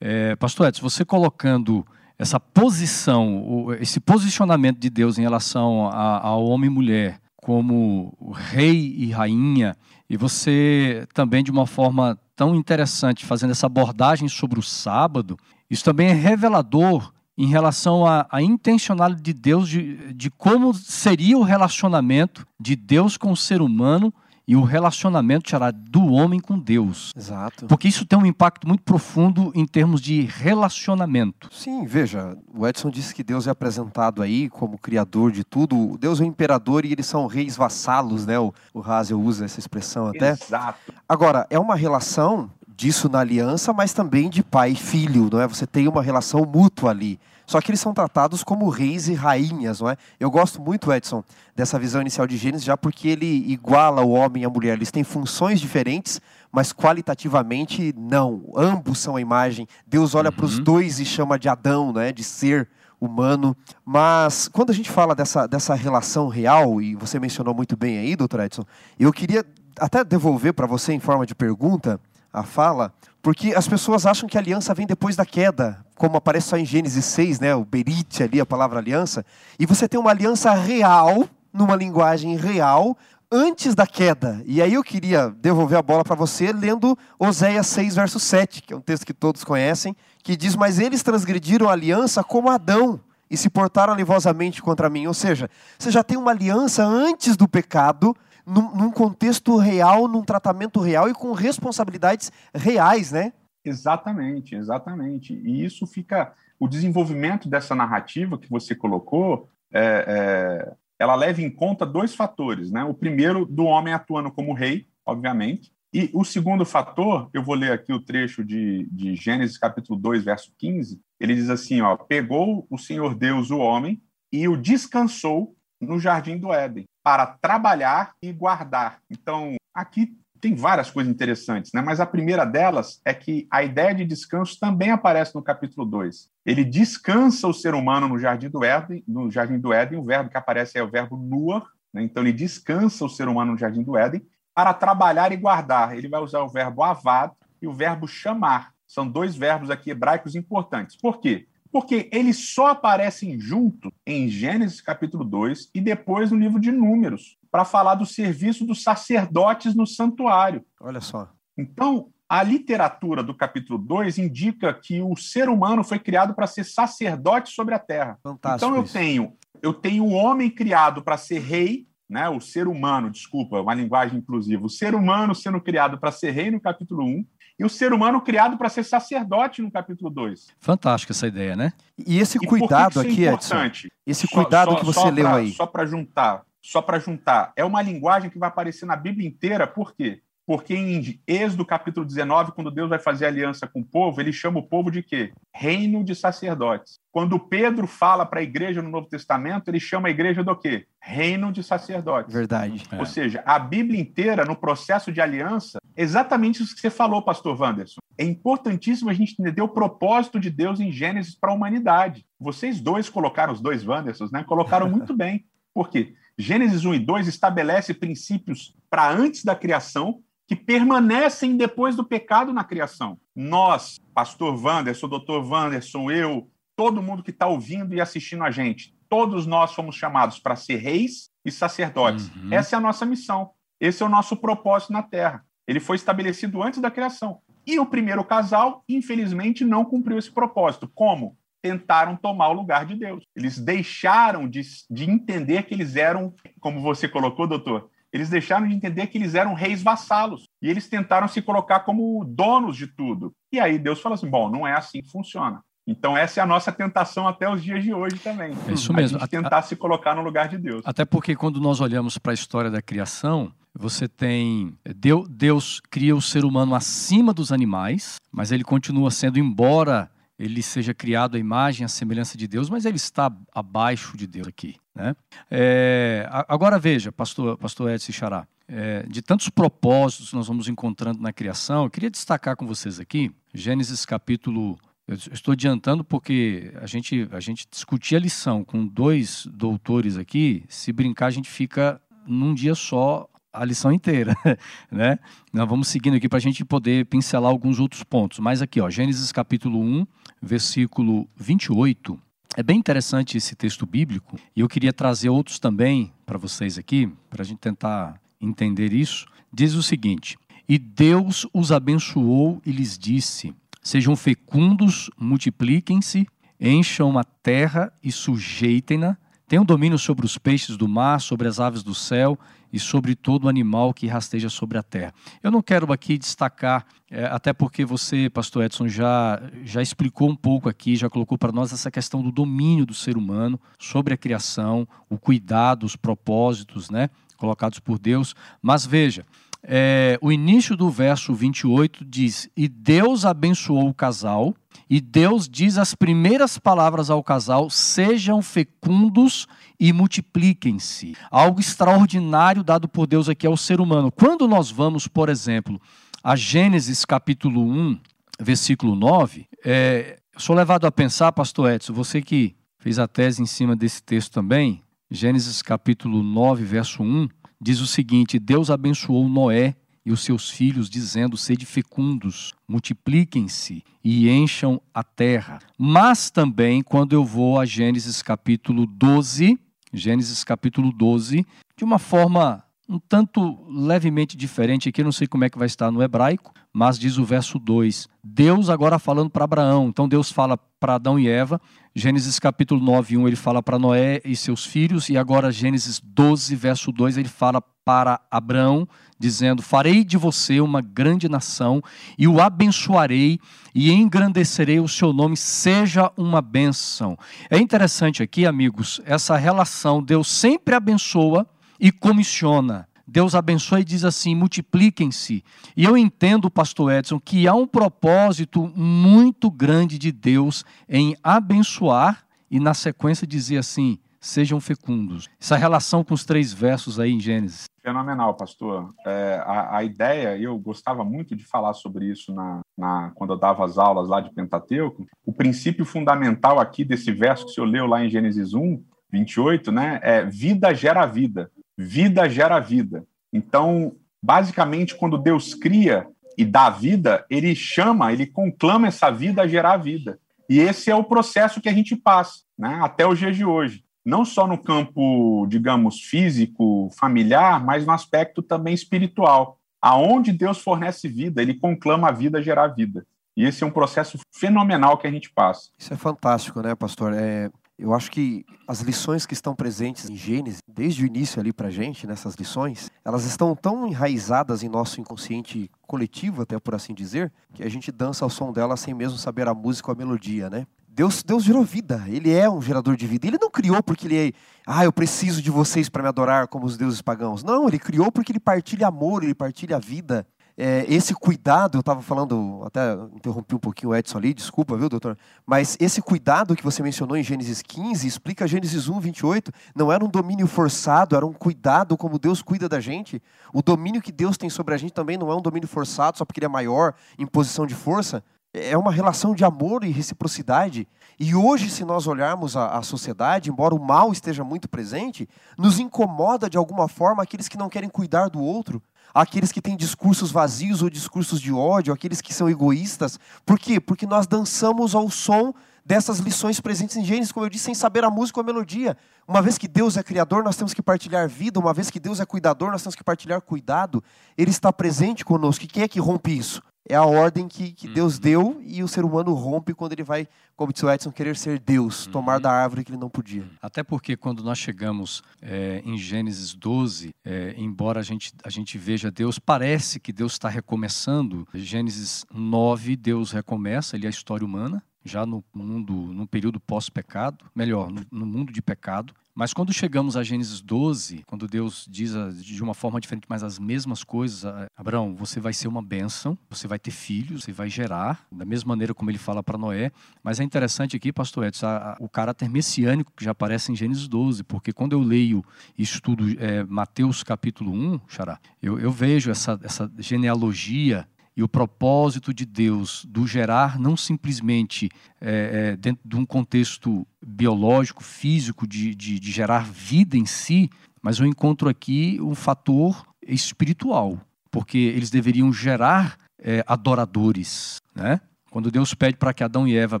é, 0.00 0.36
pastor 0.36 0.68
Edson, 0.68 0.82
você 0.82 1.04
colocando 1.04 1.86
essa 2.18 2.40
posição, 2.40 3.68
esse 3.80 4.00
posicionamento 4.00 4.78
de 4.78 4.90
Deus 4.90 5.18
em 5.18 5.22
relação 5.22 5.86
ao 5.86 6.44
homem 6.44 6.68
e 6.68 6.72
mulher 6.72 7.20
como 7.36 8.16
rei 8.34 8.94
e 8.98 9.10
rainha, 9.10 9.76
e 10.10 10.16
você 10.16 11.06
também 11.14 11.44
de 11.44 11.50
uma 11.50 11.66
forma 11.66 12.18
tão 12.34 12.54
interessante 12.54 13.24
fazendo 13.24 13.52
essa 13.52 13.66
abordagem 13.66 14.28
sobre 14.28 14.58
o 14.58 14.62
sábado, 14.62 15.38
isso 15.70 15.84
também 15.84 16.08
é 16.08 16.12
revelador 16.12 17.12
em 17.36 17.46
relação 17.46 18.04
à, 18.04 18.26
à 18.30 18.42
intencionalidade 18.42 19.22
de 19.22 19.32
Deus 19.32 19.68
de, 19.68 20.12
de 20.12 20.28
como 20.28 20.74
seria 20.74 21.38
o 21.38 21.42
relacionamento 21.42 22.44
de 22.58 22.74
Deus 22.74 23.16
com 23.16 23.30
o 23.30 23.36
ser 23.36 23.62
humano 23.62 24.12
e 24.48 24.56
o 24.56 24.62
relacionamento 24.62 25.50
será 25.50 25.70
do 25.70 26.06
homem 26.06 26.40
com 26.40 26.58
Deus. 26.58 27.12
Exato. 27.14 27.66
Porque 27.66 27.86
isso 27.86 28.06
tem 28.06 28.18
um 28.18 28.24
impacto 28.24 28.66
muito 28.66 28.82
profundo 28.82 29.52
em 29.54 29.66
termos 29.66 30.00
de 30.00 30.22
relacionamento. 30.22 31.50
Sim, 31.52 31.84
veja, 31.84 32.34
o 32.54 32.66
Edson 32.66 32.88
disse 32.88 33.14
que 33.14 33.22
Deus 33.22 33.46
é 33.46 33.50
apresentado 33.50 34.22
aí 34.22 34.48
como 34.48 34.78
criador 34.78 35.30
de 35.32 35.44
tudo. 35.44 35.98
Deus 35.98 36.18
é 36.18 36.22
o 36.22 36.26
imperador 36.26 36.86
e 36.86 36.92
eles 36.92 37.04
são 37.04 37.26
reis 37.26 37.58
vassalos, 37.58 38.24
né? 38.24 38.38
O, 38.38 38.54
o 38.72 38.80
Hazel 38.80 39.20
usa 39.20 39.44
essa 39.44 39.60
expressão 39.60 40.06
até. 40.06 40.30
Exato. 40.30 40.94
Agora, 41.06 41.46
é 41.50 41.58
uma 41.58 41.76
relação 41.76 42.50
disso 42.66 43.06
na 43.10 43.18
aliança, 43.18 43.74
mas 43.74 43.92
também 43.92 44.30
de 44.30 44.42
pai 44.42 44.70
e 44.70 44.76
filho, 44.76 45.28
não 45.30 45.42
é? 45.42 45.46
Você 45.46 45.66
tem 45.66 45.86
uma 45.86 46.02
relação 46.02 46.46
mútua 46.46 46.90
ali. 46.90 47.20
Só 47.48 47.62
que 47.62 47.70
eles 47.70 47.80
são 47.80 47.94
tratados 47.94 48.44
como 48.44 48.68
reis 48.68 49.08
e 49.08 49.14
rainhas, 49.14 49.80
não 49.80 49.88
é? 49.88 49.96
Eu 50.20 50.30
gosto 50.30 50.60
muito, 50.60 50.92
Edson, 50.92 51.24
dessa 51.56 51.78
visão 51.78 52.02
inicial 52.02 52.26
de 52.26 52.36
Gênesis, 52.36 52.62
já 52.62 52.76
porque 52.76 53.08
ele 53.08 53.50
iguala 53.50 54.02
o 54.02 54.10
homem 54.10 54.42
e 54.42 54.44
a 54.44 54.50
mulher. 54.50 54.74
Eles 54.74 54.90
têm 54.90 55.02
funções 55.02 55.58
diferentes, 55.58 56.20
mas 56.52 56.74
qualitativamente 56.74 57.94
não. 57.96 58.42
Ambos 58.54 58.98
são 58.98 59.16
a 59.16 59.20
imagem. 59.22 59.66
Deus 59.86 60.14
olha 60.14 60.28
uhum. 60.28 60.36
para 60.36 60.44
os 60.44 60.58
dois 60.58 61.00
e 61.00 61.06
chama 61.06 61.38
de 61.38 61.48
Adão, 61.48 61.90
né? 61.90 62.12
De 62.12 62.22
ser 62.22 62.68
humano. 63.00 63.56
Mas 63.82 64.46
quando 64.46 64.68
a 64.68 64.74
gente 64.74 64.90
fala 64.90 65.14
dessa, 65.14 65.46
dessa 65.46 65.74
relação 65.74 66.28
real, 66.28 66.82
e 66.82 66.94
você 66.96 67.18
mencionou 67.18 67.54
muito 67.54 67.78
bem 67.78 67.96
aí, 67.98 68.14
doutor 68.14 68.40
Edson, 68.40 68.64
eu 68.98 69.10
queria 69.10 69.42
até 69.80 70.04
devolver 70.04 70.52
para 70.52 70.66
você 70.66 70.92
em 70.92 71.00
forma 71.00 71.24
de 71.24 71.34
pergunta 71.34 71.98
a 72.30 72.42
fala, 72.42 72.92
porque 73.22 73.54
as 73.54 73.66
pessoas 73.66 74.04
acham 74.04 74.28
que 74.28 74.36
a 74.36 74.40
aliança 74.40 74.74
vem 74.74 74.86
depois 74.86 75.16
da 75.16 75.24
queda, 75.24 75.82
como 75.98 76.16
aparece 76.16 76.48
só 76.48 76.56
em 76.56 76.64
Gênesis 76.64 77.04
6, 77.04 77.40
né, 77.40 77.54
o 77.54 77.64
berit 77.64 78.22
ali, 78.22 78.40
a 78.40 78.46
palavra 78.46 78.78
aliança, 78.78 79.26
e 79.58 79.66
você 79.66 79.88
tem 79.88 79.98
uma 79.98 80.10
aliança 80.10 80.54
real, 80.54 81.28
numa 81.52 81.74
linguagem 81.74 82.36
real, 82.36 82.96
antes 83.30 83.74
da 83.74 83.86
queda. 83.86 84.40
E 84.46 84.62
aí 84.62 84.74
eu 84.74 84.84
queria 84.84 85.28
devolver 85.28 85.76
a 85.76 85.82
bola 85.82 86.04
para 86.04 86.14
você 86.14 86.52
lendo 86.52 86.96
Oséias 87.18 87.66
6, 87.66 87.96
verso 87.96 88.20
7, 88.20 88.62
que 88.62 88.72
é 88.72 88.76
um 88.76 88.80
texto 88.80 89.04
que 89.04 89.12
todos 89.12 89.44
conhecem, 89.44 89.94
que 90.22 90.36
diz: 90.36 90.54
Mas 90.54 90.78
eles 90.78 91.02
transgrediram 91.02 91.68
a 91.68 91.72
aliança 91.72 92.22
como 92.22 92.48
Adão 92.48 93.00
e 93.30 93.36
se 93.36 93.50
portaram 93.50 93.92
alivosamente 93.92 94.62
contra 94.62 94.88
mim. 94.88 95.06
Ou 95.06 95.14
seja, 95.14 95.50
você 95.78 95.90
já 95.90 96.02
tem 96.02 96.16
uma 96.16 96.30
aliança 96.30 96.84
antes 96.84 97.36
do 97.36 97.48
pecado, 97.48 98.16
num, 98.46 98.74
num 98.74 98.90
contexto 98.90 99.56
real, 99.56 100.08
num 100.08 100.22
tratamento 100.22 100.80
real 100.80 101.08
e 101.08 101.12
com 101.12 101.32
responsabilidades 101.32 102.32
reais, 102.54 103.12
né? 103.12 103.32
Exatamente, 103.68 104.54
exatamente. 104.54 105.34
E 105.34 105.64
isso 105.64 105.86
fica. 105.86 106.34
O 106.60 106.66
desenvolvimento 106.66 107.48
dessa 107.48 107.74
narrativa 107.74 108.36
que 108.36 108.50
você 108.50 108.74
colocou, 108.74 109.48
é, 109.72 110.04
é, 110.08 110.76
ela 110.98 111.14
leva 111.14 111.40
em 111.40 111.50
conta 111.50 111.86
dois 111.86 112.14
fatores. 112.14 112.72
Né? 112.72 112.82
O 112.82 112.94
primeiro, 112.94 113.44
do 113.46 113.64
homem 113.64 113.94
atuando 113.94 114.32
como 114.32 114.52
rei, 114.52 114.88
obviamente. 115.06 115.72
E 115.92 116.10
o 116.12 116.24
segundo 116.24 116.66
fator, 116.66 117.30
eu 117.32 117.42
vou 117.42 117.54
ler 117.54 117.72
aqui 117.72 117.92
o 117.92 118.00
trecho 118.00 118.44
de, 118.44 118.86
de 118.90 119.14
Gênesis 119.14 119.56
capítulo 119.56 119.98
2, 119.98 120.24
verso 120.24 120.52
15. 120.58 121.00
Ele 121.20 121.34
diz 121.34 121.48
assim: 121.48 121.80
ó, 121.80 121.96
pegou 121.96 122.66
o 122.68 122.76
Senhor 122.76 123.14
Deus 123.14 123.50
o 123.50 123.58
homem 123.58 124.02
e 124.32 124.46
o 124.48 124.56
descansou 124.56 125.54
no 125.80 125.98
jardim 125.98 126.36
do 126.36 126.52
Éden 126.52 126.84
para 127.02 127.26
trabalhar 127.26 128.12
e 128.20 128.32
guardar. 128.32 129.00
Então, 129.08 129.54
aqui 129.72 130.14
tem 130.40 130.54
várias 130.54 130.90
coisas 130.90 131.12
interessantes, 131.12 131.72
né? 131.72 131.80
mas 131.80 132.00
a 132.00 132.06
primeira 132.06 132.44
delas 132.44 133.00
é 133.04 133.12
que 133.12 133.46
a 133.50 133.62
ideia 133.62 133.94
de 133.94 134.04
descanso 134.04 134.58
também 134.58 134.90
aparece 134.90 135.34
no 135.34 135.42
capítulo 135.42 135.86
2. 135.86 136.28
Ele 136.46 136.64
descansa 136.64 137.46
o 137.46 137.54
ser 137.54 137.74
humano 137.74 138.08
no 138.08 138.18
jardim 138.18 138.48
do 138.48 138.64
Éden, 138.64 139.02
no 139.06 139.30
jardim 139.30 139.58
do 139.58 139.72
Éden, 139.72 139.98
o 139.98 140.04
verbo 140.04 140.30
que 140.30 140.36
aparece 140.36 140.78
é 140.78 140.82
o 140.82 140.88
verbo 140.88 141.16
nuar, 141.16 141.66
né? 141.92 142.02
então 142.02 142.22
ele 142.22 142.32
descansa 142.32 143.04
o 143.04 143.08
ser 143.08 143.28
humano 143.28 143.52
no 143.52 143.58
jardim 143.58 143.82
do 143.82 143.96
Éden 143.96 144.22
para 144.54 144.74
trabalhar 144.74 145.30
e 145.32 145.36
guardar. 145.36 145.96
Ele 145.96 146.08
vai 146.08 146.20
usar 146.20 146.40
o 146.40 146.48
verbo 146.48 146.82
avad 146.82 147.32
e 147.60 147.66
o 147.66 147.72
verbo 147.72 148.08
chamar. 148.08 148.72
São 148.86 149.06
dois 149.06 149.36
verbos 149.36 149.70
aqui 149.70 149.90
hebraicos 149.90 150.34
importantes. 150.34 150.96
Por 150.96 151.20
quê? 151.20 151.46
Porque 151.70 152.08
eles 152.12 152.54
só 152.54 152.68
aparecem 152.68 153.38
junto 153.38 153.92
em 154.06 154.28
Gênesis 154.28 154.80
capítulo 154.80 155.24
2 155.24 155.70
e 155.74 155.80
depois 155.80 156.30
no 156.30 156.38
livro 156.38 156.60
de 156.60 156.72
Números 156.72 157.36
para 157.50 157.64
falar 157.64 157.94
do 157.94 158.06
serviço 158.06 158.64
dos 158.64 158.82
sacerdotes 158.82 159.74
no 159.74 159.86
santuário. 159.86 160.64
Olha 160.80 161.00
só. 161.00 161.30
Então, 161.56 162.10
a 162.28 162.42
literatura 162.42 163.22
do 163.22 163.34
capítulo 163.34 163.78
2 163.78 164.18
indica 164.18 164.72
que 164.74 165.00
o 165.00 165.16
ser 165.16 165.48
humano 165.48 165.82
foi 165.82 165.98
criado 165.98 166.34
para 166.34 166.46
ser 166.46 166.64
sacerdote 166.64 167.50
sobre 167.50 167.74
a 167.74 167.78
terra. 167.78 168.18
Fantástico 168.22 168.66
então 168.66 168.76
eu 168.76 168.84
isso. 168.84 168.92
tenho, 168.92 169.32
eu 169.62 169.72
tenho 169.72 170.04
o 170.04 170.12
homem 170.12 170.50
criado 170.50 171.02
para 171.02 171.16
ser 171.16 171.40
rei, 171.40 171.86
né? 172.08 172.28
O 172.28 172.40
ser 172.40 172.68
humano, 172.68 173.10
desculpa, 173.10 173.60
uma 173.60 173.74
linguagem 173.74 174.18
inclusiva. 174.18 174.64
O 174.64 174.70
ser 174.70 174.94
humano 174.94 175.34
sendo 175.34 175.60
criado 175.60 175.98
para 175.98 176.12
ser 176.12 176.30
rei 176.32 176.50
no 176.50 176.60
capítulo 176.60 177.02
1 177.02 177.06
um, 177.06 177.26
e 177.58 177.64
o 177.64 177.68
ser 177.68 177.92
humano 177.92 178.20
criado 178.20 178.56
para 178.56 178.68
ser 178.68 178.84
sacerdote 178.84 179.60
no 179.60 179.70
capítulo 179.70 180.10
2. 180.10 180.48
Fantástica 180.60 181.12
essa 181.12 181.26
ideia, 181.26 181.56
né? 181.56 181.72
E 182.06 182.18
esse 182.18 182.38
e 182.40 182.46
cuidado 182.46 183.00
aqui, 183.00 183.26
é 183.26 183.28
importante? 183.28 183.86
Edson, 183.86 183.96
esse 184.06 184.28
cuidado 184.28 184.70
só, 184.72 184.76
que 184.78 184.84
você 184.86 185.10
leu 185.10 185.24
pra, 185.24 185.36
aí. 185.36 185.52
Só 185.52 185.66
para 185.66 185.84
juntar, 185.84 186.42
só 186.62 186.80
para 186.80 186.98
juntar, 186.98 187.52
é 187.56 187.64
uma 187.64 187.82
linguagem 187.82 188.30
que 188.30 188.38
vai 188.38 188.48
aparecer 188.48 188.86
na 188.86 188.94
Bíblia 188.94 189.26
inteira, 189.26 189.66
por 189.66 189.94
quê? 189.94 190.22
Porque 190.48 190.74
em 190.74 191.20
Êxodo 191.26 191.62
capítulo 191.62 192.06
19, 192.06 192.52
quando 192.52 192.70
Deus 192.70 192.88
vai 192.88 192.98
fazer 192.98 193.26
aliança 193.26 193.66
com 193.66 193.80
o 193.80 193.84
povo, 193.84 194.18
ele 194.18 194.32
chama 194.32 194.58
o 194.58 194.62
povo 194.62 194.90
de 194.90 195.02
quê? 195.02 195.30
Reino 195.54 196.02
de 196.02 196.14
sacerdotes. 196.14 196.98
Quando 197.12 197.38
Pedro 197.38 197.86
fala 197.86 198.24
para 198.24 198.40
a 198.40 198.42
igreja 198.42 198.80
no 198.80 198.88
Novo 198.88 199.06
Testamento, 199.10 199.68
ele 199.68 199.78
chama 199.78 200.08
a 200.08 200.10
igreja 200.10 200.42
do 200.42 200.56
quê? 200.56 200.86
Reino 201.02 201.52
de 201.52 201.62
sacerdotes. 201.62 202.32
Verdade. 202.32 202.82
Ou 202.94 203.02
é. 203.02 203.04
seja, 203.04 203.42
a 203.44 203.58
Bíblia 203.58 204.00
inteira, 204.00 204.46
no 204.46 204.56
processo 204.56 205.12
de 205.12 205.20
aliança, 205.20 205.76
exatamente 205.94 206.62
isso 206.62 206.74
que 206.74 206.80
você 206.80 206.88
falou, 206.88 207.20
pastor 207.20 207.60
Wanderson. 207.60 208.00
É 208.16 208.24
importantíssimo 208.24 209.10
a 209.10 209.12
gente 209.12 209.36
entender 209.38 209.60
o 209.60 209.68
propósito 209.68 210.40
de 210.40 210.48
Deus 210.48 210.80
em 210.80 210.90
Gênesis 210.90 211.34
para 211.34 211.50
a 211.50 211.54
humanidade. 211.54 212.24
Vocês 212.40 212.80
dois 212.80 213.10
colocaram, 213.10 213.52
os 213.52 213.60
dois 213.60 213.86
Wandersons, 213.86 214.32
né? 214.32 214.42
Colocaram 214.44 214.88
muito 214.88 215.12
bem. 215.14 215.44
Por 215.74 215.90
quê? 215.90 216.14
Gênesis 216.38 216.86
1 216.86 216.94
e 216.94 216.98
2 217.00 217.28
estabelece 217.28 217.92
princípios 217.92 218.74
para 218.88 219.10
antes 219.10 219.44
da 219.44 219.54
criação 219.54 220.22
que 220.48 220.56
permanecem 220.56 221.58
depois 221.58 221.94
do 221.94 222.02
pecado 222.02 222.54
na 222.54 222.64
criação. 222.64 223.20
Nós, 223.36 224.00
pastor 224.14 224.58
Wanderson, 224.58 225.06
doutor 225.06 225.44
Wanderson, 225.44 226.10
eu, 226.10 226.50
todo 226.74 227.02
mundo 227.02 227.22
que 227.22 227.30
está 227.30 227.46
ouvindo 227.46 227.94
e 227.94 228.00
assistindo 228.00 228.42
a 228.42 228.50
gente, 228.50 228.96
todos 229.10 229.46
nós 229.46 229.74
fomos 229.74 229.94
chamados 229.94 230.38
para 230.38 230.56
ser 230.56 230.76
reis 230.76 231.28
e 231.44 231.52
sacerdotes. 231.52 232.34
Uhum. 232.34 232.48
Essa 232.50 232.76
é 232.76 232.78
a 232.78 232.80
nossa 232.80 233.04
missão. 233.04 233.50
Esse 233.78 234.02
é 234.02 234.06
o 234.06 234.08
nosso 234.08 234.36
propósito 234.38 234.90
na 234.90 235.02
Terra. 235.02 235.44
Ele 235.66 235.80
foi 235.80 235.96
estabelecido 235.96 236.62
antes 236.62 236.80
da 236.80 236.90
criação. 236.90 237.40
E 237.66 237.78
o 237.78 237.84
primeiro 237.84 238.24
casal, 238.24 238.82
infelizmente, 238.88 239.66
não 239.66 239.84
cumpriu 239.84 240.18
esse 240.18 240.32
propósito. 240.32 240.90
Como? 240.94 241.36
tentaram 241.60 242.16
tomar 242.16 242.50
o 242.50 242.52
lugar 242.52 242.86
de 242.86 242.94
Deus. 242.94 243.24
Eles 243.34 243.58
deixaram 243.58 244.48
de, 244.48 244.62
de 244.88 245.10
entender 245.10 245.64
que 245.64 245.74
eles 245.74 245.96
eram, 245.96 246.32
como 246.60 246.80
você 246.80 247.08
colocou, 247.08 247.48
doutor, 247.48 247.90
eles 248.18 248.28
deixaram 248.28 248.66
de 248.66 248.74
entender 248.74 249.06
que 249.06 249.16
eles 249.16 249.34
eram 249.34 249.54
reis 249.54 249.82
vassalos. 249.82 250.44
E 250.60 250.68
eles 250.68 250.88
tentaram 250.88 251.28
se 251.28 251.40
colocar 251.40 251.80
como 251.80 252.24
donos 252.24 252.76
de 252.76 252.86
tudo. 252.86 253.32
E 253.52 253.60
aí 253.60 253.78
Deus 253.78 254.00
falou 254.00 254.14
assim: 254.14 254.28
bom, 254.28 254.50
não 254.50 254.66
é 254.66 254.74
assim 254.74 255.00
que 255.00 255.10
funciona. 255.10 255.62
Então, 255.86 256.14
essa 256.18 256.40
é 256.40 256.42
a 256.42 256.46
nossa 256.46 256.70
tentação 256.70 257.26
até 257.26 257.48
os 257.48 257.62
dias 257.62 257.82
de 257.82 257.94
hoje 257.94 258.18
também. 258.18 258.52
É 258.68 258.72
isso 258.72 258.92
mesmo. 258.92 259.18
A 259.22 259.26
tentar 259.26 259.58
a, 259.58 259.62
se 259.62 259.74
colocar 259.74 260.14
no 260.14 260.20
lugar 260.20 260.46
de 260.46 260.58
Deus. 260.58 260.82
Até 260.84 261.02
porque, 261.04 261.34
quando 261.34 261.58
nós 261.60 261.80
olhamos 261.80 262.18
para 262.18 262.32
a 262.32 262.34
história 262.34 262.70
da 262.70 262.82
criação, 262.82 263.50
você 263.74 264.06
tem. 264.06 264.76
Deus, 264.96 265.26
Deus 265.30 265.80
cria 265.88 266.14
o 266.14 266.20
ser 266.20 266.44
humano 266.44 266.74
acima 266.74 267.32
dos 267.32 267.52
animais, 267.52 268.16
mas 268.30 268.52
ele 268.52 268.64
continua 268.64 269.10
sendo, 269.10 269.38
embora 269.38 270.10
ele 270.38 270.62
seja 270.62 270.92
criado 270.92 271.36
à 271.36 271.38
imagem, 271.38 271.84
à 271.84 271.88
semelhança 271.88 272.36
de 272.36 272.46
Deus, 272.46 272.68
mas 272.68 272.84
ele 272.84 272.96
está 272.96 273.32
abaixo 273.52 274.16
de 274.16 274.26
Deus 274.26 274.46
aqui. 274.46 274.76
Né? 274.98 275.14
É, 275.48 276.28
agora 276.48 276.76
veja, 276.76 277.12
pastor, 277.12 277.56
pastor 277.56 277.88
Edson 277.88 278.10
Xará, 278.10 278.48
é, 278.66 279.04
de 279.04 279.22
tantos 279.22 279.48
propósitos 279.48 280.30
que 280.30 280.36
nós 280.36 280.48
vamos 280.48 280.66
encontrando 280.66 281.22
na 281.22 281.32
criação, 281.32 281.84
eu 281.84 281.90
queria 281.90 282.10
destacar 282.10 282.56
com 282.56 282.66
vocês 282.66 282.98
aqui, 282.98 283.30
Gênesis 283.54 284.04
capítulo. 284.04 284.76
Eu 285.06 285.14
estou 285.14 285.52
adiantando 285.52 286.02
porque 286.02 286.72
a 286.82 286.86
gente, 286.86 287.28
a 287.30 287.38
gente 287.38 287.66
discutir 287.70 288.16
a 288.16 288.18
lição 288.18 288.64
com 288.64 288.84
dois 288.84 289.46
doutores 289.46 290.18
aqui, 290.18 290.64
se 290.68 290.92
brincar, 290.92 291.26
a 291.26 291.30
gente 291.30 291.48
fica 291.48 292.00
num 292.26 292.52
dia 292.52 292.74
só 292.74 293.26
a 293.52 293.64
lição 293.64 293.92
inteira, 293.92 294.36
né? 294.90 295.18
Nós 295.52 295.68
vamos 295.68 295.88
seguindo 295.88 296.16
aqui 296.16 296.28
para 296.28 296.38
a 296.38 296.40
gente 296.40 296.64
poder 296.64 297.06
pincelar 297.06 297.50
alguns 297.50 297.78
outros 297.78 298.02
pontos. 298.02 298.40
Mas 298.40 298.60
aqui, 298.60 298.80
ó, 298.80 298.90
Gênesis 298.90 299.30
capítulo 299.30 299.80
1, 299.80 300.06
versículo 300.42 301.26
28. 301.36 302.20
É 302.56 302.62
bem 302.62 302.78
interessante 302.78 303.36
esse 303.36 303.54
texto 303.54 303.86
bíblico 303.86 304.38
e 304.56 304.60
eu 304.60 304.68
queria 304.68 304.92
trazer 304.92 305.28
outros 305.28 305.58
também 305.58 306.12
para 306.26 306.38
vocês 306.38 306.78
aqui, 306.78 307.10
para 307.30 307.42
a 307.42 307.44
gente 307.44 307.58
tentar 307.58 308.20
entender 308.40 308.92
isso. 308.92 309.26
Diz 309.52 309.74
o 309.74 309.82
seguinte: 309.82 310.36
E 310.68 310.78
Deus 310.78 311.46
os 311.52 311.70
abençoou 311.70 312.60
e 312.64 312.72
lhes 312.72 312.98
disse: 312.98 313.54
Sejam 313.82 314.16
fecundos, 314.16 315.10
multipliquem-se, 315.18 316.26
encham 316.60 317.18
a 317.18 317.24
terra 317.24 317.92
e 318.02 318.10
sujeitem-na 318.10 319.16
um 319.56 319.64
domínio 319.64 319.98
sobre 319.98 320.26
os 320.26 320.36
peixes 320.36 320.76
do 320.76 320.88
mar, 320.88 321.20
sobre 321.20 321.46
as 321.46 321.60
aves 321.60 321.84
do 321.84 321.94
céu 321.94 322.36
e 322.72 322.78
sobre 322.78 323.14
todo 323.14 323.48
animal 323.48 323.94
que 323.94 324.06
rasteja 324.06 324.48
sobre 324.48 324.76
a 324.76 324.82
terra. 324.82 325.14
Eu 325.42 325.50
não 325.50 325.62
quero 325.62 325.90
aqui 325.92 326.18
destacar, 326.18 326.84
é, 327.10 327.24
até 327.26 327.52
porque 327.52 327.84
você, 327.84 328.28
pastor 328.28 328.64
Edson, 328.64 328.88
já, 328.88 329.40
já 329.64 329.80
explicou 329.80 330.28
um 330.28 330.36
pouco 330.36 330.68
aqui, 330.68 330.96
já 330.96 331.08
colocou 331.08 331.38
para 331.38 331.52
nós 331.52 331.72
essa 331.72 331.90
questão 331.90 332.22
do 332.22 332.30
domínio 332.30 332.84
do 332.84 332.92
ser 332.92 333.16
humano 333.16 333.58
sobre 333.78 334.12
a 334.12 334.18
criação, 334.18 334.86
o 335.08 335.16
cuidado, 335.16 335.86
os 335.86 335.96
propósitos 335.96 336.90
né, 336.90 337.08
colocados 337.38 337.78
por 337.78 337.98
Deus. 337.98 338.34
Mas 338.60 338.84
veja, 338.84 339.24
é, 339.62 340.18
o 340.20 340.30
início 340.30 340.76
do 340.76 340.90
verso 340.90 341.34
28 341.34 342.04
diz: 342.04 342.50
E 342.56 342.68
Deus 342.68 343.24
abençoou 343.24 343.88
o 343.88 343.94
casal 343.94 344.54
e 344.88 345.00
Deus 345.00 345.48
diz 345.48 345.78
as 345.78 345.94
primeiras 345.94 346.58
palavras 346.58 347.10
ao 347.10 347.22
casal: 347.22 347.70
sejam 347.70 348.42
fecundos 348.42 349.46
e 349.78 349.92
multipliquem-se. 349.92 351.16
Algo 351.30 351.60
extraordinário 351.60 352.62
dado 352.62 352.88
por 352.88 353.06
Deus 353.06 353.28
aqui 353.28 353.46
ao 353.46 353.56
ser 353.56 353.80
humano. 353.80 354.10
Quando 354.10 354.48
nós 354.48 354.70
vamos, 354.70 355.06
por 355.06 355.28
exemplo, 355.28 355.80
a 356.22 356.34
Gênesis 356.34 357.04
capítulo 357.04 357.62
1, 357.62 358.00
versículo 358.40 358.94
9, 358.94 359.46
é, 359.64 360.18
sou 360.36 360.54
levado 360.54 360.86
a 360.86 360.92
pensar, 360.92 361.32
pastor 361.32 361.72
Edson, 361.72 361.92
você 361.92 362.20
que 362.20 362.56
fez 362.78 362.98
a 362.98 363.06
tese 363.06 363.42
em 363.42 363.46
cima 363.46 363.76
desse 363.76 364.02
texto 364.02 364.32
também, 364.32 364.82
Gênesis 365.10 365.62
capítulo 365.62 366.22
9, 366.22 366.64
verso 366.64 367.02
1, 367.02 367.28
diz 367.60 367.80
o 367.80 367.86
seguinte: 367.86 368.38
Deus 368.38 368.70
abençoou 368.70 369.28
Noé 369.28 369.74
e 370.08 370.12
os 370.12 370.24
seus 370.24 370.48
filhos, 370.48 370.88
dizendo: 370.88 371.36
Sede 371.36 371.66
fecundos, 371.66 372.54
multipliquem-se 372.66 373.84
e 374.02 374.30
encham 374.30 374.80
a 374.92 375.04
terra. 375.04 375.58
Mas 375.76 376.30
também, 376.30 376.82
quando 376.82 377.12
eu 377.12 377.24
vou 377.24 377.60
a 377.60 377.66
Gênesis 377.66 378.22
capítulo 378.22 378.86
12, 378.86 379.58
Gênesis 379.92 380.42
capítulo 380.44 380.90
12, 380.92 381.44
de 381.76 381.84
uma 381.84 381.98
forma 381.98 382.64
um 382.88 382.98
tanto 382.98 383.66
levemente 383.68 384.36
diferente 384.36 384.88
aqui, 384.88 385.04
não 385.04 385.12
sei 385.12 385.26
como 385.26 385.44
é 385.44 385.50
que 385.50 385.58
vai 385.58 385.66
estar 385.66 385.90
no 385.90 386.02
hebraico, 386.02 386.52
mas 386.72 386.98
diz 386.98 387.18
o 387.18 387.24
verso 387.24 387.58
2: 387.58 388.08
Deus 388.24 388.70
agora 388.70 388.98
falando 388.98 389.28
para 389.28 389.44
Abraão. 389.44 389.88
Então 389.88 390.08
Deus 390.08 390.32
fala 390.32 390.56
para 390.56 390.94
Adão 390.94 391.18
e 391.18 391.28
Eva. 391.28 391.60
Gênesis 391.94 392.38
capítulo 392.38 392.80
9, 392.80 393.16
1 393.16 393.26
ele 393.26 393.36
fala 393.36 393.62
para 393.62 393.78
Noé 393.78 394.20
e 394.24 394.36
seus 394.36 394.64
filhos, 394.64 395.08
e 395.08 395.18
agora 395.18 395.50
Gênesis 395.50 396.00
12, 396.00 396.54
verso 396.54 396.92
2, 396.92 397.18
ele 397.18 397.28
fala 397.28 397.60
para 397.60 398.20
Abraão, 398.30 398.88
dizendo: 399.18 399.62
Farei 399.62 400.02
de 400.02 400.16
você 400.16 400.60
uma 400.60 400.80
grande 400.80 401.28
nação 401.28 401.82
e 402.16 402.26
o 402.26 402.40
abençoarei 402.40 403.38
e 403.74 403.90
engrandecerei 403.92 404.80
o 404.80 404.88
seu 404.88 405.12
nome, 405.12 405.36
seja 405.36 406.10
uma 406.16 406.40
bênção. 406.40 407.18
É 407.50 407.58
interessante 407.58 408.22
aqui, 408.22 408.46
amigos, 408.46 409.00
essa 409.04 409.36
relação. 409.36 410.02
Deus 410.02 410.28
sempre 410.28 410.74
abençoa 410.74 411.46
e 411.78 411.92
comissiona. 411.92 412.88
Deus 413.10 413.34
abençoa 413.34 413.80
e 413.80 413.84
diz 413.84 414.04
assim: 414.04 414.34
multipliquem-se. 414.34 415.42
E 415.74 415.84
eu 415.84 415.96
entendo, 415.96 416.50
pastor 416.50 416.92
Edson, 416.92 417.18
que 417.18 417.48
há 417.48 417.54
um 417.54 417.66
propósito 417.66 418.70
muito 418.76 419.50
grande 419.50 419.98
de 419.98 420.12
Deus 420.12 420.62
em 420.86 421.16
abençoar 421.22 422.22
e, 422.50 422.60
na 422.60 422.74
sequência, 422.74 423.26
dizer 423.26 423.56
assim: 423.56 423.98
sejam 424.20 424.60
fecundos. 424.60 425.26
Essa 425.40 425.56
relação 425.56 426.04
com 426.04 426.12
os 426.12 426.24
três 426.24 426.52
versos 426.52 427.00
aí 427.00 427.10
em 427.10 427.18
Gênesis. 427.20 427.64
Fenomenal, 427.82 428.34
pastor. 428.34 428.92
É, 429.06 429.42
a, 429.42 429.78
a, 429.78 429.84
ideia, 429.84 430.36
eu 430.36 430.58
gostava 430.58 431.02
muito 431.02 431.34
de 431.34 431.44
falar 431.44 431.72
sobre 431.72 432.04
isso 432.04 432.34
na, 432.34 432.60
na, 432.76 433.12
quando 433.14 433.32
eu 433.32 433.38
dava 433.38 433.64
as 433.64 433.78
aulas 433.78 434.08
lá 434.08 434.20
de 434.20 434.30
Pentateuco. 434.34 435.06
O 435.24 435.32
princípio 435.32 435.86
fundamental 435.86 436.60
aqui 436.60 436.84
desse 436.84 437.10
verso 437.10 437.46
que 437.46 437.52
o 437.52 437.54
senhor 437.54 437.66
leu 437.66 437.86
lá 437.86 438.04
em 438.04 438.10
Gênesis 438.10 438.52
1, 438.52 438.82
28, 439.10 439.72
né, 439.72 440.00
é 440.02 440.26
vida 440.26 440.74
gera 440.74 441.06
vida 441.06 441.50
vida 441.78 442.28
gera 442.28 442.58
vida. 442.58 443.04
Então, 443.32 443.94
basicamente, 444.20 444.96
quando 444.96 445.16
Deus 445.16 445.54
cria 445.54 446.08
e 446.36 446.44
dá 446.44 446.68
vida, 446.68 447.24
ele 447.30 447.54
chama, 447.54 448.12
ele 448.12 448.26
conclama 448.26 448.88
essa 448.88 449.10
vida 449.10 449.42
a 449.42 449.46
gerar 449.46 449.76
vida. 449.76 450.18
E 450.50 450.58
esse 450.58 450.90
é 450.90 450.96
o 450.96 451.04
processo 451.04 451.60
que 451.60 451.68
a 451.68 451.72
gente 451.72 451.94
passa, 451.94 452.40
né, 452.58 452.80
até 452.82 453.06
os 453.06 453.18
dias 453.18 453.36
de 453.36 453.44
hoje. 453.44 453.84
Não 454.04 454.24
só 454.24 454.46
no 454.46 454.58
campo, 454.58 455.46
digamos, 455.48 456.00
físico, 456.00 456.90
familiar, 456.98 457.62
mas 457.64 457.86
no 457.86 457.92
aspecto 457.92 458.42
também 458.42 458.74
espiritual. 458.74 459.58
Aonde 459.80 460.32
Deus 460.32 460.58
fornece 460.58 461.06
vida, 461.06 461.42
ele 461.42 461.54
conclama 461.54 462.08
a 462.08 462.12
vida 462.12 462.38
a 462.38 462.42
gerar 462.42 462.68
vida. 462.68 463.06
E 463.36 463.44
esse 463.44 463.62
é 463.62 463.66
um 463.66 463.70
processo 463.70 464.18
fenomenal 464.34 464.98
que 464.98 465.06
a 465.06 465.10
gente 465.10 465.30
passa. 465.30 465.68
Isso 465.78 465.92
é 465.92 465.96
fantástico, 465.96 466.60
né, 466.60 466.74
pastor? 466.74 467.12
É, 467.12 467.50
eu 467.78 467.94
acho 467.94 468.10
que 468.10 468.44
as 468.66 468.80
lições 468.80 469.24
que 469.24 469.34
estão 469.34 469.54
presentes 469.54 470.10
em 470.10 470.16
Gênesis, 470.16 470.60
desde 470.66 471.04
o 471.04 471.06
início 471.06 471.38
ali 471.40 471.52
para 471.52 471.70
gente, 471.70 472.06
nessas 472.06 472.34
lições, 472.34 472.90
elas 473.04 473.24
estão 473.24 473.54
tão 473.54 473.86
enraizadas 473.86 474.64
em 474.64 474.68
nosso 474.68 475.00
inconsciente 475.00 475.70
coletivo, 475.86 476.42
até 476.42 476.58
por 476.58 476.74
assim 476.74 476.92
dizer, 476.92 477.32
que 477.54 477.62
a 477.62 477.68
gente 477.68 477.92
dança 477.92 478.24
ao 478.24 478.30
som 478.30 478.52
delas 478.52 478.80
sem 478.80 478.92
mesmo 478.92 479.16
saber 479.16 479.46
a 479.46 479.54
música 479.54 479.90
ou 479.90 479.94
a 479.94 479.98
melodia, 479.98 480.50
né? 480.50 480.66
Deus, 480.88 481.22
Deus 481.22 481.44
gerou 481.44 481.62
vida, 481.62 482.02
Ele 482.08 482.32
é 482.32 482.50
um 482.50 482.60
gerador 482.60 482.96
de 482.96 483.06
vida. 483.06 483.28
Ele 483.28 483.38
não 483.40 483.48
criou 483.48 483.80
porque 483.80 484.08
Ele 484.08 484.28
é, 484.28 484.32
ah, 484.66 484.84
eu 484.84 484.92
preciso 484.92 485.40
de 485.40 485.48
vocês 485.48 485.88
para 485.88 486.02
me 486.02 486.08
adorar 486.08 486.48
como 486.48 486.66
os 486.66 486.76
deuses 486.76 487.00
pagãos. 487.00 487.44
Não, 487.44 487.68
Ele 487.68 487.78
criou 487.78 488.10
porque 488.10 488.32
Ele 488.32 488.40
partilha 488.40 488.88
amor, 488.88 489.22
Ele 489.22 489.34
partilha 489.34 489.76
a 489.76 489.78
vida 489.78 490.26
é, 490.60 490.84
esse 490.88 491.14
cuidado, 491.14 491.76
eu 491.78 491.80
estava 491.80 492.02
falando, 492.02 492.62
até 492.66 492.94
interrompi 493.14 493.54
um 493.54 493.60
pouquinho 493.60 493.92
o 493.92 493.94
Edson 493.94 494.18
ali, 494.18 494.34
desculpa, 494.34 494.76
viu, 494.76 494.88
doutor? 494.88 495.16
Mas 495.46 495.76
esse 495.78 496.02
cuidado 496.02 496.56
que 496.56 496.64
você 496.64 496.82
mencionou 496.82 497.16
em 497.16 497.22
Gênesis 497.22 497.62
15, 497.62 498.08
explica 498.08 498.44
Gênesis 498.44 498.88
1, 498.88 498.98
28, 498.98 499.52
não 499.76 499.92
era 499.92 500.04
um 500.04 500.08
domínio 500.08 500.48
forçado, 500.48 501.14
era 501.14 501.24
um 501.24 501.32
cuidado 501.32 501.96
como 501.96 502.18
Deus 502.18 502.42
cuida 502.42 502.68
da 502.68 502.80
gente. 502.80 503.22
O 503.54 503.62
domínio 503.62 504.02
que 504.02 504.10
Deus 504.10 504.36
tem 504.36 504.50
sobre 504.50 504.74
a 504.74 504.76
gente 504.76 504.92
também 504.92 505.16
não 505.16 505.30
é 505.30 505.36
um 505.36 505.40
domínio 505.40 505.68
forçado 505.68 506.18
só 506.18 506.24
porque 506.24 506.40
ele 506.40 506.46
é 506.46 506.48
maior, 506.48 506.92
em 507.16 507.24
posição 507.24 507.64
de 507.64 507.76
força. 507.76 508.24
É 508.52 508.76
uma 508.76 508.90
relação 508.90 509.36
de 509.36 509.44
amor 509.44 509.84
e 509.84 509.92
reciprocidade. 509.92 510.88
E 511.20 511.36
hoje, 511.36 511.70
se 511.70 511.84
nós 511.84 512.08
olharmos 512.08 512.56
a, 512.56 512.78
a, 512.78 512.82
sociedade, 512.82 513.48
embora 513.48 513.76
o 513.76 513.78
mal 513.78 514.10
esteja 514.10 514.42
muito 514.42 514.68
presente, 514.68 515.28
nos 515.56 515.78
incomoda 515.78 516.50
de 516.50 516.58
alguma 516.58 516.88
forma 516.88 517.22
aqueles 517.22 517.46
que 517.46 517.58
não 517.58 517.68
querem 517.68 517.88
cuidar 517.88 518.28
do 518.28 518.40
outro, 518.40 518.82
aqueles 519.14 519.52
que 519.52 519.60
têm 519.60 519.76
discursos 519.76 520.30
vazios 520.30 520.82
ou 520.82 520.90
discursos 520.90 521.40
de 521.40 521.52
ódio, 521.52 521.92
aqueles 521.92 522.20
que 522.20 522.34
são 522.34 522.48
egoístas. 522.48 523.18
Por 523.44 523.58
quê? 523.58 523.80
Porque 523.80 524.06
nós 524.06 524.26
dançamos 524.26 524.94
ao 524.94 525.10
som 525.10 525.52
dessas 525.84 526.18
lições 526.18 526.60
presentes 526.60 526.96
em 526.96 527.04
Gênesis, 527.04 527.32
como 527.32 527.46
eu 527.46 527.50
disse, 527.50 527.64
sem 527.64 527.74
saber 527.74 528.04
a 528.04 528.10
música 528.10 528.38
ou 528.38 528.42
a 528.42 528.46
melodia. 528.46 528.96
Uma 529.26 529.40
vez 529.40 529.56
que 529.56 529.66
Deus 529.66 529.96
é 529.96 530.02
criador, 530.02 530.44
nós 530.44 530.56
temos 530.56 530.74
que 530.74 530.82
partilhar 530.82 531.26
vida. 531.28 531.58
Uma 531.58 531.72
vez 531.72 531.90
que 531.90 531.98
Deus 531.98 532.20
é 532.20 532.26
cuidador, 532.26 532.70
nós 532.70 532.82
temos 532.82 532.94
que 532.94 533.02
partilhar 533.02 533.40
cuidado. 533.40 534.04
Ele 534.36 534.50
está 534.50 534.70
presente 534.70 535.24
conosco. 535.24 535.64
E 535.64 535.66
quem 535.66 535.82
é 535.82 535.88
que 535.88 535.98
rompe 535.98 536.36
isso? 536.36 536.62
É 536.88 536.94
a 536.94 537.04
ordem 537.04 537.46
que, 537.46 537.72
que 537.72 537.86
uhum. 537.86 537.92
Deus 537.92 538.18
deu 538.18 538.60
e 538.64 538.82
o 538.82 538.88
ser 538.88 539.04
humano 539.04 539.32
rompe 539.34 539.74
quando 539.74 539.92
ele 539.92 540.02
vai, 540.02 540.26
como 540.56 540.72
disse 540.72 540.84
o 540.84 540.90
Edson, 540.90 541.12
querer 541.12 541.36
ser 541.36 541.58
Deus, 541.58 542.06
uhum. 542.06 542.12
tomar 542.12 542.40
da 542.40 542.50
árvore 542.50 542.84
que 542.84 542.90
ele 542.90 542.98
não 542.98 543.10
podia. 543.10 543.44
Até 543.60 543.82
porque 543.82 544.16
quando 544.16 544.42
nós 544.42 544.58
chegamos 544.58 545.22
é, 545.42 545.82
em 545.84 545.98
Gênesis 545.98 546.54
12, 546.54 547.14
é, 547.24 547.54
embora 547.56 548.00
a 548.00 548.02
gente, 548.02 548.32
a 548.42 548.50
gente 548.50 548.78
veja 548.78 549.10
Deus, 549.10 549.38
parece 549.38 550.00
que 550.00 550.12
Deus 550.12 550.32
está 550.32 550.48
recomeçando. 550.48 551.46
Gênesis 551.54 552.24
9, 552.32 552.96
Deus 552.96 553.32
recomeça, 553.32 553.96
ele 553.96 554.06
é 554.06 554.08
a 554.08 554.10
história 554.10 554.44
humana 554.44 554.82
já 555.04 555.24
no 555.24 555.42
mundo, 555.54 555.92
num 555.92 556.26
período 556.26 556.60
pós-pecado, 556.60 557.46
melhor, 557.54 557.90
no, 557.90 558.04
no, 558.10 558.26
mundo 558.26 558.52
de 558.52 558.60
pecado. 558.60 559.14
Mas 559.38 559.54
quando 559.54 559.72
chegamos 559.72 560.16
a 560.16 560.24
Gênesis 560.24 560.60
12, 560.60 561.22
quando 561.24 561.46
Deus 561.46 561.86
diz 561.88 562.10
de 562.44 562.60
uma 562.60 562.74
forma 562.74 563.00
diferente, 563.00 563.24
mas 563.28 563.44
as 563.44 563.56
mesmas 563.56 564.02
coisas, 564.02 564.44
Abraão, 564.76 565.14
você 565.14 565.38
vai 565.38 565.52
ser 565.52 565.68
uma 565.68 565.80
bênção, 565.80 566.36
você 566.50 566.66
vai 566.66 566.76
ter 566.76 566.90
filhos, 566.90 567.44
você 567.44 567.52
vai 567.52 567.70
gerar, 567.70 568.26
da 568.32 568.44
mesma 568.44 568.70
maneira 568.70 568.92
como 568.92 569.12
ele 569.12 569.16
fala 569.16 569.40
para 569.40 569.56
Noé. 569.56 569.92
Mas 570.24 570.40
é 570.40 570.42
interessante 570.42 570.96
aqui, 570.96 571.12
pastor 571.12 571.46
Edson, 571.46 571.66
a, 571.66 571.92
a, 571.92 571.96
o 572.00 572.08
caráter 572.08 572.50
messiânico 572.50 573.12
que 573.16 573.24
já 573.24 573.30
aparece 573.30 573.70
em 573.70 573.76
Gênesis 573.76 574.08
12, 574.08 574.42
porque 574.42 574.72
quando 574.72 574.94
eu 574.94 575.00
leio 575.00 575.44
e 575.78 575.84
estudo 575.84 576.24
é, 576.42 576.64
Mateus 576.64 577.22
capítulo 577.22 577.70
1, 577.72 578.00
Xará, 578.08 578.40
eu, 578.60 578.76
eu 578.80 578.90
vejo 578.90 579.30
essa, 579.30 579.56
essa 579.62 579.88
genealogia 580.00 581.06
e 581.38 581.42
o 581.42 581.48
propósito 581.48 582.34
de 582.34 582.44
Deus 582.44 583.06
do 583.08 583.24
gerar 583.24 583.78
não 583.78 583.96
simplesmente 583.96 584.90
é, 585.20 585.70
é, 585.70 585.76
dentro 585.76 586.02
de 586.04 586.16
um 586.16 586.26
contexto 586.26 587.06
biológico, 587.24 588.02
físico, 588.02 588.66
de, 588.66 588.92
de, 588.92 589.20
de, 589.20 589.30
gerar 589.30 589.64
vida 589.64 590.16
em 590.16 590.26
si, 590.26 590.68
mas 591.00 591.20
eu 591.20 591.26
encontro 591.26 591.68
aqui 591.68 592.18
um 592.20 592.34
fator 592.34 593.06
espiritual, 593.24 594.20
porque 594.50 594.78
eles 594.78 595.10
deveriam 595.10 595.52
gerar 595.52 596.18
é, 596.40 596.64
adoradores, 596.66 597.76
né? 597.94 598.20
Quando 598.50 598.68
Deus 598.68 598.92
pede 598.92 599.16
para 599.16 599.32
que 599.32 599.44
Adão 599.44 599.68
e 599.68 599.76
Eva 599.76 600.00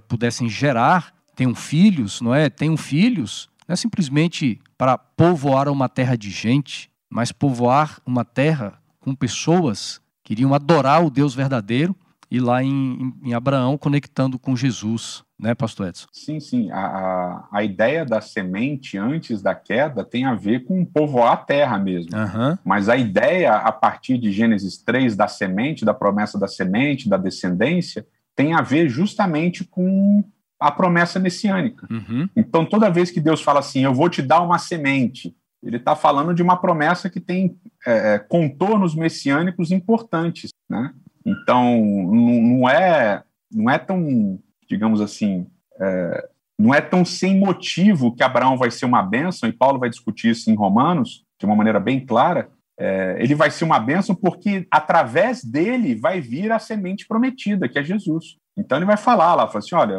pudessem 0.00 0.48
gerar, 0.48 1.14
tenham 1.36 1.54
filhos, 1.54 2.20
não 2.20 2.34
é? 2.34 2.50
Tenham 2.50 2.76
filhos, 2.76 3.48
não 3.68 3.74
é 3.74 3.76
simplesmente 3.76 4.60
para 4.76 4.98
povoar 4.98 5.68
uma 5.68 5.88
terra 5.88 6.16
de 6.16 6.30
gente, 6.30 6.90
mas 7.08 7.30
povoar 7.30 8.00
uma 8.04 8.24
terra 8.24 8.82
com 8.98 9.14
pessoas 9.14 10.00
que 10.28 10.34
iriam 10.34 10.52
adorar 10.52 11.02
o 11.02 11.08
Deus 11.08 11.34
verdadeiro 11.34 11.96
e 12.30 12.38
lá 12.38 12.62
em, 12.62 13.14
em, 13.24 13.32
Abraão 13.32 13.78
conectando 13.78 14.38
com 14.38 14.54
Jesus, 14.54 15.24
né, 15.40 15.54
Pastor 15.54 15.88
Edson? 15.88 16.06
Sim, 16.12 16.38
sim. 16.38 16.70
A, 16.70 16.80
a, 16.80 17.48
a, 17.50 17.64
ideia 17.64 18.04
da 18.04 18.20
semente 18.20 18.98
antes 18.98 19.40
da 19.40 19.54
queda 19.54 20.04
tem 20.04 20.26
a 20.26 20.34
ver 20.34 20.64
com 20.64 20.84
povoar 20.84 21.32
a 21.32 21.36
terra 21.38 21.78
mesmo. 21.78 22.10
Uhum. 22.14 22.58
Mas 22.62 22.90
a 22.90 22.96
ideia, 22.98 23.54
a 23.54 23.72
partir 23.72 24.18
de 24.18 24.30
Gênesis 24.30 24.76
3, 24.76 25.16
da 25.16 25.28
semente, 25.28 25.82
da 25.82 25.94
promessa 25.94 26.38
da 26.38 26.46
semente, 26.46 27.08
da 27.08 27.16
descendência, 27.16 28.06
tem 28.36 28.52
a 28.52 28.60
ver 28.60 28.90
justamente 28.90 29.64
com 29.64 30.22
a 30.60 30.70
promessa 30.70 31.18
messiânica. 31.18 31.86
Uhum. 31.90 32.28
Então, 32.36 32.66
toda 32.66 32.90
vez 32.90 33.10
que 33.10 33.20
Deus 33.20 33.40
fala 33.40 33.60
assim, 33.60 33.80
eu 33.80 33.94
vou 33.94 34.10
te 34.10 34.20
dar 34.20 34.42
uma 34.42 34.58
semente, 34.58 35.34
ele 35.62 35.76
está 35.76 35.96
falando 35.96 36.34
de 36.34 36.42
uma 36.42 36.56
promessa 36.56 37.10
que 37.10 37.20
tem 37.20 37.56
é, 37.86 38.14
é, 38.14 38.18
contornos 38.18 38.94
messiânicos 38.94 39.70
importantes, 39.70 40.50
né? 40.68 40.92
Então, 41.26 41.76
não 41.76 42.68
é, 42.68 43.22
não 43.52 43.68
é 43.70 43.78
tão, 43.78 44.38
digamos 44.68 45.00
assim, 45.00 45.46
é, 45.78 46.28
não 46.58 46.74
é 46.74 46.80
tão 46.80 47.04
sem 47.04 47.38
motivo 47.38 48.14
que 48.14 48.22
Abraão 48.22 48.56
vai 48.56 48.70
ser 48.70 48.86
uma 48.86 49.02
bênção, 49.02 49.48
e 49.48 49.52
Paulo 49.52 49.78
vai 49.78 49.90
discutir 49.90 50.30
isso 50.30 50.50
em 50.50 50.54
Romanos, 50.54 51.24
de 51.38 51.46
uma 51.46 51.54
maneira 51.54 51.78
bem 51.78 52.04
clara. 52.04 52.48
É, 52.80 53.16
ele 53.18 53.34
vai 53.34 53.50
ser 53.50 53.64
uma 53.64 53.78
bênção 53.78 54.14
porque 54.14 54.66
através 54.70 55.42
dele 55.42 55.96
vai 55.96 56.20
vir 56.20 56.52
a 56.52 56.58
semente 56.58 57.06
prometida, 57.06 57.68
que 57.68 57.78
é 57.78 57.82
Jesus. 57.82 58.36
Então 58.56 58.78
ele 58.78 58.86
vai 58.86 58.96
falar 58.96 59.34
lá, 59.34 59.46
fala 59.46 59.58
assim, 59.58 59.74
olha, 59.74 59.98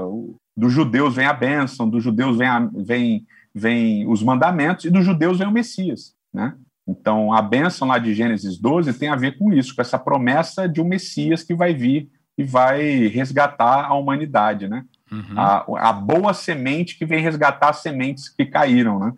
dos 0.56 0.72
judeus 0.72 1.16
vem 1.16 1.26
a 1.26 1.34
bênção, 1.34 1.90
dos 1.90 2.04
judeus 2.04 2.38
vem, 2.38 2.48
a, 2.48 2.70
vem, 2.74 3.26
vem 3.54 4.08
os 4.08 4.24
mandamentos, 4.24 4.86
e 4.86 4.90
dos 4.90 5.06
judeus 5.06 5.38
vem 5.40 5.48
o 5.48 5.52
Messias, 5.52 6.14
né? 6.34 6.56
Então, 6.88 7.32
a 7.32 7.42
bênção 7.42 7.88
lá 7.88 8.00
de 8.00 8.16
Gênesis 8.16 8.58
12 8.58 8.94
tem 8.94 9.10
a 9.10 9.16
ver 9.16 9.38
com 9.38 9.54
isso, 9.54 9.76
com 9.76 9.82
essa 9.82 10.00
promessa 10.00 10.68
de 10.68 10.82
um 10.82 10.86
Messias 10.86 11.44
que 11.44 11.54
vai 11.54 11.74
vir 11.74 12.10
e 12.36 12.44
vai 12.44 13.08
resgatar 13.08 13.86
a 13.86 13.94
humanidade, 13.94 14.68
né? 14.68 14.86
Uhum. 15.12 15.38
A, 15.38 15.90
a, 15.90 15.94
boa 15.94 16.34
semente 16.34 16.98
que 16.98 17.06
vem 17.06 17.22
resgatar 17.22 17.70
as 17.70 17.82
sementes 17.82 18.30
que 18.30 18.46
caíram, 18.46 19.00
né? 19.00 19.14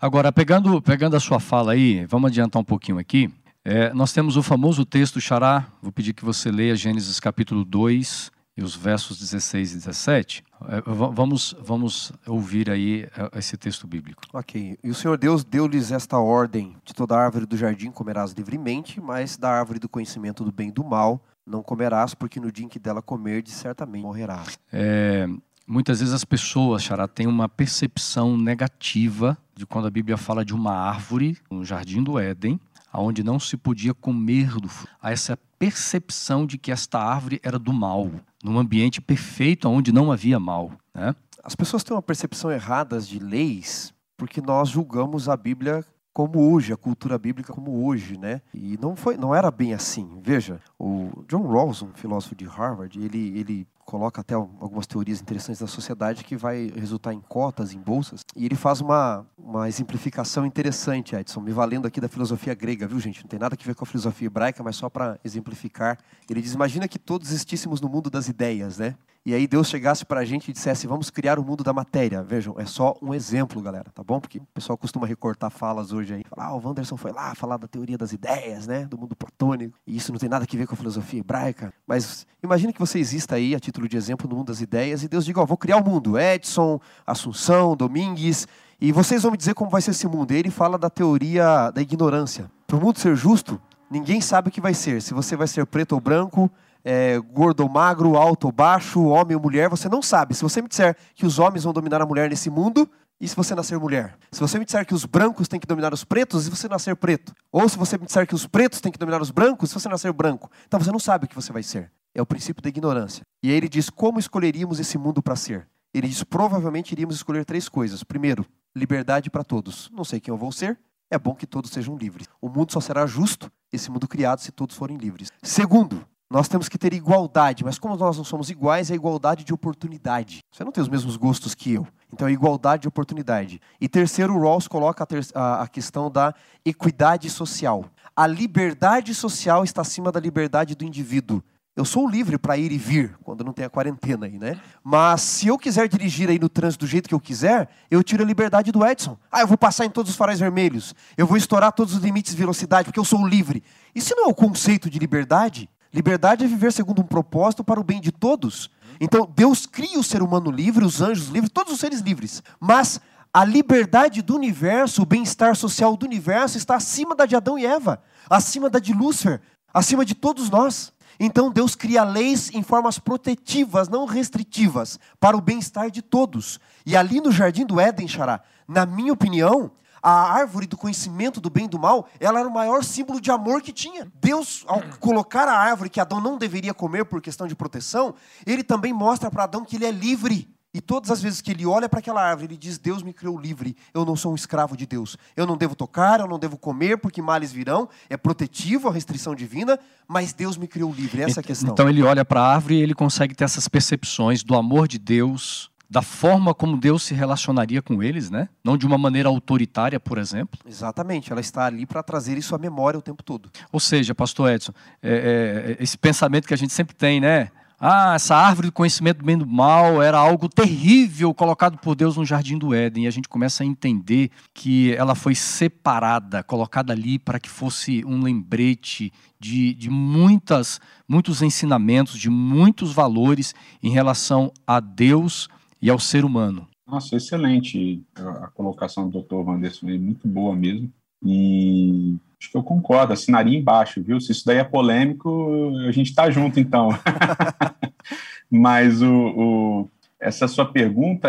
Agora, 0.00 0.30
pegando, 0.30 0.80
pegando 0.80 1.16
a 1.16 1.20
sua 1.20 1.40
fala 1.40 1.72
aí, 1.72 2.04
vamos 2.06 2.30
adiantar 2.30 2.60
um 2.60 2.64
pouquinho 2.64 2.98
aqui. 2.98 3.30
É, 3.64 3.92
nós 3.92 4.12
temos 4.12 4.36
o 4.36 4.42
famoso 4.42 4.84
texto, 4.84 5.20
Xará, 5.20 5.66
vou 5.82 5.90
pedir 5.90 6.12
que 6.12 6.24
você 6.24 6.50
leia 6.50 6.76
Gênesis 6.76 7.18
capítulo 7.18 7.64
2, 7.64 8.30
e 8.58 8.62
os 8.62 8.74
versos 8.74 9.20
16 9.20 9.70
e 9.72 9.74
17. 9.76 10.44
É, 10.68 10.82
vamos, 10.84 11.54
vamos 11.62 12.12
ouvir 12.26 12.68
aí 12.68 13.08
é, 13.16 13.38
esse 13.38 13.56
texto 13.56 13.86
bíblico. 13.86 14.22
Ok. 14.32 14.76
E 14.82 14.90
o 14.90 14.94
Senhor 14.94 15.16
Deus 15.16 15.44
deu-lhes 15.44 15.92
esta 15.92 16.18
ordem: 16.18 16.74
de 16.84 16.92
toda 16.92 17.16
árvore 17.16 17.46
do 17.46 17.56
jardim 17.56 17.92
comerás 17.92 18.32
livremente, 18.32 19.00
mas 19.00 19.36
da 19.36 19.48
árvore 19.48 19.78
do 19.78 19.88
conhecimento 19.88 20.42
do 20.42 20.50
bem 20.50 20.70
e 20.70 20.72
do 20.72 20.82
mal 20.82 21.22
não 21.46 21.62
comerás, 21.62 22.14
porque 22.14 22.38
no 22.38 22.52
dia 22.52 22.66
em 22.66 22.68
que 22.68 22.78
dela 22.78 23.00
comerdes, 23.00 23.54
certamente 23.54 24.02
morrerás. 24.02 24.58
É, 24.70 25.26
muitas 25.66 26.00
vezes 26.00 26.12
as 26.12 26.24
pessoas, 26.24 26.82
Xará, 26.82 27.08
têm 27.08 27.26
uma 27.26 27.48
percepção 27.48 28.36
negativa 28.36 29.38
de 29.56 29.64
quando 29.64 29.86
a 29.86 29.90
Bíblia 29.90 30.18
fala 30.18 30.44
de 30.44 30.52
uma 30.52 30.74
árvore 30.74 31.38
no 31.50 31.64
jardim 31.64 32.02
do 32.02 32.18
Éden, 32.18 32.60
aonde 32.92 33.22
não 33.22 33.40
se 33.40 33.56
podia 33.56 33.94
comer 33.94 34.50
do 34.56 34.68
fruto. 34.68 34.92
Há 35.00 35.10
essa 35.10 35.38
percepção 35.58 36.44
de 36.44 36.58
que 36.58 36.70
esta 36.70 36.98
árvore 36.98 37.40
era 37.42 37.58
do 37.58 37.72
mal, 37.72 38.10
num 38.42 38.58
ambiente 38.58 39.00
perfeito 39.00 39.68
onde 39.68 39.92
não 39.92 40.12
havia 40.12 40.38
mal. 40.38 40.72
Né? 40.94 41.14
As 41.42 41.54
pessoas 41.54 41.82
têm 41.82 41.94
uma 41.94 42.02
percepção 42.02 42.50
errada 42.50 43.00
de 43.00 43.18
leis 43.18 43.92
porque 44.16 44.40
nós 44.40 44.68
julgamos 44.68 45.28
a 45.28 45.36
Bíblia 45.36 45.84
como 46.12 46.52
hoje, 46.52 46.72
a 46.72 46.76
cultura 46.76 47.16
bíblica 47.16 47.52
como 47.52 47.86
hoje, 47.86 48.18
né? 48.18 48.42
E 48.52 48.76
não 48.82 48.96
foi, 48.96 49.16
não 49.16 49.32
era 49.32 49.52
bem 49.52 49.72
assim. 49.72 50.20
Veja, 50.20 50.60
o 50.76 51.24
John 51.28 51.46
Rawls, 51.46 51.80
um 51.80 51.92
filósofo 51.94 52.34
de 52.34 52.44
Harvard, 52.44 52.98
ele, 53.00 53.38
ele 53.38 53.68
coloca 53.88 54.20
até 54.20 54.34
algumas 54.34 54.86
teorias 54.86 55.18
interessantes 55.18 55.62
da 55.62 55.66
sociedade 55.66 56.22
que 56.22 56.36
vai 56.36 56.70
resultar 56.76 57.14
em 57.14 57.22
cotas, 57.22 57.72
em 57.72 57.80
bolsas. 57.80 58.20
E 58.36 58.44
ele 58.44 58.54
faz 58.54 58.82
uma, 58.82 59.26
uma 59.38 59.66
exemplificação 59.66 60.44
interessante, 60.44 61.16
Edson, 61.16 61.40
me 61.40 61.52
valendo 61.52 61.86
aqui 61.86 61.98
da 61.98 62.06
filosofia 62.06 62.52
grega, 62.54 62.86
viu, 62.86 63.00
gente? 63.00 63.22
Não 63.22 63.28
tem 63.30 63.40
nada 63.40 63.56
a 63.58 63.64
ver 63.64 63.74
com 63.74 63.84
a 63.84 63.86
filosofia 63.86 64.26
hebraica, 64.26 64.62
mas 64.62 64.76
só 64.76 64.90
para 64.90 65.18
exemplificar. 65.24 65.98
Ele 66.28 66.42
diz: 66.42 66.52
imagina 66.52 66.86
que 66.86 66.98
todos 66.98 67.30
existíssemos 67.30 67.80
no 67.80 67.88
mundo 67.88 68.10
das 68.10 68.28
ideias, 68.28 68.76
né? 68.76 68.94
E 69.26 69.34
aí 69.34 69.46
Deus 69.46 69.68
chegasse 69.68 70.04
para 70.04 70.20
a 70.20 70.24
gente 70.24 70.48
e 70.48 70.52
dissesse: 70.52 70.86
vamos 70.86 71.10
criar 71.10 71.38
o 71.38 71.44
mundo 71.44 71.62
da 71.62 71.72
matéria. 71.72 72.22
Vejam, 72.22 72.54
é 72.58 72.64
só 72.64 72.96
um 73.02 73.12
exemplo, 73.12 73.60
galera, 73.60 73.90
tá 73.94 74.02
bom? 74.02 74.20
Porque 74.20 74.38
o 74.38 74.46
pessoal 74.54 74.78
costuma 74.78 75.06
recortar 75.06 75.50
falas 75.50 75.92
hoje 75.92 76.14
aí. 76.14 76.22
Ah, 76.36 76.54
o 76.54 76.66
Wanderson 76.66 76.96
foi 76.96 77.12
lá 77.12 77.34
falar 77.34 77.56
da 77.56 77.68
teoria 77.68 77.98
das 77.98 78.12
ideias, 78.12 78.66
né? 78.66 78.86
Do 78.86 78.96
mundo 78.96 79.14
platônico. 79.14 79.76
E 79.86 79.96
isso 79.96 80.12
não 80.12 80.18
tem 80.18 80.28
nada 80.28 80.46
a 80.50 80.56
ver 80.56 80.66
com 80.66 80.74
a 80.74 80.76
filosofia 80.76 81.20
hebraica. 81.20 81.72
Mas 81.86 82.26
imagine 82.42 82.72
que 82.72 82.80
você 82.80 82.98
exista 82.98 83.34
aí, 83.34 83.54
a 83.54 83.60
título 83.60 83.88
de 83.88 83.96
exemplo 83.96 84.28
no 84.28 84.36
mundo 84.36 84.46
das 84.46 84.60
ideias, 84.60 85.02
e 85.02 85.08
Deus 85.08 85.24
diga: 85.24 85.40
ó, 85.40 85.46
vou 85.46 85.58
criar 85.58 85.76
o 85.76 85.84
mundo. 85.84 86.18
Edson, 86.18 86.80
Assunção, 87.06 87.76
Domingues, 87.76 88.46
e 88.80 88.92
vocês 88.92 89.22
vão 89.22 89.32
me 89.32 89.36
dizer 89.36 89.54
como 89.54 89.70
vai 89.70 89.82
ser 89.82 89.90
esse 89.90 90.06
mundo. 90.06 90.32
E 90.32 90.36
ele 90.36 90.50
fala 90.50 90.78
da 90.78 90.88
teoria 90.88 91.70
da 91.70 91.82
ignorância. 91.82 92.50
Para 92.66 92.76
o 92.76 92.80
mundo 92.80 92.98
ser 92.98 93.16
justo, 93.16 93.60
ninguém 93.90 94.20
sabe 94.20 94.48
o 94.48 94.52
que 94.52 94.60
vai 94.60 94.72
ser. 94.72 95.02
Se 95.02 95.12
você 95.12 95.36
vai 95.36 95.48
ser 95.48 95.66
preto 95.66 95.92
ou 95.92 96.00
branco, 96.00 96.50
é, 96.90 97.18
gordo 97.18 97.68
magro, 97.68 98.16
alto 98.16 98.50
baixo, 98.50 99.04
homem 99.04 99.36
ou 99.36 99.42
mulher, 99.42 99.68
você 99.68 99.90
não 99.90 100.00
sabe. 100.00 100.34
Se 100.34 100.40
você 100.40 100.62
me 100.62 100.68
disser 100.68 100.96
que 101.14 101.26
os 101.26 101.38
homens 101.38 101.64
vão 101.64 101.72
dominar 101.74 102.00
a 102.00 102.06
mulher 102.06 102.30
nesse 102.30 102.48
mundo, 102.48 102.88
e 103.20 103.28
se 103.28 103.36
você 103.36 103.54
nascer 103.54 103.78
mulher? 103.78 104.16
Se 104.32 104.40
você 104.40 104.58
me 104.58 104.64
disser 104.64 104.86
que 104.86 104.94
os 104.94 105.04
brancos 105.04 105.48
têm 105.48 105.60
que 105.60 105.66
dominar 105.66 105.92
os 105.92 106.02
pretos, 106.02 106.46
e 106.46 106.50
você 106.50 106.66
nascer 106.66 106.96
preto? 106.96 107.34
Ou 107.52 107.68
se 107.68 107.76
você 107.76 107.98
me 107.98 108.06
disser 108.06 108.26
que 108.26 108.34
os 108.34 108.46
pretos 108.46 108.80
têm 108.80 108.90
que 108.90 108.98
dominar 108.98 109.20
os 109.20 109.30
brancos, 109.30 109.68
se 109.68 109.74
você 109.74 109.86
nascer 109.86 110.10
branco? 110.14 110.50
Então 110.66 110.80
você 110.80 110.90
não 110.90 110.98
sabe 110.98 111.26
o 111.26 111.28
que 111.28 111.34
você 111.34 111.52
vai 111.52 111.62
ser. 111.62 111.92
É 112.14 112.22
o 112.22 112.26
princípio 112.26 112.62
da 112.62 112.70
ignorância. 112.70 113.22
E 113.42 113.50
aí 113.50 113.56
ele 113.56 113.68
diz: 113.68 113.90
como 113.90 114.18
escolheríamos 114.18 114.80
esse 114.80 114.96
mundo 114.96 115.22
para 115.22 115.36
ser? 115.36 115.68
Ele 115.92 116.08
diz: 116.08 116.24
provavelmente 116.24 116.92
iríamos 116.92 117.16
escolher 117.16 117.44
três 117.44 117.68
coisas. 117.68 118.02
Primeiro, 118.02 118.46
liberdade 118.74 119.28
para 119.28 119.44
todos. 119.44 119.90
Não 119.92 120.04
sei 120.04 120.20
quem 120.20 120.32
eu 120.32 120.38
vou 120.38 120.50
ser. 120.50 120.78
É 121.10 121.18
bom 121.18 121.34
que 121.34 121.46
todos 121.46 121.70
sejam 121.70 121.98
livres. 121.98 122.26
O 122.40 122.48
mundo 122.48 122.72
só 122.72 122.80
será 122.80 123.06
justo, 123.06 123.52
esse 123.70 123.90
mundo 123.90 124.08
criado, 124.08 124.40
se 124.40 124.50
todos 124.50 124.74
forem 124.74 124.96
livres. 124.96 125.30
Segundo, 125.42 126.06
nós 126.30 126.46
temos 126.46 126.68
que 126.68 126.76
ter 126.76 126.92
igualdade, 126.92 127.64
mas 127.64 127.78
como 127.78 127.96
nós 127.96 128.16
não 128.16 128.24
somos 128.24 128.50
iguais, 128.50 128.90
é 128.90 128.94
igualdade 128.94 129.44
de 129.44 129.54
oportunidade. 129.54 130.40
Você 130.52 130.62
não 130.62 130.72
tem 130.72 130.82
os 130.82 130.88
mesmos 130.88 131.16
gostos 131.16 131.54
que 131.54 131.72
eu. 131.72 131.86
Então 132.12 132.28
é 132.28 132.32
igualdade 132.32 132.82
de 132.82 132.88
oportunidade. 132.88 133.60
E 133.80 133.88
terceiro, 133.88 134.34
o 134.34 134.40
Rawls 134.40 134.68
coloca 134.68 135.04
a, 135.04 135.40
a, 135.40 135.62
a 135.62 135.68
questão 135.68 136.10
da 136.10 136.34
equidade 136.64 137.30
social. 137.30 137.84
A 138.14 138.26
liberdade 138.26 139.14
social 139.14 139.64
está 139.64 139.80
acima 139.80 140.12
da 140.12 140.20
liberdade 140.20 140.74
do 140.74 140.84
indivíduo. 140.84 141.42
Eu 141.74 141.84
sou 141.84 142.08
livre 142.08 142.36
para 142.36 142.56
ir 142.56 142.72
e 142.72 142.76
vir, 142.76 143.16
quando 143.22 143.44
não 143.44 143.52
tem 143.52 143.64
a 143.64 143.70
quarentena 143.70 144.26
aí, 144.26 144.36
né? 144.36 144.60
Mas 144.82 145.20
se 145.20 145.46
eu 145.46 145.56
quiser 145.56 145.86
dirigir 145.86 146.28
aí 146.28 146.36
no 146.36 146.48
trânsito 146.48 146.84
do 146.84 146.88
jeito 146.88 147.08
que 147.08 147.14
eu 147.14 147.20
quiser, 147.20 147.68
eu 147.88 148.02
tiro 148.02 148.24
a 148.24 148.26
liberdade 148.26 148.72
do 148.72 148.84
Edson. 148.84 149.16
Ah, 149.30 149.42
eu 149.42 149.46
vou 149.46 149.56
passar 149.56 149.84
em 149.84 149.90
todos 149.90 150.10
os 150.10 150.16
faróis 150.16 150.40
vermelhos. 150.40 150.92
Eu 151.16 151.24
vou 151.24 151.36
estourar 151.36 151.70
todos 151.70 151.94
os 151.94 152.02
limites 152.02 152.32
de 152.32 152.38
velocidade, 152.38 152.86
porque 152.86 152.98
eu 152.98 153.04
sou 153.04 153.24
livre. 153.24 153.62
Isso 153.94 154.12
não 154.16 154.24
é 154.24 154.28
o 154.28 154.34
conceito 154.34 154.90
de 154.90 154.98
liberdade? 154.98 155.70
Liberdade 155.92 156.44
é 156.44 156.48
viver 156.48 156.72
segundo 156.72 157.00
um 157.00 157.06
propósito 157.06 157.64
para 157.64 157.80
o 157.80 157.84
bem 157.84 158.00
de 158.00 158.12
todos. 158.12 158.70
Então, 159.00 159.30
Deus 159.34 159.66
cria 159.66 159.98
o 159.98 160.04
ser 160.04 160.22
humano 160.22 160.50
livre, 160.50 160.84
os 160.84 161.00
anjos 161.00 161.28
livres, 161.28 161.50
todos 161.52 161.72
os 161.72 161.80
seres 161.80 162.00
livres. 162.00 162.42
Mas 162.60 163.00
a 163.32 163.44
liberdade 163.44 164.22
do 164.22 164.34
universo, 164.34 165.02
o 165.02 165.06
bem-estar 165.06 165.54
social 165.54 165.96
do 165.96 166.06
universo 166.06 166.56
está 166.56 166.76
acima 166.76 167.14
da 167.14 167.26
de 167.26 167.36
Adão 167.36 167.58
e 167.58 167.66
Eva, 167.66 168.02
acima 168.28 168.68
da 168.68 168.78
de 168.78 168.92
Lúcifer, 168.92 169.40
acima 169.72 170.04
de 170.04 170.14
todos 170.14 170.50
nós. 170.50 170.92
Então 171.20 171.50
Deus 171.50 171.74
cria 171.74 172.04
leis 172.04 172.50
em 172.54 172.62
formas 172.62 172.98
protetivas, 172.98 173.88
não 173.88 174.06
restritivas, 174.06 174.98
para 175.18 175.36
o 175.36 175.40
bem-estar 175.40 175.90
de 175.90 176.00
todos. 176.00 176.58
E 176.86 176.96
ali 176.96 177.20
no 177.20 177.32
jardim 177.32 177.66
do 177.66 177.80
Éden, 177.80 178.08
Xará, 178.08 178.40
na 178.66 178.86
minha 178.86 179.12
opinião, 179.12 179.70
a 180.02 180.32
árvore 180.32 180.66
do 180.66 180.76
conhecimento 180.76 181.40
do 181.40 181.50
bem 181.50 181.66
e 181.66 181.68
do 181.68 181.78
mal, 181.78 182.08
ela 182.18 182.40
era 182.40 182.48
o 182.48 182.52
maior 182.52 182.84
símbolo 182.84 183.20
de 183.20 183.30
amor 183.30 183.62
que 183.62 183.72
tinha. 183.72 184.10
Deus, 184.20 184.64
ao 184.66 184.82
colocar 185.00 185.48
a 185.48 185.58
árvore 185.58 185.90
que 185.90 186.00
Adão 186.00 186.20
não 186.20 186.38
deveria 186.38 186.74
comer 186.74 187.04
por 187.04 187.20
questão 187.20 187.46
de 187.46 187.54
proteção, 187.54 188.14
ele 188.46 188.62
também 188.62 188.92
mostra 188.92 189.30
para 189.30 189.44
Adão 189.44 189.64
que 189.64 189.76
ele 189.76 189.86
é 189.86 189.90
livre. 189.90 190.48
E 190.72 190.82
todas 190.82 191.10
as 191.10 191.22
vezes 191.22 191.40
que 191.40 191.50
ele 191.50 191.64
olha 191.64 191.88
para 191.88 191.98
aquela 191.98 192.22
árvore, 192.22 192.48
ele 192.48 192.56
diz: 192.56 192.78
Deus 192.78 193.02
me 193.02 193.12
criou 193.12 193.38
livre, 193.38 193.74
eu 193.94 194.04
não 194.04 194.14
sou 194.14 194.32
um 194.32 194.34
escravo 194.34 194.76
de 194.76 194.86
Deus. 194.86 195.16
Eu 195.34 195.46
não 195.46 195.56
devo 195.56 195.74
tocar, 195.74 196.20
eu 196.20 196.28
não 196.28 196.38
devo 196.38 196.58
comer, 196.58 196.98
porque 196.98 197.22
males 197.22 197.50
virão. 197.50 197.88
É 198.08 198.18
protetivo 198.18 198.88
a 198.88 198.92
restrição 198.92 199.34
divina, 199.34 199.78
mas 200.06 200.34
Deus 200.34 200.58
me 200.58 200.68
criou 200.68 200.92
livre. 200.92 201.22
Essa 201.22 201.40
é 201.40 201.42
a 201.42 201.44
questão. 201.44 201.72
Então 201.72 201.88
ele 201.88 202.02
olha 202.02 202.22
para 202.24 202.42
a 202.42 202.54
árvore 202.54 202.76
e 202.76 202.82
ele 202.82 202.94
consegue 202.94 203.34
ter 203.34 203.44
essas 203.44 203.66
percepções 203.66 204.42
do 204.42 204.54
amor 204.54 204.86
de 204.86 204.98
Deus, 204.98 205.70
da 205.88 206.02
forma 206.02 206.52
como 206.52 206.76
Deus 206.76 207.02
se 207.02 207.14
relacionaria 207.14 207.80
com 207.80 208.02
eles, 208.02 208.30
né? 208.30 208.48
Não 208.62 208.76
de 208.76 208.86
uma 208.86 208.98
maneira 208.98 209.28
autoritária, 209.28 209.98
por 209.98 210.18
exemplo. 210.18 210.60
Exatamente, 210.66 211.32
ela 211.32 211.40
está 211.40 211.64
ali 211.64 211.86
para 211.86 212.02
trazer 212.02 212.36
isso 212.36 212.54
à 212.54 212.58
memória 212.58 212.98
o 212.98 213.02
tempo 213.02 213.22
todo. 213.22 213.50
Ou 213.72 213.80
seja, 213.80 214.14
pastor 214.14 214.50
Edson, 214.50 214.72
é, 215.02 215.76
é, 215.78 215.82
esse 215.82 215.96
pensamento 215.96 216.46
que 216.46 216.54
a 216.54 216.58
gente 216.58 216.72
sempre 216.72 216.94
tem, 216.94 217.20
né? 217.20 217.50
Ah, 217.80 218.14
essa 218.16 218.34
árvore 218.34 218.68
do 218.68 218.72
conhecimento 218.72 219.18
do 219.18 219.24
bem 219.24 219.36
e 219.36 219.38
do 219.38 219.46
mal 219.46 220.02
era 220.02 220.18
algo 220.18 220.48
terrível 220.48 221.32
colocado 221.32 221.78
por 221.78 221.94
Deus 221.94 222.16
no 222.16 222.26
jardim 222.26 222.58
do 222.58 222.74
Éden. 222.74 223.04
E 223.04 223.06
a 223.06 223.10
gente 223.10 223.28
começa 223.28 223.62
a 223.62 223.66
entender 223.66 224.32
que 224.52 224.92
ela 224.94 225.14
foi 225.14 225.36
separada, 225.36 226.42
colocada 226.42 226.92
ali 226.92 227.20
para 227.20 227.38
que 227.38 227.48
fosse 227.48 228.04
um 228.04 228.20
lembrete 228.20 229.12
de, 229.38 229.74
de 229.74 229.88
muitas, 229.88 230.80
muitos 231.08 231.40
ensinamentos, 231.40 232.18
de 232.18 232.28
muitos 232.28 232.92
valores 232.92 233.54
em 233.80 233.90
relação 233.90 234.52
a 234.66 234.80
Deus 234.80 235.48
e 235.80 235.90
ao 235.90 235.98
ser 235.98 236.24
humano. 236.24 236.66
Nossa, 236.86 237.16
excelente 237.16 238.02
a 238.16 238.48
colocação 238.48 239.08
do 239.08 239.22
Dr. 239.22 239.34
Wanderson, 239.34 239.86
muito 239.98 240.26
boa 240.26 240.56
mesmo. 240.56 240.90
E 241.22 242.16
acho 242.40 242.50
que 242.50 242.56
eu 242.56 242.62
concordo, 242.62 243.12
assinaria 243.12 243.58
embaixo, 243.58 244.02
viu? 244.02 244.20
Se 244.20 244.32
isso 244.32 244.46
daí 244.46 244.58
é 244.58 244.64
polêmico, 244.64 245.72
a 245.86 245.92
gente 245.92 246.08
está 246.08 246.30
junto, 246.30 246.58
então. 246.58 246.88
Mas 248.50 249.02
o, 249.02 249.12
o, 249.12 249.88
essa 250.18 250.48
sua 250.48 250.64
pergunta, 250.64 251.28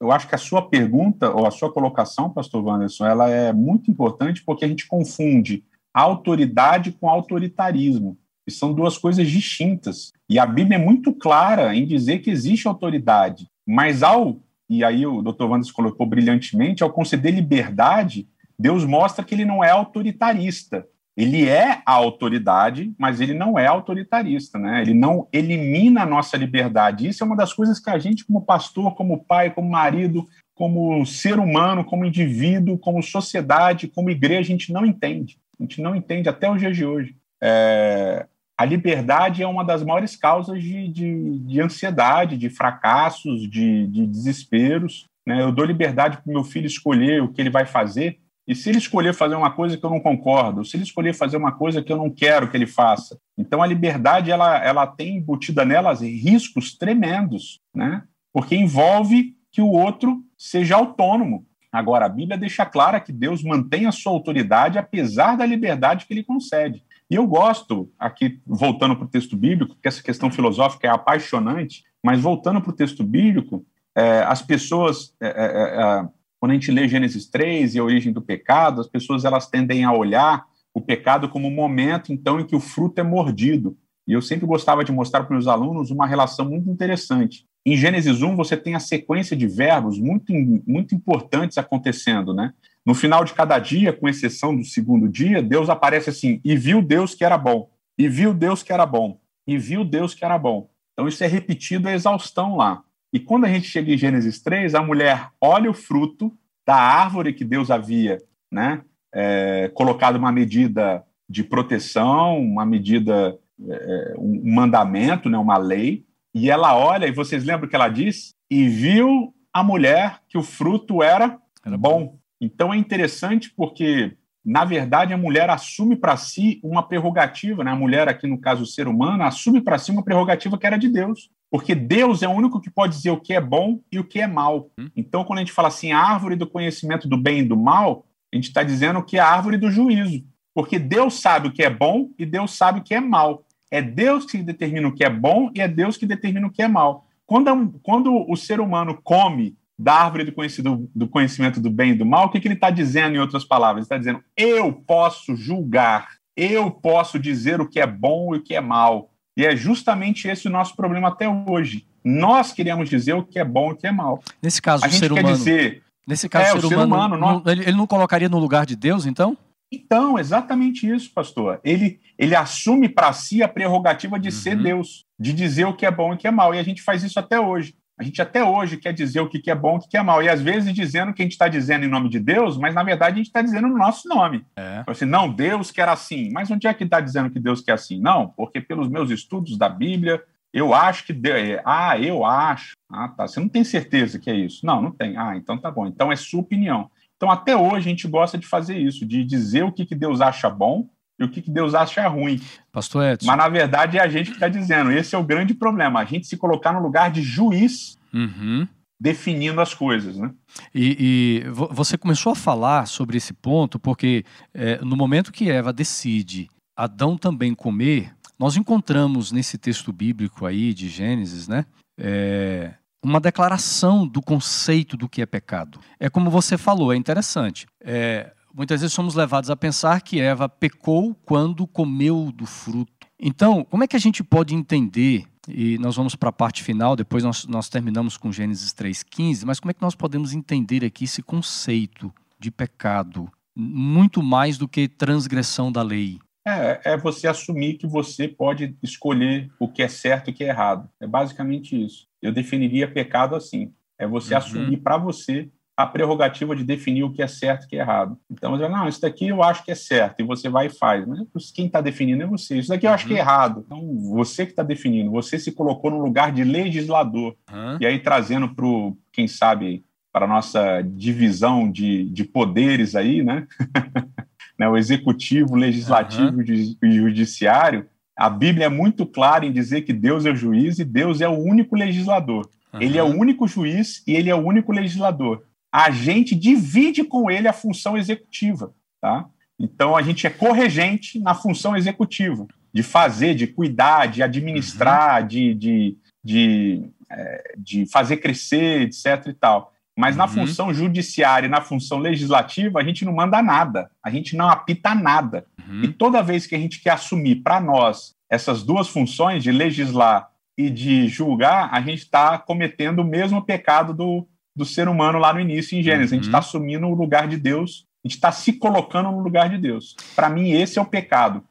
eu 0.00 0.10
acho 0.10 0.26
que 0.28 0.34
a 0.34 0.38
sua 0.38 0.62
pergunta, 0.62 1.30
ou 1.30 1.46
a 1.46 1.50
sua 1.50 1.70
colocação, 1.70 2.30
pastor 2.30 2.64
Wanderson, 2.64 3.04
ela 3.04 3.28
é 3.28 3.52
muito 3.52 3.90
importante 3.90 4.42
porque 4.44 4.64
a 4.64 4.68
gente 4.68 4.86
confunde 4.86 5.62
autoridade 5.92 6.92
com 6.92 7.08
autoritarismo. 7.08 8.16
E 8.46 8.50
são 8.50 8.74
duas 8.74 8.98
coisas 8.98 9.28
distintas. 9.28 10.12
E 10.28 10.38
a 10.38 10.46
Bíblia 10.46 10.76
é 10.76 10.82
muito 10.82 11.12
clara 11.12 11.74
em 11.74 11.86
dizer 11.86 12.18
que 12.18 12.30
existe 12.30 12.68
autoridade. 12.68 13.46
Mas 13.66 14.02
ao, 14.02 14.36
e 14.68 14.84
aí 14.84 15.06
o 15.06 15.22
Dr. 15.22 15.44
Wanderson 15.44 15.72
colocou 15.72 16.06
brilhantemente, 16.06 16.82
ao 16.82 16.92
conceder 16.92 17.34
liberdade, 17.34 18.28
Deus 18.58 18.84
mostra 18.84 19.24
que 19.24 19.34
ele 19.34 19.44
não 19.44 19.62
é 19.62 19.70
autoritarista. 19.70 20.86
Ele 21.16 21.48
é 21.48 21.80
a 21.86 21.92
autoridade, 21.92 22.92
mas 22.98 23.20
ele 23.20 23.34
não 23.34 23.56
é 23.56 23.66
autoritarista, 23.66 24.58
né? 24.58 24.82
Ele 24.82 24.94
não 24.94 25.28
elimina 25.32 26.02
a 26.02 26.06
nossa 26.06 26.36
liberdade. 26.36 27.06
Isso 27.06 27.22
é 27.22 27.26
uma 27.26 27.36
das 27.36 27.52
coisas 27.52 27.78
que 27.78 27.88
a 27.88 27.98
gente, 27.98 28.24
como 28.24 28.44
pastor, 28.44 28.96
como 28.96 29.24
pai, 29.24 29.50
como 29.50 29.70
marido, 29.70 30.26
como 30.54 31.04
ser 31.06 31.38
humano, 31.38 31.84
como 31.84 32.04
indivíduo, 32.04 32.78
como 32.78 33.02
sociedade, 33.02 33.86
como 33.86 34.10
igreja, 34.10 34.40
a 34.40 34.56
gente 34.56 34.72
não 34.72 34.84
entende. 34.84 35.38
A 35.58 35.62
gente 35.62 35.80
não 35.80 35.94
entende 35.94 36.28
até 36.28 36.50
os 36.50 36.58
dias 36.58 36.76
de 36.76 36.84
hoje. 36.84 37.16
É... 37.40 38.26
A 38.56 38.64
liberdade 38.64 39.42
é 39.42 39.46
uma 39.46 39.64
das 39.64 39.82
maiores 39.82 40.14
causas 40.16 40.62
de, 40.62 40.88
de, 40.88 41.38
de 41.40 41.60
ansiedade, 41.60 42.36
de 42.36 42.48
fracassos, 42.48 43.50
de, 43.50 43.86
de 43.88 44.06
desesperos. 44.06 45.06
Né? 45.26 45.42
Eu 45.42 45.50
dou 45.50 45.64
liberdade 45.64 46.18
para 46.18 46.30
o 46.30 46.32
meu 46.32 46.44
filho 46.44 46.66
escolher 46.66 47.22
o 47.22 47.32
que 47.32 47.40
ele 47.40 47.50
vai 47.50 47.66
fazer, 47.66 48.18
e 48.46 48.54
se 48.54 48.68
ele 48.68 48.78
escolher 48.78 49.14
fazer 49.14 49.34
uma 49.34 49.50
coisa 49.50 49.76
que 49.76 49.84
eu 49.84 49.90
não 49.90 50.00
concordo, 50.00 50.64
se 50.64 50.76
ele 50.76 50.84
escolher 50.84 51.14
fazer 51.14 51.38
uma 51.38 51.52
coisa 51.52 51.82
que 51.82 51.90
eu 51.90 51.96
não 51.96 52.10
quero 52.10 52.50
que 52.50 52.56
ele 52.56 52.66
faça, 52.66 53.18
então 53.38 53.62
a 53.62 53.66
liberdade 53.66 54.30
ela, 54.30 54.62
ela 54.62 54.86
tem 54.86 55.16
embutida 55.16 55.64
nelas 55.64 56.02
riscos 56.02 56.76
tremendos, 56.76 57.60
né? 57.74 58.02
Porque 58.32 58.54
envolve 58.54 59.34
que 59.50 59.62
o 59.62 59.70
outro 59.70 60.22
seja 60.36 60.76
autônomo. 60.76 61.46
Agora, 61.72 62.06
a 62.06 62.08
Bíblia 62.08 62.36
deixa 62.36 62.66
clara 62.66 63.00
que 63.00 63.12
Deus 63.12 63.42
mantém 63.42 63.86
a 63.86 63.92
sua 63.92 64.12
autoridade 64.12 64.78
apesar 64.78 65.36
da 65.36 65.46
liberdade 65.46 66.04
que 66.06 66.12
ele 66.12 66.22
concede. 66.22 66.84
E 67.10 67.16
eu 67.16 67.26
gosto, 67.26 67.90
aqui 67.98 68.40
voltando 68.46 68.96
para 68.96 69.04
o 69.04 69.10
texto 69.10 69.36
bíblico, 69.36 69.76
que 69.80 69.88
essa 69.88 70.02
questão 70.02 70.30
filosófica 70.30 70.86
é 70.86 70.90
apaixonante, 70.90 71.84
mas 72.02 72.20
voltando 72.20 72.60
para 72.60 72.70
o 72.70 72.76
texto 72.76 73.04
bíblico, 73.04 73.64
é, 73.94 74.22
as 74.22 74.42
pessoas. 74.42 75.14
É, 75.20 75.28
é, 75.28 76.02
é 76.02 76.08
quando 76.40 76.50
a 76.50 76.54
gente 76.54 76.70
lê 76.70 76.86
Gênesis 76.86 77.26
3 77.26 77.74
e 77.74 77.78
a 77.78 77.84
origem 77.84 78.12
do 78.12 78.20
pecado, 78.20 78.78
as 78.80 78.86
pessoas 78.86 79.24
elas 79.24 79.48
tendem 79.48 79.82
a 79.82 79.92
olhar 79.92 80.44
o 80.74 80.80
pecado 80.80 81.26
como 81.26 81.48
um 81.48 81.54
momento, 81.54 82.12
então, 82.12 82.38
em 82.38 82.44
que 82.44 82.54
o 82.54 82.60
fruto 82.60 83.00
é 83.00 83.02
mordido. 83.02 83.78
E 84.06 84.12
eu 84.12 84.20
sempre 84.20 84.44
gostava 84.44 84.84
de 84.84 84.92
mostrar 84.92 85.24
para 85.24 85.32
meus 85.34 85.46
alunos 85.46 85.90
uma 85.90 86.06
relação 86.06 86.44
muito 86.44 86.68
interessante. 86.68 87.46
Em 87.64 87.76
Gênesis 87.76 88.20
1, 88.20 88.36
você 88.36 88.58
tem 88.58 88.74
a 88.74 88.80
sequência 88.80 89.34
de 89.34 89.46
verbos 89.46 89.98
muito, 89.98 90.34
muito 90.66 90.94
importantes 90.94 91.56
acontecendo, 91.56 92.34
né? 92.34 92.52
No 92.86 92.94
final 92.94 93.24
de 93.24 93.32
cada 93.32 93.58
dia, 93.58 93.92
com 93.92 94.08
exceção 94.08 94.54
do 94.54 94.64
segundo 94.64 95.08
dia, 95.08 95.42
Deus 95.42 95.68
aparece 95.68 96.10
assim: 96.10 96.40
e 96.44 96.56
viu 96.56 96.82
Deus 96.82 97.14
que 97.14 97.24
era 97.24 97.38
bom, 97.38 97.70
e 97.98 98.08
viu 98.08 98.34
Deus 98.34 98.62
que 98.62 98.72
era 98.72 98.84
bom, 98.84 99.20
e 99.46 99.56
viu 99.56 99.84
Deus 99.84 100.14
que 100.14 100.24
era 100.24 100.38
bom. 100.38 100.68
Então, 100.92 101.08
isso 101.08 101.24
é 101.24 101.26
repetido 101.26 101.88
a 101.88 101.92
exaustão 101.92 102.56
lá. 102.56 102.82
E 103.12 103.18
quando 103.18 103.44
a 103.44 103.48
gente 103.48 103.68
chega 103.68 103.92
em 103.92 103.98
Gênesis 103.98 104.40
3, 104.42 104.74
a 104.74 104.82
mulher 104.82 105.30
olha 105.40 105.70
o 105.70 105.74
fruto 105.74 106.36
da 106.66 106.76
árvore 106.76 107.32
que 107.32 107.44
Deus 107.44 107.70
havia 107.70 108.18
né, 108.50 108.82
é, 109.12 109.70
colocado 109.74 110.16
uma 110.16 110.32
medida 110.32 111.04
de 111.28 111.42
proteção, 111.42 112.38
uma 112.38 112.66
medida, 112.66 113.38
é, 113.68 114.14
um 114.18 114.52
mandamento, 114.52 115.28
né, 115.28 115.38
uma 115.38 115.56
lei, 115.56 116.04
e 116.34 116.50
ela 116.50 116.76
olha, 116.76 117.06
e 117.06 117.12
vocês 117.12 117.44
lembram 117.44 117.66
o 117.66 117.70
que 117.70 117.76
ela 117.76 117.88
diz? 117.88 118.34
E 118.50 118.68
viu 118.68 119.32
a 119.52 119.62
mulher 119.62 120.20
que 120.28 120.36
o 120.36 120.42
fruto 120.42 121.02
era, 121.02 121.38
era 121.64 121.78
bom. 121.78 122.18
Então 122.40 122.72
é 122.72 122.76
interessante 122.76 123.52
porque 123.56 124.16
na 124.44 124.62
verdade, 124.62 125.14
a 125.14 125.16
mulher 125.16 125.48
assume 125.48 125.96
para 125.96 126.18
si 126.18 126.60
uma 126.62 126.82
prerrogativa, 126.86 127.64
né? 127.64 127.70
a 127.70 127.76
mulher, 127.76 128.08
aqui 128.08 128.26
no 128.26 128.38
caso 128.38 128.64
o 128.64 128.66
ser 128.66 128.86
humano, 128.86 129.24
assume 129.24 129.62
para 129.62 129.78
si 129.78 129.90
uma 129.90 130.02
prerrogativa 130.02 130.58
que 130.58 130.66
era 130.66 130.76
de 130.76 130.88
Deus. 130.88 131.30
Porque 131.50 131.74
Deus 131.74 132.22
é 132.22 132.28
o 132.28 132.32
único 132.32 132.60
que 132.60 132.68
pode 132.68 132.94
dizer 132.94 133.10
o 133.10 133.20
que 133.20 133.32
é 133.32 133.40
bom 133.40 133.80
e 133.90 133.98
o 133.98 134.04
que 134.04 134.20
é 134.20 134.26
mal. 134.26 134.68
Hum. 134.78 134.90
Então, 134.94 135.24
quando 135.24 135.38
a 135.38 135.40
gente 135.40 135.52
fala 135.52 135.68
assim, 135.68 135.92
a 135.92 135.98
árvore 135.98 136.36
do 136.36 136.46
conhecimento 136.46 137.08
do 137.08 137.16
bem 137.16 137.38
e 137.38 137.44
do 137.44 137.56
mal, 137.56 138.04
a 138.30 138.36
gente 138.36 138.48
está 138.48 138.62
dizendo 138.62 139.02
que 139.02 139.16
é 139.16 139.20
a 139.20 139.28
árvore 139.28 139.56
do 139.56 139.70
juízo. 139.70 140.22
Porque 140.52 140.78
Deus 140.78 141.20
sabe 141.20 141.48
o 141.48 141.52
que 141.52 141.62
é 141.62 141.70
bom 141.70 142.10
e 142.18 142.26
Deus 142.26 142.54
sabe 142.54 142.80
o 142.80 142.82
que 142.82 142.94
é 142.94 143.00
mal. 143.00 143.46
É 143.70 143.80
Deus 143.80 144.26
que 144.26 144.42
determina 144.42 144.88
o 144.88 144.94
que 144.94 145.04
é 145.04 145.10
bom 145.10 145.50
e 145.54 145.60
é 145.60 145.66
Deus 145.66 145.96
que 145.96 146.06
determina 146.06 146.46
o 146.46 146.50
que 146.50 146.62
é 146.62 146.68
mal. 146.68 147.06
Quando, 147.24 147.80
quando 147.82 148.30
o 148.30 148.36
ser 148.36 148.60
humano 148.60 149.00
come 149.02 149.56
da 149.78 149.94
árvore 149.94 150.24
do 150.24 150.32
conhecimento, 150.32 150.90
do 150.94 151.08
conhecimento 151.08 151.60
do 151.60 151.70
bem 151.70 151.92
e 151.92 151.94
do 151.94 152.06
mal, 152.06 152.26
o 152.26 152.30
que, 152.30 152.40
que 152.40 152.46
ele 152.46 152.54
está 152.54 152.70
dizendo, 152.70 153.16
em 153.16 153.18
outras 153.18 153.44
palavras? 153.44 153.78
Ele 153.78 153.84
está 153.84 153.98
dizendo: 153.98 154.22
eu 154.36 154.72
posso 154.72 155.34
julgar, 155.36 156.08
eu 156.36 156.70
posso 156.70 157.18
dizer 157.18 157.60
o 157.60 157.68
que 157.68 157.80
é 157.80 157.86
bom 157.86 158.34
e 158.34 158.38
o 158.38 158.42
que 158.42 158.54
é 158.54 158.60
mal. 158.60 159.10
E 159.36 159.44
é 159.44 159.56
justamente 159.56 160.28
esse 160.28 160.46
o 160.46 160.50
nosso 160.50 160.76
problema 160.76 161.08
até 161.08 161.28
hoje. 161.28 161.86
Nós 162.04 162.52
queremos 162.52 162.88
dizer 162.88 163.14
o 163.14 163.24
que 163.24 163.38
é 163.38 163.44
bom 163.44 163.70
e 163.70 163.72
o 163.72 163.76
que 163.76 163.86
é 163.86 163.92
mal. 163.92 164.22
Nesse 164.40 164.62
caso, 164.62 164.84
a 164.84 164.86
o 164.86 164.90
gente 164.90 165.00
ser 165.00 165.12
quer 165.12 165.20
humano. 165.20 165.36
Dizer, 165.36 165.82
nesse 166.06 166.28
caso, 166.28 166.46
é, 166.46 166.54
o 166.54 166.68
ser, 166.68 166.74
humano, 166.74 166.94
humano 166.94 167.16
não, 167.16 167.50
ele, 167.50 167.62
ele 167.62 167.76
não 167.76 167.86
colocaria 167.86 168.28
no 168.28 168.38
lugar 168.38 168.64
de 168.64 168.76
Deus, 168.76 169.06
então? 169.06 169.36
Então, 169.72 170.18
exatamente 170.18 170.88
isso, 170.88 171.10
pastor. 171.12 171.60
Ele, 171.64 171.98
ele 172.16 172.36
assume 172.36 172.88
para 172.88 173.12
si 173.12 173.42
a 173.42 173.48
prerrogativa 173.48 174.20
de 174.20 174.28
uhum. 174.28 174.34
ser 174.34 174.56
Deus, 174.56 175.04
de 175.18 175.32
dizer 175.32 175.64
o 175.64 175.74
que 175.74 175.84
é 175.84 175.90
bom 175.90 176.12
e 176.12 176.14
o 176.14 176.18
que 176.18 176.28
é 176.28 176.30
mal. 176.30 176.54
E 176.54 176.58
a 176.58 176.62
gente 176.62 176.82
faz 176.82 177.02
isso 177.02 177.18
até 177.18 177.40
hoje. 177.40 177.74
A 177.96 178.02
gente 178.02 178.20
até 178.20 178.42
hoje 178.42 178.76
quer 178.76 178.92
dizer 178.92 179.20
o 179.20 179.28
que 179.28 179.50
é 179.50 179.54
bom 179.54 179.76
e 179.76 179.78
o 179.78 179.88
que 179.88 179.96
é 179.96 180.02
mal. 180.02 180.20
E 180.20 180.28
às 180.28 180.42
vezes 180.42 180.74
dizendo 180.74 181.14
que 181.14 181.22
a 181.22 181.24
gente 181.24 181.32
está 181.32 181.46
dizendo 181.46 181.84
em 181.84 181.88
nome 181.88 182.08
de 182.08 182.18
Deus, 182.18 182.58
mas 182.58 182.74
na 182.74 182.82
verdade 182.82 183.14
a 183.14 183.16
gente 183.18 183.26
está 183.26 183.40
dizendo 183.40 183.68
no 183.68 183.78
nosso 183.78 184.08
nome. 184.08 184.44
É. 184.56 184.82
Assim, 184.86 185.04
não, 185.04 185.32
Deus 185.32 185.70
quer 185.70 185.88
assim. 185.88 186.30
Mas 186.32 186.50
onde 186.50 186.66
é 186.66 186.74
que 186.74 186.82
está 186.82 187.00
dizendo 187.00 187.30
que 187.30 187.38
Deus 187.38 187.60
quer 187.60 187.72
assim? 187.72 188.00
Não, 188.00 188.28
porque 188.28 188.60
pelos 188.60 188.88
meus 188.88 189.10
estudos 189.10 189.56
da 189.56 189.68
Bíblia, 189.68 190.20
eu 190.52 190.74
acho 190.74 191.06
que 191.06 191.12
Deus. 191.12 191.36
É, 191.36 191.62
ah, 191.64 191.96
eu 191.98 192.24
acho. 192.24 192.74
Ah, 192.90 193.08
tá. 193.08 193.28
Você 193.28 193.38
não 193.38 193.48
tem 193.48 193.62
certeza 193.62 194.18
que 194.18 194.28
é 194.28 194.34
isso? 194.34 194.66
Não, 194.66 194.82
não 194.82 194.90
tem. 194.90 195.16
Ah, 195.16 195.36
então 195.36 195.56
tá 195.56 195.70
bom. 195.70 195.86
Então 195.86 196.10
é 196.10 196.16
sua 196.16 196.40
opinião. 196.40 196.90
Então 197.16 197.30
até 197.30 197.56
hoje 197.56 197.86
a 197.86 197.90
gente 197.90 198.08
gosta 198.08 198.36
de 198.36 198.46
fazer 198.46 198.76
isso, 198.76 199.06
de 199.06 199.24
dizer 199.24 199.62
o 199.62 199.72
que, 199.72 199.86
que 199.86 199.94
Deus 199.94 200.20
acha 200.20 200.50
bom 200.50 200.88
e 201.18 201.24
o 201.24 201.30
que 201.30 201.42
Deus 201.50 201.74
acha 201.74 202.06
ruim. 202.08 202.40
Pastor 202.72 203.04
Edson. 203.04 203.26
Mas, 203.26 203.36
na 203.36 203.48
verdade, 203.48 203.98
é 203.98 204.02
a 204.02 204.08
gente 204.08 204.30
que 204.30 204.36
está 204.36 204.48
dizendo. 204.48 204.90
Esse 204.90 205.14
é 205.14 205.18
o 205.18 205.24
grande 205.24 205.54
problema. 205.54 206.00
A 206.00 206.04
gente 206.04 206.26
se 206.26 206.36
colocar 206.36 206.72
no 206.72 206.80
lugar 206.80 207.10
de 207.10 207.22
juiz 207.22 207.96
uhum. 208.12 208.66
definindo 209.00 209.60
as 209.60 209.72
coisas. 209.74 210.16
Né? 210.16 210.30
E, 210.74 211.42
e, 211.44 211.50
você 211.50 211.96
começou 211.96 212.32
a 212.32 212.36
falar 212.36 212.86
sobre 212.86 213.16
esse 213.16 213.32
ponto, 213.32 213.78
porque 213.78 214.24
é, 214.52 214.78
no 214.84 214.96
momento 214.96 215.32
que 215.32 215.50
Eva 215.50 215.72
decide 215.72 216.48
Adão 216.76 217.16
também 217.16 217.54
comer, 217.54 218.12
nós 218.38 218.56
encontramos 218.56 219.30
nesse 219.30 219.56
texto 219.56 219.92
bíblico 219.92 220.44
aí 220.44 220.74
de 220.74 220.88
Gênesis, 220.88 221.46
né? 221.46 221.64
É, 221.96 222.74
uma 223.04 223.20
declaração 223.20 224.06
do 224.06 224.20
conceito 224.20 224.96
do 224.96 225.08
que 225.08 225.22
é 225.22 225.26
pecado. 225.26 225.78
É 226.00 226.08
como 226.08 226.30
você 226.30 226.58
falou, 226.58 226.92
é 226.92 226.96
interessante. 226.96 227.66
É, 227.80 228.32
muitas 228.54 228.80
vezes 228.80 228.94
somos 228.94 229.14
levados 229.14 229.50
a 229.50 229.56
pensar 229.56 230.00
que 230.00 230.20
Eva 230.20 230.48
pecou 230.48 231.14
quando 231.24 231.66
comeu 231.66 232.30
do 232.32 232.46
fruto. 232.46 232.92
Então, 233.18 233.64
como 233.64 233.82
é 233.84 233.88
que 233.88 233.96
a 233.96 234.00
gente 234.00 234.22
pode 234.22 234.54
entender, 234.54 235.24
e 235.48 235.76
nós 235.78 235.96
vamos 235.96 236.14
para 236.14 236.28
a 236.28 236.32
parte 236.32 236.62
final, 236.62 236.94
depois 236.94 237.24
nós, 237.24 237.46
nós 237.46 237.68
terminamos 237.68 238.16
com 238.16 238.32
Gênesis 238.32 238.72
3,15, 238.72 239.44
mas 239.44 239.58
como 239.58 239.70
é 239.70 239.74
que 239.74 239.82
nós 239.82 239.94
podemos 239.94 240.32
entender 240.32 240.84
aqui 240.84 241.04
esse 241.04 241.22
conceito 241.22 242.12
de 242.38 242.50
pecado, 242.50 243.30
muito 243.56 244.22
mais 244.22 244.56
do 244.56 244.68
que 244.68 244.88
transgressão 244.88 245.72
da 245.72 245.82
lei? 245.82 246.18
É, 246.46 246.92
é 246.92 246.96
você 246.96 247.26
assumir 247.26 247.78
que 247.78 247.86
você 247.86 248.28
pode 248.28 248.76
escolher 248.82 249.50
o 249.58 249.66
que 249.66 249.82
é 249.82 249.88
certo 249.88 250.28
e 250.28 250.32
o 250.32 250.34
que 250.34 250.44
é 250.44 250.48
errado. 250.48 250.88
É 251.00 251.06
basicamente 251.06 251.82
isso. 251.82 252.06
Eu 252.20 252.32
definiria 252.32 252.90
pecado 252.90 253.34
assim. 253.34 253.72
É 253.98 254.06
você 254.06 254.34
uhum. 254.34 254.38
assumir 254.38 254.76
para 254.78 254.98
você 254.98 255.48
a 255.76 255.86
prerrogativa 255.86 256.54
de 256.54 256.62
definir 256.62 257.02
o 257.02 257.12
que 257.12 257.22
é 257.22 257.26
certo 257.26 257.64
e 257.64 257.66
o 257.66 257.68
que 257.68 257.76
é 257.76 257.80
errado. 257.80 258.16
Então, 258.30 258.52
você 258.52 258.62
fala, 258.62 258.78
não, 258.78 258.88
isso 258.88 259.00
daqui 259.00 259.28
eu 259.28 259.42
acho 259.42 259.64
que 259.64 259.72
é 259.72 259.74
certo, 259.74 260.20
e 260.20 260.24
você 260.24 260.48
vai 260.48 260.66
e 260.66 260.70
faz. 260.70 261.04
Mas 261.06 261.50
quem 261.50 261.66
está 261.66 261.80
definindo 261.80 262.22
é 262.22 262.26
você. 262.26 262.58
Isso 262.58 262.68
daqui 262.68 262.86
eu 262.86 262.92
acho 262.92 263.04
uhum. 263.04 263.14
que 263.14 263.18
é 263.18 263.22
uhum. 263.22 263.28
errado. 263.28 263.64
Então, 263.66 263.98
você 264.12 264.46
que 264.46 264.52
está 264.52 264.62
definindo, 264.62 265.10
você 265.10 265.38
se 265.38 265.50
colocou 265.50 265.90
no 265.90 266.00
lugar 266.00 266.30
de 266.30 266.44
legislador. 266.44 267.34
Uhum. 267.52 267.78
E 267.80 267.86
aí, 267.86 267.98
trazendo 267.98 268.54
para 268.54 268.66
quem 269.12 269.26
sabe, 269.26 269.84
para 270.12 270.26
a 270.26 270.28
nossa 270.28 270.80
divisão 270.82 271.70
de, 271.70 272.08
de 272.10 272.22
poderes 272.22 272.94
aí, 272.94 273.24
né? 273.24 273.46
né? 274.56 274.68
o 274.68 274.76
executivo, 274.76 275.54
o 275.54 275.58
legislativo 275.58 276.38
uhum. 276.38 276.76
e 276.82 276.88
o 276.88 277.08
judiciário, 277.08 277.86
a 278.16 278.30
Bíblia 278.30 278.66
é 278.66 278.68
muito 278.68 279.04
clara 279.04 279.44
em 279.44 279.50
dizer 279.50 279.82
que 279.82 279.92
Deus 279.92 280.24
é 280.24 280.30
o 280.30 280.36
juiz 280.36 280.78
e 280.78 280.84
Deus 280.84 281.20
é 281.20 281.28
o 281.28 281.36
único 281.36 281.74
legislador. 281.74 282.48
Ele 282.80 282.98
é 282.98 283.02
o 283.04 283.06
único 283.06 283.46
juiz 283.46 284.02
e 284.04 284.14
ele 284.14 284.28
é 284.28 284.34
o 284.34 284.44
único 284.44 284.72
legislador 284.72 285.44
a 285.74 285.90
gente 285.90 286.36
divide 286.36 287.02
com 287.02 287.28
ele 287.28 287.48
a 287.48 287.52
função 287.52 287.98
executiva, 287.98 288.72
tá? 289.00 289.26
Então 289.58 289.96
a 289.96 290.02
gente 290.02 290.24
é 290.24 290.30
corregente 290.30 291.18
na 291.18 291.34
função 291.34 291.76
executiva, 291.76 292.46
de 292.72 292.80
fazer, 292.84 293.34
de 293.34 293.48
cuidar, 293.48 294.06
de 294.06 294.22
administrar, 294.22 295.22
uhum. 295.22 295.26
de, 295.26 295.54
de, 295.54 295.98
de, 296.22 296.90
é, 297.10 297.54
de, 297.58 297.86
fazer 297.86 298.18
crescer, 298.18 298.82
etc. 298.82 299.26
e 299.26 299.32
tal. 299.32 299.72
Mas 299.98 300.14
uhum. 300.14 300.18
na 300.18 300.28
função 300.28 300.72
judiciária 300.72 301.48
e 301.48 301.50
na 301.50 301.60
função 301.60 301.98
legislativa, 301.98 302.78
a 302.78 302.84
gente 302.84 303.04
não 303.04 303.12
manda 303.12 303.42
nada, 303.42 303.90
a 304.00 304.10
gente 304.10 304.36
não 304.36 304.48
apita 304.48 304.94
nada. 304.94 305.44
Uhum. 305.58 305.82
E 305.82 305.88
toda 305.88 306.22
vez 306.22 306.46
que 306.46 306.54
a 306.54 306.58
gente 306.58 306.80
quer 306.80 306.90
assumir 306.90 307.42
para 307.42 307.60
nós 307.60 308.14
essas 308.30 308.62
duas 308.62 308.86
funções, 308.86 309.42
de 309.42 309.50
legislar 309.50 310.30
e 310.56 310.70
de 310.70 311.08
julgar, 311.08 311.68
a 311.72 311.80
gente 311.80 312.02
está 312.02 312.38
cometendo 312.38 313.00
o 313.00 313.04
mesmo 313.04 313.42
pecado 313.42 313.92
do, 313.92 314.28
do 314.54 314.64
ser 314.64 314.88
humano 314.88 315.18
lá 315.18 315.32
no 315.32 315.40
início, 315.40 315.76
em 315.76 315.82
Gênesis. 315.82 316.12
Uhum. 316.12 316.18
A 316.18 316.22
gente 316.22 316.28
está 316.28 316.38
uhum. 316.38 316.44
assumindo 316.44 316.86
o 316.86 316.94
lugar 316.94 317.26
de 317.26 317.36
Deus, 317.36 317.86
a 318.04 318.08
gente 318.08 318.16
está 318.16 318.30
se 318.30 318.52
colocando 318.52 319.10
no 319.10 319.20
lugar 319.20 319.48
de 319.48 319.58
Deus. 319.58 319.96
Para 320.14 320.28
mim, 320.28 320.50
esse 320.52 320.78
é 320.78 320.82
o 320.82 320.86
pecado. 320.86 321.42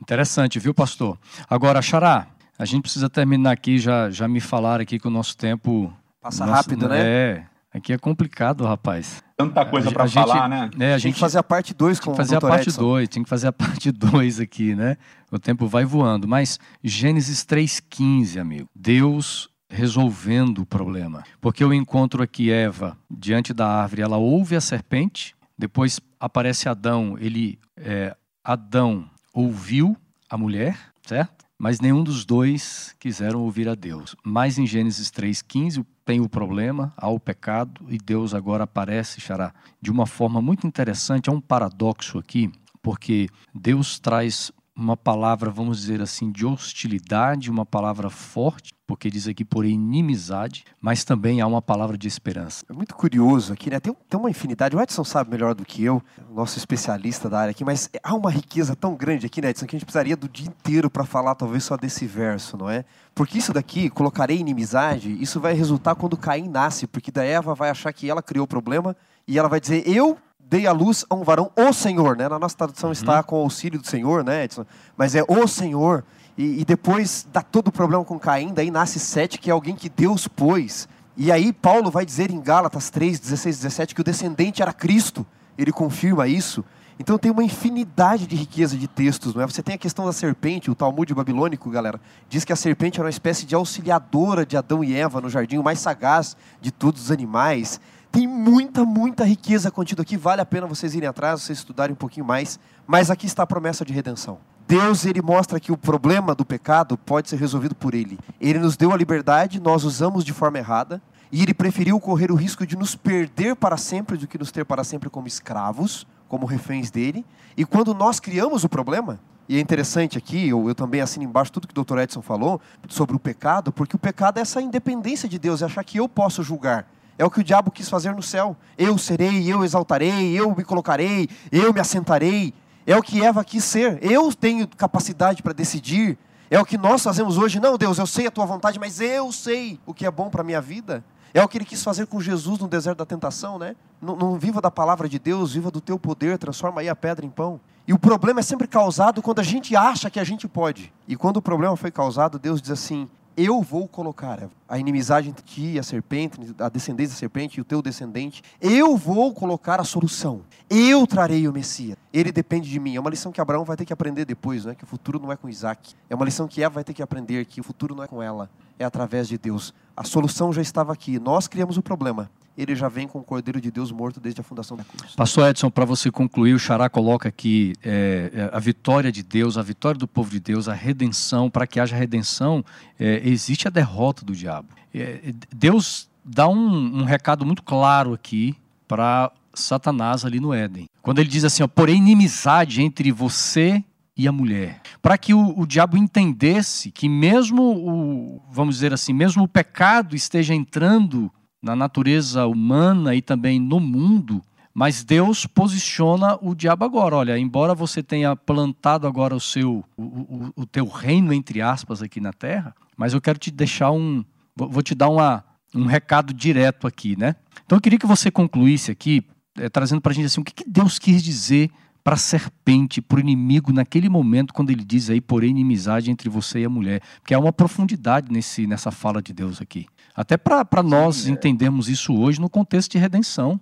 Interessante, 0.00 0.58
viu, 0.58 0.74
pastor? 0.74 1.18
Agora, 1.48 1.80
Xará, 1.80 2.26
a 2.58 2.64
gente 2.64 2.82
precisa 2.82 3.08
terminar 3.08 3.52
aqui, 3.52 3.78
já, 3.78 4.10
já 4.10 4.28
me 4.28 4.40
falaram 4.40 4.82
aqui 4.82 4.98
que 4.98 5.06
o 5.06 5.10
nosso 5.10 5.36
tempo... 5.36 5.92
Passa 6.20 6.46
nosso, 6.46 6.56
rápido, 6.56 6.88
né? 6.88 7.00
É, 7.00 7.46
aqui 7.72 7.92
é 7.92 7.98
complicado, 7.98 8.64
rapaz. 8.64 9.22
Tanta 9.36 9.64
coisa 9.64 9.90
para 9.90 10.06
falar, 10.06 10.48
né? 10.48 10.70
É, 10.78 10.94
a 10.94 10.98
gente 10.98 11.04
tem 11.04 11.12
que 11.14 11.18
fazer 11.18 11.38
a 11.38 11.42
parte 11.44 11.74
2 11.74 11.98
com 11.98 12.12
o 12.12 12.14
fazer 12.14 12.36
a 12.36 12.40
parte 12.40 12.70
2, 12.70 13.08
tem 13.08 13.22
que 13.22 13.28
fazer 13.28 13.48
a 13.48 13.52
parte 13.52 13.90
2 13.90 14.38
aqui, 14.38 14.74
né? 14.74 14.96
O 15.32 15.38
tempo 15.38 15.66
vai 15.66 15.84
voando. 15.84 16.28
Mas 16.28 16.60
Gênesis 16.84 17.44
3,15, 17.44 18.40
amigo. 18.40 18.68
Deus 18.74 19.51
resolvendo 19.72 20.58
o 20.58 20.66
problema. 20.66 21.24
Porque 21.40 21.64
eu 21.64 21.72
encontro 21.72 22.22
aqui 22.22 22.50
Eva 22.50 22.96
diante 23.10 23.54
da 23.54 23.66
árvore, 23.66 24.02
ela 24.02 24.18
ouve 24.18 24.54
a 24.54 24.60
serpente, 24.60 25.34
depois 25.56 25.98
aparece 26.20 26.68
Adão, 26.68 27.16
ele 27.18 27.58
é, 27.76 28.14
Adão 28.44 29.08
ouviu 29.32 29.96
a 30.28 30.36
mulher, 30.36 30.78
certo? 31.02 31.44
Mas 31.58 31.80
nenhum 31.80 32.02
dos 32.02 32.24
dois 32.24 32.94
quiseram 32.98 33.40
ouvir 33.40 33.68
a 33.68 33.74
Deus. 33.74 34.16
Mas 34.24 34.58
em 34.58 34.66
Gênesis 34.66 35.10
3,15 35.10 35.86
tem 36.04 36.20
o 36.20 36.28
problema, 36.28 36.92
há 36.96 37.08
o 37.08 37.20
pecado, 37.20 37.86
e 37.88 37.98
Deus 37.98 38.34
agora 38.34 38.64
aparece, 38.64 39.20
Xará, 39.20 39.54
de 39.80 39.90
uma 39.90 40.06
forma 40.06 40.42
muito 40.42 40.66
interessante. 40.66 41.30
Há 41.30 41.32
um 41.32 41.40
paradoxo 41.40 42.18
aqui, 42.18 42.50
porque 42.82 43.28
Deus 43.54 44.00
traz 44.00 44.50
uma 44.74 44.96
palavra, 44.96 45.50
vamos 45.50 45.80
dizer 45.80 46.00
assim, 46.00 46.32
de 46.32 46.46
hostilidade, 46.46 47.50
uma 47.50 47.66
palavra 47.66 48.08
forte, 48.08 48.72
porque 48.86 49.10
diz 49.10 49.28
aqui 49.28 49.44
por 49.44 49.64
inimizade, 49.64 50.64
mas 50.80 51.04
também 51.04 51.40
há 51.40 51.46
uma 51.46 51.62
palavra 51.62 51.96
de 51.96 52.08
esperança. 52.08 52.64
É 52.68 52.72
muito 52.72 52.94
curioso 52.94 53.52
aqui, 53.52 53.70
né? 53.70 53.78
Tem, 53.78 53.94
tem 54.08 54.20
uma 54.20 54.30
infinidade. 54.30 54.76
O 54.76 54.80
Edson 54.80 55.04
sabe 55.04 55.30
melhor 55.30 55.54
do 55.54 55.64
que 55.64 55.84
eu, 55.84 56.02
nosso 56.30 56.58
especialista 56.58 57.28
da 57.28 57.40
área 57.40 57.50
aqui, 57.50 57.64
mas 57.64 57.90
há 58.02 58.14
uma 58.14 58.30
riqueza 58.30 58.74
tão 58.74 58.94
grande 58.94 59.26
aqui, 59.26 59.40
né, 59.40 59.50
Edson, 59.50 59.66
que 59.66 59.76
a 59.76 59.78
gente 59.78 59.86
precisaria 59.86 60.16
do 60.16 60.28
dia 60.28 60.46
inteiro 60.46 60.90
para 60.90 61.04
falar 61.04 61.34
talvez 61.34 61.64
só 61.64 61.76
desse 61.76 62.06
verso, 62.06 62.56
não 62.56 62.68
é? 62.68 62.84
Porque 63.14 63.38
isso 63.38 63.52
daqui, 63.52 63.90
colocarei 63.90 64.38
inimizade, 64.38 65.16
isso 65.22 65.38
vai 65.38 65.52
resultar 65.52 65.94
quando 65.94 66.16
Caim 66.16 66.48
nasce, 66.48 66.86
porque 66.86 67.10
da 67.10 67.24
Eva 67.24 67.54
vai 67.54 67.70
achar 67.70 67.92
que 67.92 68.08
ela 68.08 68.22
criou 68.22 68.44
o 68.44 68.48
problema 68.48 68.96
e 69.26 69.38
ela 69.38 69.48
vai 69.48 69.60
dizer, 69.60 69.86
eu 69.86 70.18
dei 70.52 70.66
a 70.66 70.72
luz 70.72 71.06
a 71.08 71.14
um 71.14 71.24
varão, 71.24 71.50
o 71.56 71.72
Senhor, 71.72 72.14
né? 72.14 72.28
Na 72.28 72.38
nossa 72.38 72.54
tradução 72.54 72.88
uhum. 72.88 72.92
está 72.92 73.22
com 73.22 73.36
o 73.36 73.42
auxílio 73.44 73.80
do 73.80 73.86
Senhor, 73.86 74.22
né, 74.22 74.44
Edson? 74.44 74.66
Mas 74.94 75.14
é 75.14 75.24
o 75.26 75.48
Senhor. 75.48 76.04
E, 76.36 76.60
e, 76.60 76.64
depois 76.66 77.26
dá 77.32 77.40
todo 77.40 77.68
o 77.68 77.72
problema 77.72 78.04
com 78.04 78.18
Caim, 78.18 78.52
daí 78.52 78.70
nasce 78.70 79.00
Sete, 79.00 79.38
que 79.38 79.48
é 79.48 79.52
alguém 79.52 79.74
que 79.74 79.88
Deus 79.88 80.28
pôs. 80.28 80.86
E 81.16 81.32
aí 81.32 81.54
Paulo 81.54 81.90
vai 81.90 82.04
dizer 82.04 82.30
em 82.30 82.38
Gálatas 82.38 82.90
3, 82.90 83.18
16, 83.18 83.56
17 83.60 83.94
que 83.94 84.02
o 84.02 84.04
descendente 84.04 84.60
era 84.60 84.74
Cristo. 84.74 85.24
Ele 85.56 85.72
confirma 85.72 86.28
isso. 86.28 86.62
Então 86.98 87.16
tem 87.16 87.30
uma 87.30 87.42
infinidade 87.42 88.26
de 88.26 88.36
riqueza 88.36 88.76
de 88.76 88.86
textos, 88.86 89.34
não 89.34 89.42
é? 89.42 89.46
Você 89.46 89.62
tem 89.62 89.74
a 89.74 89.78
questão 89.78 90.04
da 90.04 90.12
serpente, 90.12 90.70
o 90.70 90.74
Talmud 90.74 91.14
babilônico, 91.14 91.70
galera, 91.70 91.98
diz 92.28 92.44
que 92.44 92.52
a 92.52 92.56
serpente 92.56 93.00
era 93.00 93.06
uma 93.06 93.10
espécie 93.10 93.46
de 93.46 93.54
auxiliadora 93.54 94.44
de 94.44 94.56
Adão 94.56 94.84
e 94.84 94.94
Eva 94.94 95.20
no 95.20 95.30
jardim, 95.30 95.56
o 95.56 95.64
mais 95.64 95.78
sagaz 95.78 96.36
de 96.60 96.70
todos 96.70 97.04
os 97.04 97.10
animais. 97.10 97.80
Tem 98.12 98.26
muita, 98.26 98.84
muita 98.84 99.24
riqueza 99.24 99.70
contida 99.70 100.02
aqui. 100.02 100.18
Vale 100.18 100.42
a 100.42 100.44
pena 100.44 100.66
vocês 100.66 100.94
irem 100.94 101.08
atrás, 101.08 101.40
vocês 101.40 101.58
estudarem 101.58 101.94
um 101.94 101.96
pouquinho 101.96 102.26
mais. 102.26 102.60
Mas 102.86 103.10
aqui 103.10 103.24
está 103.24 103.42
a 103.42 103.46
promessa 103.46 103.86
de 103.86 103.92
redenção. 103.94 104.38
Deus 104.68 105.06
ele 105.06 105.22
mostra 105.22 105.58
que 105.58 105.72
o 105.72 105.78
problema 105.78 106.34
do 106.34 106.44
pecado 106.44 106.98
pode 106.98 107.30
ser 107.30 107.36
resolvido 107.36 107.74
por 107.74 107.94
Ele. 107.94 108.18
Ele 108.38 108.58
nos 108.58 108.76
deu 108.76 108.92
a 108.92 108.96
liberdade, 108.98 109.58
nós 109.58 109.82
usamos 109.82 110.24
de 110.24 110.32
forma 110.34 110.58
errada. 110.58 111.00
E 111.32 111.42
Ele 111.42 111.54
preferiu 111.54 111.98
correr 111.98 112.30
o 112.30 112.34
risco 112.34 112.66
de 112.66 112.76
nos 112.76 112.94
perder 112.94 113.56
para 113.56 113.78
sempre 113.78 114.18
do 114.18 114.26
que 114.26 114.38
nos 114.38 114.52
ter 114.52 114.66
para 114.66 114.84
sempre 114.84 115.08
como 115.08 115.26
escravos, 115.26 116.06
como 116.28 116.44
reféns 116.44 116.90
dele. 116.90 117.24
E 117.56 117.64
quando 117.64 117.94
nós 117.94 118.20
criamos 118.20 118.62
o 118.62 118.68
problema, 118.68 119.18
e 119.48 119.56
é 119.56 119.60
interessante 119.60 120.18
aqui, 120.18 120.48
eu, 120.48 120.68
eu, 120.68 120.74
também 120.74 121.00
assino 121.00 121.24
embaixo 121.24 121.50
tudo 121.50 121.66
que 121.66 121.78
o 121.78 121.82
Dr. 121.82 121.98
Edson 122.00 122.20
falou 122.20 122.60
sobre 122.88 123.16
o 123.16 123.18
pecado, 123.18 123.72
porque 123.72 123.96
o 123.96 123.98
pecado 123.98 124.36
é 124.36 124.42
essa 124.42 124.60
independência 124.60 125.26
de 125.26 125.38
Deus, 125.38 125.62
é 125.62 125.64
achar 125.64 125.82
que 125.82 125.98
eu 125.98 126.06
posso 126.06 126.42
julgar. 126.42 126.86
É 127.18 127.24
o 127.24 127.30
que 127.30 127.40
o 127.40 127.44
diabo 127.44 127.70
quis 127.70 127.88
fazer 127.88 128.14
no 128.14 128.22
céu. 128.22 128.56
Eu 128.76 128.96
serei, 128.98 129.52
eu 129.52 129.64
exaltarei, 129.64 130.38
eu 130.38 130.54
me 130.54 130.64
colocarei, 130.64 131.28
eu 131.50 131.72
me 131.72 131.80
assentarei. 131.80 132.54
É 132.86 132.96
o 132.96 133.02
que 133.02 133.22
Eva 133.22 133.44
quis 133.44 133.64
ser. 133.64 133.98
Eu 134.02 134.32
tenho 134.32 134.66
capacidade 134.68 135.42
para 135.42 135.52
decidir. 135.52 136.18
É 136.50 136.60
o 136.60 136.64
que 136.64 136.76
nós 136.76 137.02
fazemos 137.02 137.38
hoje. 137.38 137.60
Não, 137.60 137.78
Deus, 137.78 137.98
eu 137.98 138.06
sei 138.06 138.26
a 138.26 138.30
tua 138.30 138.44
vontade, 138.44 138.78
mas 138.78 139.00
eu 139.00 139.30
sei 139.32 139.78
o 139.86 139.94
que 139.94 140.04
é 140.04 140.10
bom 140.10 140.28
para 140.28 140.42
a 140.42 140.44
minha 140.44 140.60
vida. 140.60 141.04
É 141.34 141.42
o 141.42 141.48
que 141.48 141.56
ele 141.56 141.64
quis 141.64 141.82
fazer 141.82 142.06
com 142.06 142.20
Jesus 142.20 142.58
no 142.58 142.68
deserto 142.68 142.98
da 142.98 143.06
tentação, 143.06 143.58
né? 143.58 143.74
Não, 144.00 144.16
não, 144.16 144.38
viva 144.38 144.60
da 144.60 144.70
palavra 144.70 145.08
de 145.08 145.18
Deus, 145.18 145.54
viva 145.54 145.70
do 145.70 145.80
teu 145.80 145.98
poder, 145.98 146.36
transforma 146.36 146.82
aí 146.82 146.88
a 146.88 146.96
pedra 146.96 147.24
em 147.24 147.30
pão. 147.30 147.58
E 147.86 147.92
o 147.92 147.98
problema 147.98 148.40
é 148.40 148.42
sempre 148.42 148.68
causado 148.68 149.22
quando 149.22 149.38
a 149.38 149.42
gente 149.42 149.74
acha 149.74 150.10
que 150.10 150.20
a 150.20 150.24
gente 150.24 150.46
pode. 150.46 150.92
E 151.08 151.16
quando 151.16 151.38
o 151.38 151.42
problema 151.42 151.76
foi 151.76 151.90
causado, 151.90 152.38
Deus 152.38 152.60
diz 152.60 152.70
assim: 152.70 153.08
eu 153.36 153.60
vou 153.62 153.88
colocar 153.88 154.48
a 154.68 154.78
inimizade 154.78 155.28
entre 155.28 155.44
ti 155.44 155.72
e 155.72 155.78
a 155.78 155.82
serpente, 155.82 156.38
a 156.58 156.68
descendência 156.68 157.14
da 157.14 157.18
serpente 157.18 157.58
e 157.58 157.60
o 157.60 157.64
teu 157.64 157.80
descendente. 157.80 158.42
Eu 158.60 158.96
vou 158.96 159.32
colocar 159.32 159.80
a 159.80 159.84
solução. 159.84 160.42
Eu 160.68 161.06
trarei 161.06 161.46
o 161.48 161.52
Messias. 161.52 161.96
Ele 162.12 162.30
depende 162.30 162.68
de 162.70 162.78
mim. 162.78 162.96
É 162.96 163.00
uma 163.00 163.10
lição 163.10 163.32
que 163.32 163.40
Abraão 163.40 163.64
vai 163.64 163.76
ter 163.76 163.84
que 163.84 163.92
aprender 163.92 164.24
depois, 164.24 164.64
né? 164.64 164.74
que 164.74 164.84
o 164.84 164.86
futuro 164.86 165.18
não 165.18 165.32
é 165.32 165.36
com 165.36 165.48
Isaac. 165.48 165.94
É 166.08 166.14
uma 166.14 166.24
lição 166.24 166.46
que 166.46 166.62
Eva 166.62 166.74
vai 166.74 166.84
ter 166.84 166.94
que 166.94 167.02
aprender, 167.02 167.44
que 167.46 167.60
o 167.60 167.64
futuro 167.64 167.94
não 167.94 168.04
é 168.04 168.06
com 168.06 168.22
ela, 168.22 168.50
é 168.78 168.84
através 168.84 169.28
de 169.28 169.38
Deus. 169.38 169.74
A 169.96 170.04
solução 170.04 170.52
já 170.52 170.62
estava 170.62 170.92
aqui. 170.92 171.18
Nós 171.18 171.48
criamos 171.48 171.76
o 171.76 171.82
problema 171.82 172.30
ele 172.56 172.74
já 172.74 172.88
vem 172.88 173.08
com 173.08 173.18
o 173.18 173.22
Cordeiro 173.22 173.60
de 173.60 173.70
Deus 173.70 173.90
morto 173.90 174.20
desde 174.20 174.40
a 174.40 174.44
fundação 174.44 174.76
da 174.76 174.84
cruz. 174.84 175.14
Pastor 175.14 175.48
Edson, 175.48 175.70
para 175.70 175.84
você 175.84 176.10
concluir, 176.10 176.54
o 176.54 176.58
Xará 176.58 176.88
coloca 176.88 177.28
aqui 177.28 177.74
é, 177.82 178.30
é, 178.34 178.50
a 178.52 178.58
vitória 178.58 179.10
de 179.10 179.22
Deus, 179.22 179.56
a 179.56 179.62
vitória 179.62 179.98
do 179.98 180.06
povo 180.06 180.30
de 180.30 180.40
Deus, 180.40 180.68
a 180.68 180.74
redenção. 180.74 181.50
Para 181.50 181.66
que 181.66 181.80
haja 181.80 181.96
redenção, 181.96 182.64
é, 182.98 183.20
existe 183.24 183.66
a 183.66 183.70
derrota 183.70 184.24
do 184.24 184.34
diabo. 184.34 184.68
É, 184.94 185.32
Deus 185.54 186.08
dá 186.24 186.48
um, 186.48 187.00
um, 187.00 187.04
recado 187.04 187.44
muito 187.44 187.62
claro 187.62 188.12
aqui 188.12 188.54
para 188.86 189.32
Satanás 189.54 190.24
ali 190.24 190.38
no 190.38 190.52
Éden. 190.52 190.86
Quando 191.00 191.18
ele 191.18 191.28
diz 191.28 191.44
assim, 191.44 191.62
ó, 191.62 191.66
porém 191.66 191.96
inimizade 191.96 192.82
entre 192.82 193.10
você 193.10 193.82
e 194.16 194.28
a 194.28 194.32
mulher. 194.32 194.80
Para 195.00 195.16
que 195.16 195.32
o, 195.32 195.58
o, 195.58 195.66
diabo 195.66 195.96
entendesse 195.96 196.90
que 196.90 197.08
mesmo 197.08 197.62
o, 197.62 198.42
vamos 198.50 198.76
dizer 198.76 198.92
assim, 198.92 199.12
mesmo 199.12 199.44
o 199.44 199.48
pecado 199.48 200.14
esteja 200.14 200.54
entrando 200.54 201.32
na 201.62 201.76
natureza 201.76 202.46
humana 202.46 203.14
e 203.14 203.22
também 203.22 203.60
no 203.60 203.78
mundo, 203.78 204.42
mas 204.74 205.04
Deus 205.04 205.46
posiciona 205.46 206.36
o 206.42 206.54
diabo 206.54 206.84
agora. 206.84 207.16
Olha, 207.16 207.38
embora 207.38 207.74
você 207.74 208.02
tenha 208.02 208.34
plantado 208.34 209.06
agora 209.06 209.34
o 209.34 209.40
seu 209.40 209.84
o, 209.96 210.02
o, 210.02 210.52
o 210.56 210.66
teu 210.66 210.86
reino 210.86 211.32
entre 211.32 211.60
aspas 211.60 212.02
aqui 212.02 212.20
na 212.20 212.32
terra, 212.32 212.74
mas 212.96 213.12
eu 213.12 213.20
quero 213.20 213.38
te 213.38 213.50
deixar 213.50 213.90
um 213.92 214.24
vou 214.56 214.82
te 214.82 214.94
dar 214.94 215.08
uma, 215.08 215.44
um 215.74 215.86
recado 215.86 216.32
direto 216.32 216.86
aqui, 216.86 217.16
né? 217.16 217.36
Então 217.64 217.76
eu 217.76 217.80
queria 217.80 217.98
que 217.98 218.06
você 218.06 218.30
concluísse 218.30 218.90
aqui, 218.90 219.24
é, 219.56 219.68
trazendo 219.68 220.00
para 220.00 220.12
a 220.12 220.14
gente 220.14 220.26
assim, 220.26 220.40
o 220.40 220.44
que, 220.44 220.52
que 220.52 220.68
Deus 220.68 220.98
quis 220.98 221.22
dizer 221.22 221.70
para 222.04 222.14
a 222.14 222.18
serpente, 222.18 223.00
para 223.00 223.18
o 223.18 223.20
inimigo, 223.20 223.72
naquele 223.72 224.08
momento, 224.08 224.52
quando 224.52 224.70
ele 224.70 224.84
diz 224.84 225.08
aí, 225.08 225.20
por 225.20 225.44
inimizade 225.44 226.10
entre 226.10 226.28
você 226.28 226.60
e 226.60 226.64
a 226.64 226.68
mulher. 226.68 227.00
Porque 227.20 227.32
há 227.32 227.38
uma 227.38 227.52
profundidade 227.52 228.30
nesse, 228.30 228.66
nessa 228.66 228.90
fala 228.90 229.22
de 229.22 229.32
Deus 229.32 229.60
aqui. 229.60 229.86
Até 230.14 230.36
para 230.36 230.82
nós 230.82 231.26
é. 231.26 231.30
entendermos 231.30 231.88
isso 231.88 232.14
hoje 232.18 232.40
no 232.40 232.50
contexto 232.50 232.92
de 232.92 232.98
redenção. 232.98 233.58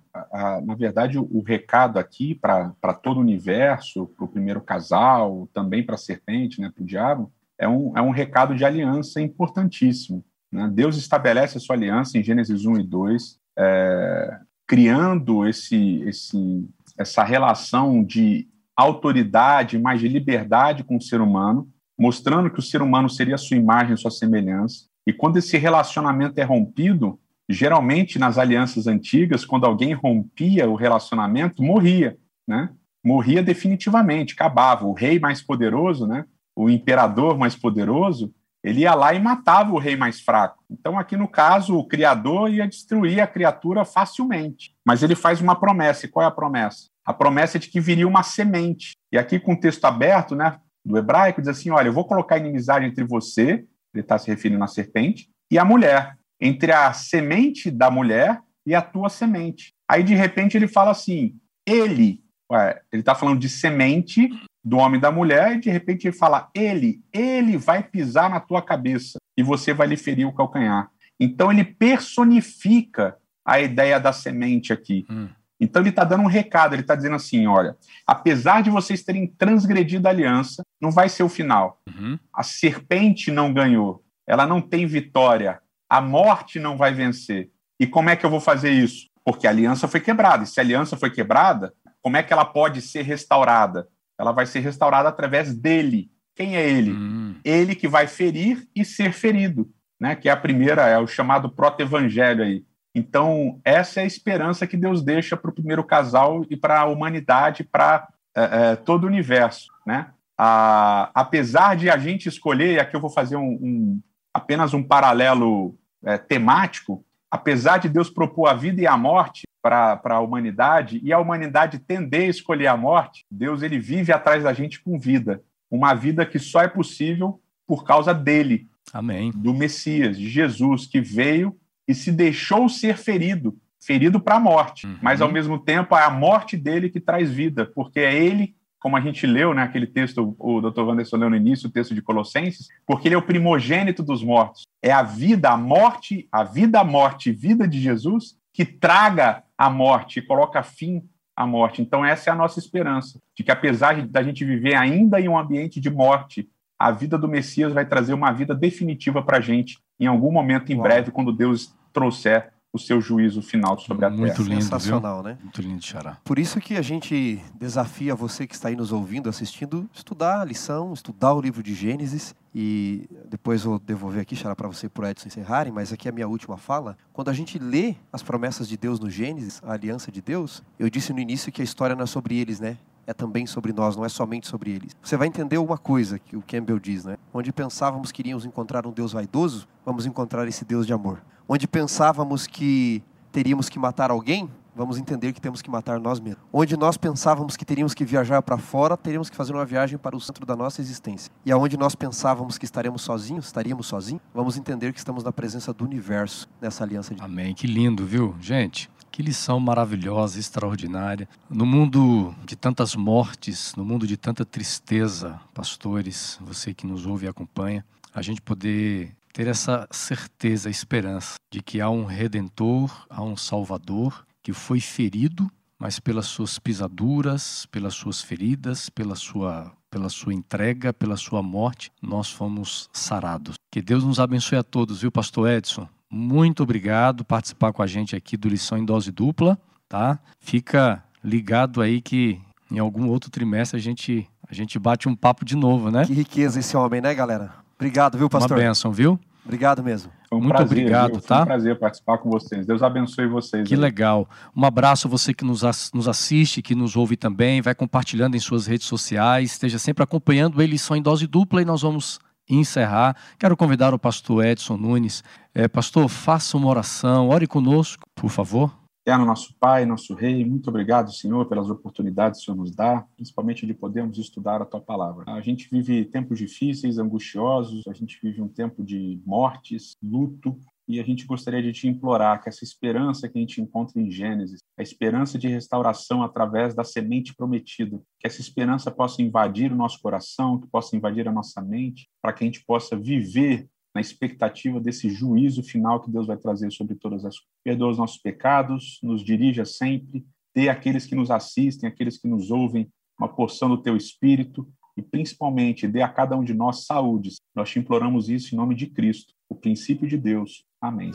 na 0.65 0.75
verdade, 0.75 1.19
o, 1.19 1.29
o 1.31 1.43
recado 1.43 1.99
aqui 1.99 2.35
para 2.35 2.95
todo 3.03 3.19
o 3.19 3.21
universo, 3.21 4.07
para 4.17 4.25
o 4.25 4.29
primeiro 4.29 4.61
casal, 4.61 5.49
também 5.53 5.85
para 5.85 5.95
a 5.95 5.99
serpente, 5.99 6.61
né, 6.61 6.71
para 6.75 6.83
o 6.83 6.87
diabo, 6.87 7.33
é 7.59 7.69
um, 7.69 7.97
é 7.97 8.03
um 8.03 8.11
recado 8.11 8.55
de 8.55 8.65
aliança 8.65 9.21
importantíssimo. 9.21 10.25
Né? 10.51 10.69
Deus 10.73 10.97
estabelece 10.97 11.59
a 11.59 11.61
sua 11.61 11.77
aliança 11.77 12.19
em 12.19 12.23
Gênesis 12.23 12.65
1 12.65 12.81
e 12.81 12.83
2, 12.83 13.39
é, 13.59 14.41
criando 14.67 15.47
esse, 15.47 16.03
esse, 16.03 16.69
essa 16.99 17.23
relação 17.23 18.03
de 18.03 18.49
autoridade, 18.75 19.79
mais 19.79 20.01
de 20.01 20.09
liberdade 20.09 20.83
com 20.83 20.97
o 20.97 21.03
ser 21.03 21.21
humano, 21.21 21.69
mostrando 21.99 22.51
que 22.51 22.59
o 22.59 22.63
ser 22.63 22.81
humano 22.81 23.11
seria 23.11 23.35
a 23.35 23.39
sua 23.39 23.57
imagem, 23.57 23.93
a 23.93 23.97
sua 23.97 24.11
semelhança. 24.11 24.90
E 25.07 25.13
quando 25.13 25.39
esse 25.39 25.57
relacionamento 25.57 26.39
é 26.39 26.45
rompido, 26.45 27.19
geralmente 27.49 28.19
nas 28.19 28.39
alianças 28.39 28.87
antigas, 28.87 29.45
quando 29.45 29.67
alguém 29.67 29.93
rompia 29.93 30.69
o 30.69 30.77
relacionamento, 30.77 31.63
morria, 31.63 32.17
né? 32.47 32.71
Morria 33.05 33.43
definitivamente, 33.43 34.35
acabava. 34.35 34.87
O 34.87 34.93
rei 34.93 35.19
mais 35.19 35.43
poderoso, 35.43 36.07
né? 36.07 36.25
O 36.55 36.69
imperador 36.69 37.39
mais 37.39 37.57
poderoso, 37.57 38.33
ele 38.63 38.81
ia 38.81 38.95
lá 38.95 39.15
e 39.15 39.19
matava 39.19 39.73
o 39.73 39.79
rei 39.79 39.97
mais 39.97 40.21
fraco. 40.21 40.63
Então, 40.71 40.99
aqui 40.99 41.17
no 41.17 41.27
caso, 41.27 41.77
o 41.77 41.87
criador 41.87 42.51
ia 42.51 42.69
destruir 42.69 43.21
a 43.21 43.27
criatura 43.27 43.85
facilmente. 43.85 44.75
Mas 44.87 45.03
ele 45.03 45.15
faz 45.15 45.41
uma 45.41 45.59
promessa. 45.59 46.05
E 46.05 46.09
qual 46.09 46.25
é 46.25 46.29
a 46.29 46.31
promessa? 46.31 46.89
A 47.05 47.15
promessa 47.15 47.57
é 47.57 47.61
de 47.61 47.69
que 47.69 47.81
viria 47.81 48.07
uma 48.07 48.23
semente. 48.23 48.93
E 49.11 49.17
aqui, 49.17 49.41
com 49.41 49.55
o 49.55 49.61
texto 49.61 49.85
aberto, 49.87 50.37
né, 50.37 50.59
do 50.85 50.99
hebraico, 50.99 51.41
diz 51.41 51.49
assim: 51.49 51.71
olha, 51.71 51.89
eu 51.89 51.93
vou 51.93 52.05
colocar 52.05 52.37
inimizade 52.37 52.85
entre 52.85 53.03
você, 53.05 53.65
ele 53.95 54.03
está 54.03 54.19
se 54.19 54.29
referindo 54.29 54.63
à 54.63 54.67
serpente, 54.67 55.29
e 55.51 55.59
a 55.59 55.65
mulher, 55.65 56.17
entre 56.41 56.73
a 56.73 56.93
semente 56.93 57.71
da 57.71 57.91
mulher 57.91 58.41
e 58.67 58.75
a 58.75 58.83
tua 58.83 59.09
semente. 59.09 59.73
Aí, 59.89 60.03
de 60.03 60.15
repente, 60.15 60.57
ele 60.57 60.69
fala 60.69 60.91
assim: 60.91 61.35
ele, 61.67 62.23
ué, 62.51 62.81
ele 62.93 63.03
está 63.03 63.15
falando 63.15 63.41
de 63.41 63.49
semente 63.49 64.29
do 64.65 64.77
homem 64.77 64.99
e 64.99 65.01
da 65.01 65.11
mulher, 65.11 65.57
e 65.57 65.61
de 65.61 65.71
repente 65.71 66.07
ele 66.07 66.17
fala: 66.17 66.49
ele, 66.55 67.03
ele 67.13 67.57
vai 67.57 67.83
pisar 67.83 68.31
na 68.31 68.41
tua 68.41 68.63
cabeça 68.63 69.19
e 69.37 69.43
você 69.43 69.73
vai 69.73 69.87
lhe 69.87 69.97
ferir 69.97 70.27
o 70.27 70.35
calcanhar. 70.35 70.91
Então 71.19 71.51
ele 71.51 71.65
personifica 71.65 73.17
a 73.45 73.61
ideia 73.61 73.99
da 73.99 74.13
semente 74.13 74.73
aqui. 74.73 75.07
Hum. 75.11 75.29
Então 75.61 75.83
ele 75.83 75.91
está 75.91 76.05
dando 76.05 76.23
um 76.23 76.29
recado, 76.29 76.75
ele 76.75 76.83
está 76.83 76.95
dizendo 76.95 77.17
assim: 77.17 77.47
olha, 77.47 77.77
apesar 78.07 78.63
de 78.63 78.71
vocês 78.71 79.03
terem 79.03 79.27
transgredido 79.27 80.09
a 80.09 80.11
aliança, 80.11 80.63
não 80.81 80.91
vai 80.91 81.09
ser 81.09 81.23
o 81.23 81.29
final. 81.29 81.81
Uhum. 81.89 82.19
A 82.35 82.43
serpente 82.43 83.31
não 83.31 83.53
ganhou, 83.53 84.03
ela 84.27 84.47
não 84.47 84.61
tem 84.61 84.87
vitória, 84.87 85.61
a 85.89 86.01
morte 86.01 86.59
não 86.59 86.77
vai 86.77 86.93
vencer. 86.93 87.51
E 87.79 87.87
como 87.87 88.11
é 88.11 88.17
que 88.17 88.25
eu 88.25 88.31
vou 88.31 88.41
fazer 88.41 88.71
isso? 88.71 89.09
Porque 89.25 89.47
a 89.47 89.51
aliança 89.51 89.87
foi 89.87 90.01
quebrada. 90.01 90.45
E 90.45 90.47
se 90.47 90.59
a 90.59 90.63
aliança 90.63 90.97
foi 90.97 91.11
quebrada, 91.11 91.73
como 92.03 92.17
é 92.17 92.23
que 92.23 92.33
ela 92.33 92.45
pode 92.45 92.81
ser 92.81 93.03
restaurada? 93.03 93.87
ela 94.21 94.33
vai 94.33 94.45
ser 94.45 94.61
restaurada 94.61 95.09
através 95.09 95.55
dele. 95.55 96.11
Quem 96.37 96.55
é 96.55 96.69
ele? 96.69 96.93
Hum. 96.93 97.37
Ele 97.43 97.75
que 97.75 97.89
vai 97.89 98.07
ferir 98.07 98.69
e 98.77 98.85
ser 98.85 99.15
ferido, 99.15 99.71
né? 99.99 100.15
Que 100.15 100.29
é 100.29 100.33
a 100.33 100.37
primeira, 100.37 100.87
é 100.87 100.99
o 100.99 101.07
chamado 101.07 101.51
proto-evangelho 101.51 102.45
aí. 102.45 102.63
Então, 102.95 103.61
essa 103.65 104.01
é 104.01 104.05
a 104.05 104.07
esperança 104.07 104.67
que 104.67 104.77
Deus 104.77 105.03
deixa 105.03 105.37
para 105.37 105.51
o 105.51 105.55
primeiro 105.55 105.85
casal 105.85 106.45
e 106.51 106.57
para 106.57 106.81
a 106.81 106.87
humanidade, 106.87 107.63
para 107.63 108.09
é, 108.35 108.43
é, 108.73 108.77
todo 108.77 109.05
o 109.05 109.07
universo, 109.07 109.69
né? 109.87 110.11
A, 110.37 111.11
apesar 111.15 111.77
de 111.77 111.91
a 111.91 111.99
gente 111.99 112.29
escolher, 112.29 112.75
e 112.75 112.81
aqui 112.81 112.97
eu 112.97 113.01
vou 113.01 113.11
fazer 113.11 113.37
um, 113.37 113.59
um 113.61 114.01
apenas 114.33 114.73
um 114.73 114.83
paralelo 114.83 115.77
é, 116.03 116.17
temático, 116.17 117.05
apesar 117.31 117.79
de 117.79 117.89
Deus 117.89 118.09
propor 118.09 118.47
a 118.47 118.55
vida 118.55 118.81
e 118.81 118.87
a 118.87 118.97
morte, 118.97 119.43
para 119.63 120.01
a 120.05 120.21
humanidade 120.21 121.01
e 121.05 121.13
a 121.13 121.19
humanidade 121.19 121.79
tender 121.79 122.23
a 122.23 122.31
escolher 122.31 122.67
a 122.69 122.77
morte, 122.77 123.27
Deus 123.31 123.63
ele 123.63 123.79
vive 123.79 124.13
atrás 124.13 124.45
da 124.45 124.53
gente 124.53 124.83
com 124.83 124.99
vida, 124.99 125.43
uma 125.71 125.95
vida 125.95 126.25
que 126.25 126.39
só 126.39 126.63
é 126.63 126.69
possível 126.69 127.41
por 127.67 127.85
causa 127.85 128.15
dele, 128.15 128.67
Amém. 128.93 129.31
do 129.31 129.53
Messias, 129.53 130.19
de 130.19 130.29
Jesus 130.29 130.87
que 130.87 131.01
veio 131.01 131.57
e 131.91 131.95
se 131.95 132.13
deixou 132.13 132.69
ser 132.69 132.97
ferido, 132.97 133.59
ferido 133.83 134.21
para 134.21 134.37
a 134.37 134.41
morte, 134.41 134.87
uhum. 134.87 134.97
mas 135.03 135.21
ao 135.21 135.31
mesmo 135.31 135.59
tempo 135.59 135.97
é 135.97 136.05
a 136.05 136.11
morte 136.11 136.57
dele 136.57 136.89
que 136.89 137.01
traz 137.01 137.31
vida, 137.31 137.67
porque 137.75 137.99
é 137.99 138.15
ele 138.15 138.55
como 138.79 138.97
a 138.97 139.01
gente 139.01 139.27
leu, 139.27 139.53
né, 139.53 139.63
aquele 139.63 139.87
texto, 139.87 140.35
o 140.39 140.61
Dr. 140.63 140.81
Wanderson 140.81 141.19
leu 141.19 141.29
no 141.29 141.37
início, 141.37 141.69
o 141.69 141.71
texto 141.71 141.95
de 141.95 142.01
Colossenses, 142.01 142.69
porque 142.87 143.09
ele 143.09 143.15
é 143.15 143.19
o 143.19 143.23
primogênito 143.23 144.03
dos 144.03 144.25
mortos. 144.25 144.63
É 144.83 144.91
a 144.91 145.03
vida, 145.03 145.51
a 145.51 145.57
morte, 145.57 146.27
a 146.33 146.45
vida, 146.45 146.81
a 146.81 146.85
morte, 146.85 147.31
vida 147.31 147.69
de 147.69 147.79
Jesus 147.79 148.39
que 148.55 148.65
traga 148.65 149.45
a 149.57 149.69
morte 149.69 150.19
e 150.19 150.23
coloca 150.23 150.63
fim 150.63 151.05
à 151.37 151.47
morte. 151.47 151.83
Então, 151.83 152.03
essa 152.03 152.31
é 152.31 152.33
a 152.33 152.37
nossa 152.37 152.59
esperança, 152.59 153.21
de 153.37 153.45
que 153.45 153.51
apesar 153.51 154.01
da 154.07 154.23
gente 154.23 154.47
viver 154.47 154.75
ainda 154.75 155.21
em 155.21 155.29
um 155.29 155.37
ambiente 155.37 155.79
de 155.79 155.91
morte, 155.91 156.49
a 156.79 156.91
vida 156.91 157.19
do 157.19 157.29
Messias 157.29 157.75
vai 157.75 157.85
trazer 157.85 158.15
uma 158.15 158.33
vida 158.33 158.55
definitiva 158.55 159.23
para 159.23 159.37
a 159.37 159.41
gente 159.43 159.79
em 160.01 160.07
algum 160.07 160.33
momento 160.33 160.73
em 160.73 160.77
Uau. 160.77 160.85
breve, 160.85 161.11
quando 161.11 161.31
Deus 161.31 161.75
trouxer 161.93 162.53
o 162.73 162.79
seu 162.79 163.01
juízo 163.01 163.43
final 163.43 163.79
sobre 163.79 164.05
a 164.07 164.11
Muito 164.11 164.33
terra. 164.33 164.49
Lindo, 164.49 164.63
Sensacional, 164.63 165.23
viu? 165.23 165.25
né? 165.25 165.39
Muito 165.43 165.61
lindo, 165.61 165.85
Xará. 165.85 166.19
Por 166.25 166.39
isso 166.39 166.61
que 166.61 166.77
a 166.77 166.83
gente 166.83 167.43
desafia 167.59 168.15
você 168.15 168.47
que 168.47 168.55
está 168.55 168.69
aí 168.69 168.77
nos 168.77 168.93
ouvindo, 168.93 169.29
assistindo, 169.29 169.91
estudar 169.93 170.41
a 170.41 170.45
lição, 170.45 170.93
estudar 170.93 171.35
o 171.35 171.41
livro 171.41 171.63
de 171.63 171.75
Gênesis. 171.75 172.35
E 172.55 173.09
depois 173.29 173.63
vou 173.63 173.79
devolver 173.79 174.23
aqui, 174.23 174.35
Xará, 174.35 174.57
para 174.57 174.69
você 174.69 174.87
e 174.87 174.89
para 174.89 175.05
o 175.05 175.09
Edson 175.09 175.29
encerrarem, 175.29 175.73
mas 175.73 175.93
aqui 175.93 176.09
é 176.09 176.11
a 176.11 176.15
minha 176.15 176.27
última 176.29 176.57
fala. 176.57 176.97
Quando 177.13 177.29
a 177.29 177.33
gente 177.33 177.59
lê 177.59 177.95
as 178.13 178.23
promessas 178.23 178.69
de 178.69 178.77
Deus 178.77 178.99
no 178.99 179.09
Gênesis, 179.09 179.61
a 179.65 179.73
aliança 179.73 180.11
de 180.11 180.21
Deus, 180.21 180.63
eu 180.79 180.91
disse 180.91 181.13
no 181.13 181.21
início 181.21 181.53
que 181.53 181.61
a 181.61 181.65
história 181.65 181.95
não 181.95 182.05
é 182.05 182.07
sobre 182.07 182.37
eles, 182.39 182.59
né? 182.59 182.77
É 183.11 183.15
também 183.15 183.45
sobre 183.45 183.73
nós, 183.73 183.97
não 183.97 184.05
é 184.05 184.09
somente 184.09 184.47
sobre 184.47 184.71
eles. 184.71 184.97
Você 185.03 185.17
vai 185.17 185.27
entender 185.27 185.59
uma 185.59 185.77
coisa 185.77 186.19
que 186.19 186.37
o 186.37 186.43
Campbell 186.43 186.79
diz, 186.79 187.05
né? 187.05 187.17
Onde 187.35 187.53
pensávamos 187.53 188.13
que 188.13 188.23
iríamos 188.23 188.45
encontrar 188.45 188.87
um 188.87 188.93
Deus 188.93 189.13
vaidoso, 189.13 189.67
vamos 189.85 190.07
encontrar 190.07 190.47
esse 190.47 190.65
Deus 190.65 190.87
de 190.87 190.93
amor. 190.93 191.21
Onde 191.49 191.67
pensávamos 191.67 192.47
que 192.47 193.03
teríamos 193.33 193.69
que 193.69 193.81
matar 193.81 194.13
alguém, 194.13 194.49
vamos 194.77 194.97
entender 194.97 195.33
que 195.33 195.41
temos 195.41 195.61
que 195.61 195.69
matar 195.69 195.99
nós 195.99 196.21
mesmos. 196.21 196.43
Onde 196.53 196.77
nós 196.77 196.97
pensávamos 196.97 197.57
que 197.57 197.65
teríamos 197.65 197.95
que 197.95 198.05
viajar 198.05 198.41
para 198.43 198.57
fora, 198.57 198.97
teríamos 198.97 199.29
que 199.29 199.37
fazer 199.37 199.53
uma 199.53 199.67
viagem 199.67 199.99
para 199.99 200.17
o 200.17 200.21
centro 200.21 200.47
da 200.47 200.55
nossa 200.55 200.81
existência. 200.81 201.33
E 201.45 201.51
aonde 201.51 201.77
nós 201.77 201.97
pensávamos 201.97 202.59
que 202.59 202.65
estaremos 202.65 203.03
sozinhos, 203.03 203.47
estaríamos 203.47 203.89
sozinhos, 203.89 204.23
vamos 204.33 204.57
entender 204.57 204.93
que 204.93 204.99
estamos 204.99 205.25
na 205.25 205.33
presença 205.33 205.73
do 205.73 205.85
universo 205.85 206.49
nessa 206.61 206.85
aliança 206.85 207.13
de 207.13 207.21
Amém. 207.21 207.55
Que 207.55 207.67
lindo, 207.67 208.07
viu, 208.07 208.37
gente? 208.41 208.89
Que 209.11 209.23
lição 209.23 209.59
maravilhosa, 209.59 210.39
extraordinária. 210.39 211.29
No 211.49 211.67
mundo 211.67 212.35
de 212.45 212.55
tantas 212.55 212.95
mortes, 212.95 213.75
no 213.75 213.85
mundo 213.85 214.07
de 214.07 214.17
tanta 214.17 214.45
tristeza, 214.45 215.41
pastores, 215.53 216.39
você 216.41 216.73
que 216.73 216.87
nos 216.87 217.07
ouve 217.07 217.27
e 217.27 217.29
acompanha, 217.29 217.85
a 218.15 218.23
gente 218.23 218.41
poder 218.41 219.15
ter 219.33 219.47
essa 219.47 219.89
certeza, 219.91 220.71
esperança 220.71 221.35
de 221.51 221.63
que 221.63 221.81
há 221.81 221.91
um 221.91 222.05
redentor, 222.05 223.07
há 223.09 223.23
um 223.23 223.37
salvador 223.37 224.25
que 224.43 224.53
foi 224.53 224.81
ferido, 224.81 225.51
mas 225.79 225.99
pelas 225.99 226.27
suas 226.27 226.59
pisaduras, 226.59 227.67
pelas 227.67 227.95
suas 227.95 228.21
feridas, 228.21 228.89
pela 228.89 229.15
sua 229.15 229.73
pela 229.91 230.09
sua 230.09 230.33
entrega, 230.33 230.93
pela 230.93 231.17
sua 231.17 231.43
morte, 231.43 231.91
nós 232.01 232.31
fomos 232.31 232.89
sarados. 232.93 233.57
Que 233.73 233.83
Deus 233.83 234.05
nos 234.05 234.21
abençoe 234.21 234.57
a 234.57 234.63
todos, 234.63 235.01
viu, 235.01 235.11
pastor 235.11 235.51
Edson? 235.51 235.89
Muito 236.11 236.63
obrigado 236.63 237.19
por 237.19 237.25
participar 237.25 237.73
com 237.73 237.83
a 237.83 237.87
gente 237.87 238.17
aqui 238.17 238.37
do 238.37 238.49
Lição 238.49 238.77
em 238.77 238.85
Dose 238.85 239.13
Dupla, 239.13 239.59
tá? 239.89 240.19
Fica 240.41 241.03
ligado 241.23 241.81
aí 241.81 242.01
que 242.01 242.41
em 242.71 242.79
algum 242.79 243.09
outro 243.09 243.31
trimestre 243.31 243.79
a 243.79 243.83
gente, 243.83 244.29
a 244.49 244.55
gente 244.55 244.79
bate 244.79 245.09
um 245.09 245.15
papo 245.15 245.45
de 245.45 245.57
novo, 245.57 245.91
né? 245.91 246.05
Que 246.05 246.13
riqueza 246.13 246.59
esse 246.59 246.77
homem, 246.77 247.01
né, 247.01 247.15
galera? 247.15 247.53
Obrigado, 247.77 248.19
viu, 248.19 248.29
pastor? 248.29 248.59
Uma 248.59 248.65
bênção, 248.65 248.93
viu? 248.93 249.19
Obrigado 249.45 249.83
mesmo. 249.83 250.13
Um 250.33 250.37
Muito 250.37 250.51
prazer, 250.51 250.79
obrigado, 250.79 251.13
viu? 251.13 251.21
tá? 251.23 251.37
Foi 251.37 251.43
um 251.43 251.47
prazer 251.47 251.79
participar 251.79 252.19
com 252.19 252.31
vocês. 252.31 252.67
Deus 252.67 252.83
abençoe 252.83 253.27
vocês. 253.27 253.67
Que 253.67 253.75
aí. 253.75 253.81
legal. 253.81 254.29
Um 254.55 254.65
abraço 254.65 255.09
a 255.09 255.11
você 255.11 255.33
que 255.33 255.45
nos, 255.45 255.63
nos 255.93 256.07
assiste, 256.07 256.63
que 256.63 256.75
nos 256.75 256.95
ouve 256.97 257.17
também, 257.17 257.61
vai 257.61 257.75
compartilhando 257.75 258.37
em 258.37 258.41
suas 258.41 258.67
redes 258.67 258.87
sociais, 258.87 259.53
esteja 259.53 259.79
sempre 259.79 260.05
acompanhando 260.05 260.61
a 260.61 260.67
Lição 260.67 260.97
em 260.97 261.03
Dose 261.03 261.27
Dupla 261.27 261.63
e 261.63 261.65
nós 261.65 261.83
vamos 261.83 262.21
encerrar, 262.55 263.17
quero 263.39 263.57
convidar 263.57 263.95
o 263.95 263.99
pastor 263.99 264.45
Edson 264.45 264.77
Nunes. 264.77 265.23
É, 265.55 265.69
pastor, 265.69 266.09
faça 266.09 266.57
uma 266.57 266.69
oração, 266.69 267.29
ore 267.29 267.47
conosco, 267.47 268.05
por 268.15 268.31
favor. 268.31 268.81
Eterno 269.07 269.25
nosso 269.25 269.55
Pai, 269.59 269.87
nosso 269.87 270.15
Rei, 270.15 270.45
muito 270.45 270.69
obrigado, 270.69 271.11
Senhor, 271.13 271.47
pelas 271.47 271.71
oportunidades 271.71 272.39
que 272.39 272.43
o 272.43 272.45
Senhor 272.47 272.57
nos 272.59 272.71
dá, 272.71 273.05
principalmente 273.17 273.67
de 273.67 273.73
podermos 273.73 274.19
estudar 274.19 274.61
a 274.61 274.67
Tua 274.67 274.81
palavra. 274.81 275.25
A 275.27 275.41
gente 275.41 275.69
vive 275.71 276.05
tempos 276.05 276.39
difíceis, 276.39 276.99
angustiosos, 276.99 277.83
a 277.89 277.95
gente 277.95 278.19
vive 278.23 278.43
um 278.43 278.49
tempo 278.49 278.85
de 278.85 279.21
mortes, 279.25 279.93
luto, 280.03 280.57
e 280.91 281.01
a 281.01 281.05
gente 281.05 281.25
gostaria 281.25 281.63
de 281.63 281.73
te 281.73 281.87
implorar 281.87 282.43
que 282.43 282.49
essa 282.49 282.65
esperança 282.65 283.29
que 283.29 283.39
a 283.39 283.41
gente 283.41 283.61
encontra 283.61 284.01
em 284.01 284.11
Gênesis, 284.11 284.59
a 284.79 284.83
esperança 284.83 285.39
de 285.39 285.47
restauração 285.47 286.23
através 286.23 286.75
da 286.75 286.83
semente 286.83 287.35
prometida, 287.35 288.01
que 288.19 288.27
essa 288.27 288.41
esperança 288.41 288.91
possa 288.91 289.23
invadir 289.23 289.73
o 289.73 289.77
nosso 289.77 290.01
coração, 290.01 290.59
que 290.59 290.67
possa 290.67 290.97
invadir 290.97 291.29
a 291.29 291.33
nossa 291.33 291.63
mente, 291.63 292.09
para 292.21 292.33
que 292.33 292.43
a 292.43 292.47
gente 292.47 292.65
possa 292.65 292.97
viver 292.97 293.69
na 293.95 294.01
expectativa 294.01 294.81
desse 294.81 295.09
juízo 295.09 295.63
final 295.63 296.01
que 296.01 296.11
Deus 296.11 296.27
vai 296.27 296.37
trazer 296.37 296.73
sobre 296.73 296.95
todas 296.97 297.25
as 297.25 297.39
coisas. 297.39 297.61
Perdoa 297.63 297.91
os 297.91 297.99
nossos 297.99 298.19
pecados, 298.19 298.99
nos 299.03 299.23
dirija 299.23 299.65
sempre, 299.65 300.25
dê 300.55 300.69
àqueles 300.69 301.07
que 301.07 301.15
nos 301.15 301.31
assistem, 301.31 301.89
àqueles 301.89 302.19
que 302.19 302.29
nos 302.29 302.51
ouvem, 302.51 302.91
uma 303.19 303.29
porção 303.29 303.69
do 303.69 303.83
teu 303.83 303.97
espírito 303.97 304.69
e 304.97 305.03
principalmente 305.03 305.87
dê 305.87 306.03
a 306.03 306.09
cada 306.09 306.37
um 306.37 306.45
de 306.45 306.55
nós 306.55 306.85
saúde. 306.85 307.31
Nós 307.55 307.71
te 307.71 307.79
imploramos 307.79 308.29
isso 308.29 308.55
em 308.55 308.59
nome 308.59 308.75
de 308.75 308.87
Cristo, 308.87 309.35
o 309.51 309.55
princípio 309.55 310.09
de 310.09 310.17
Deus. 310.17 310.65
Amém. 310.81 311.13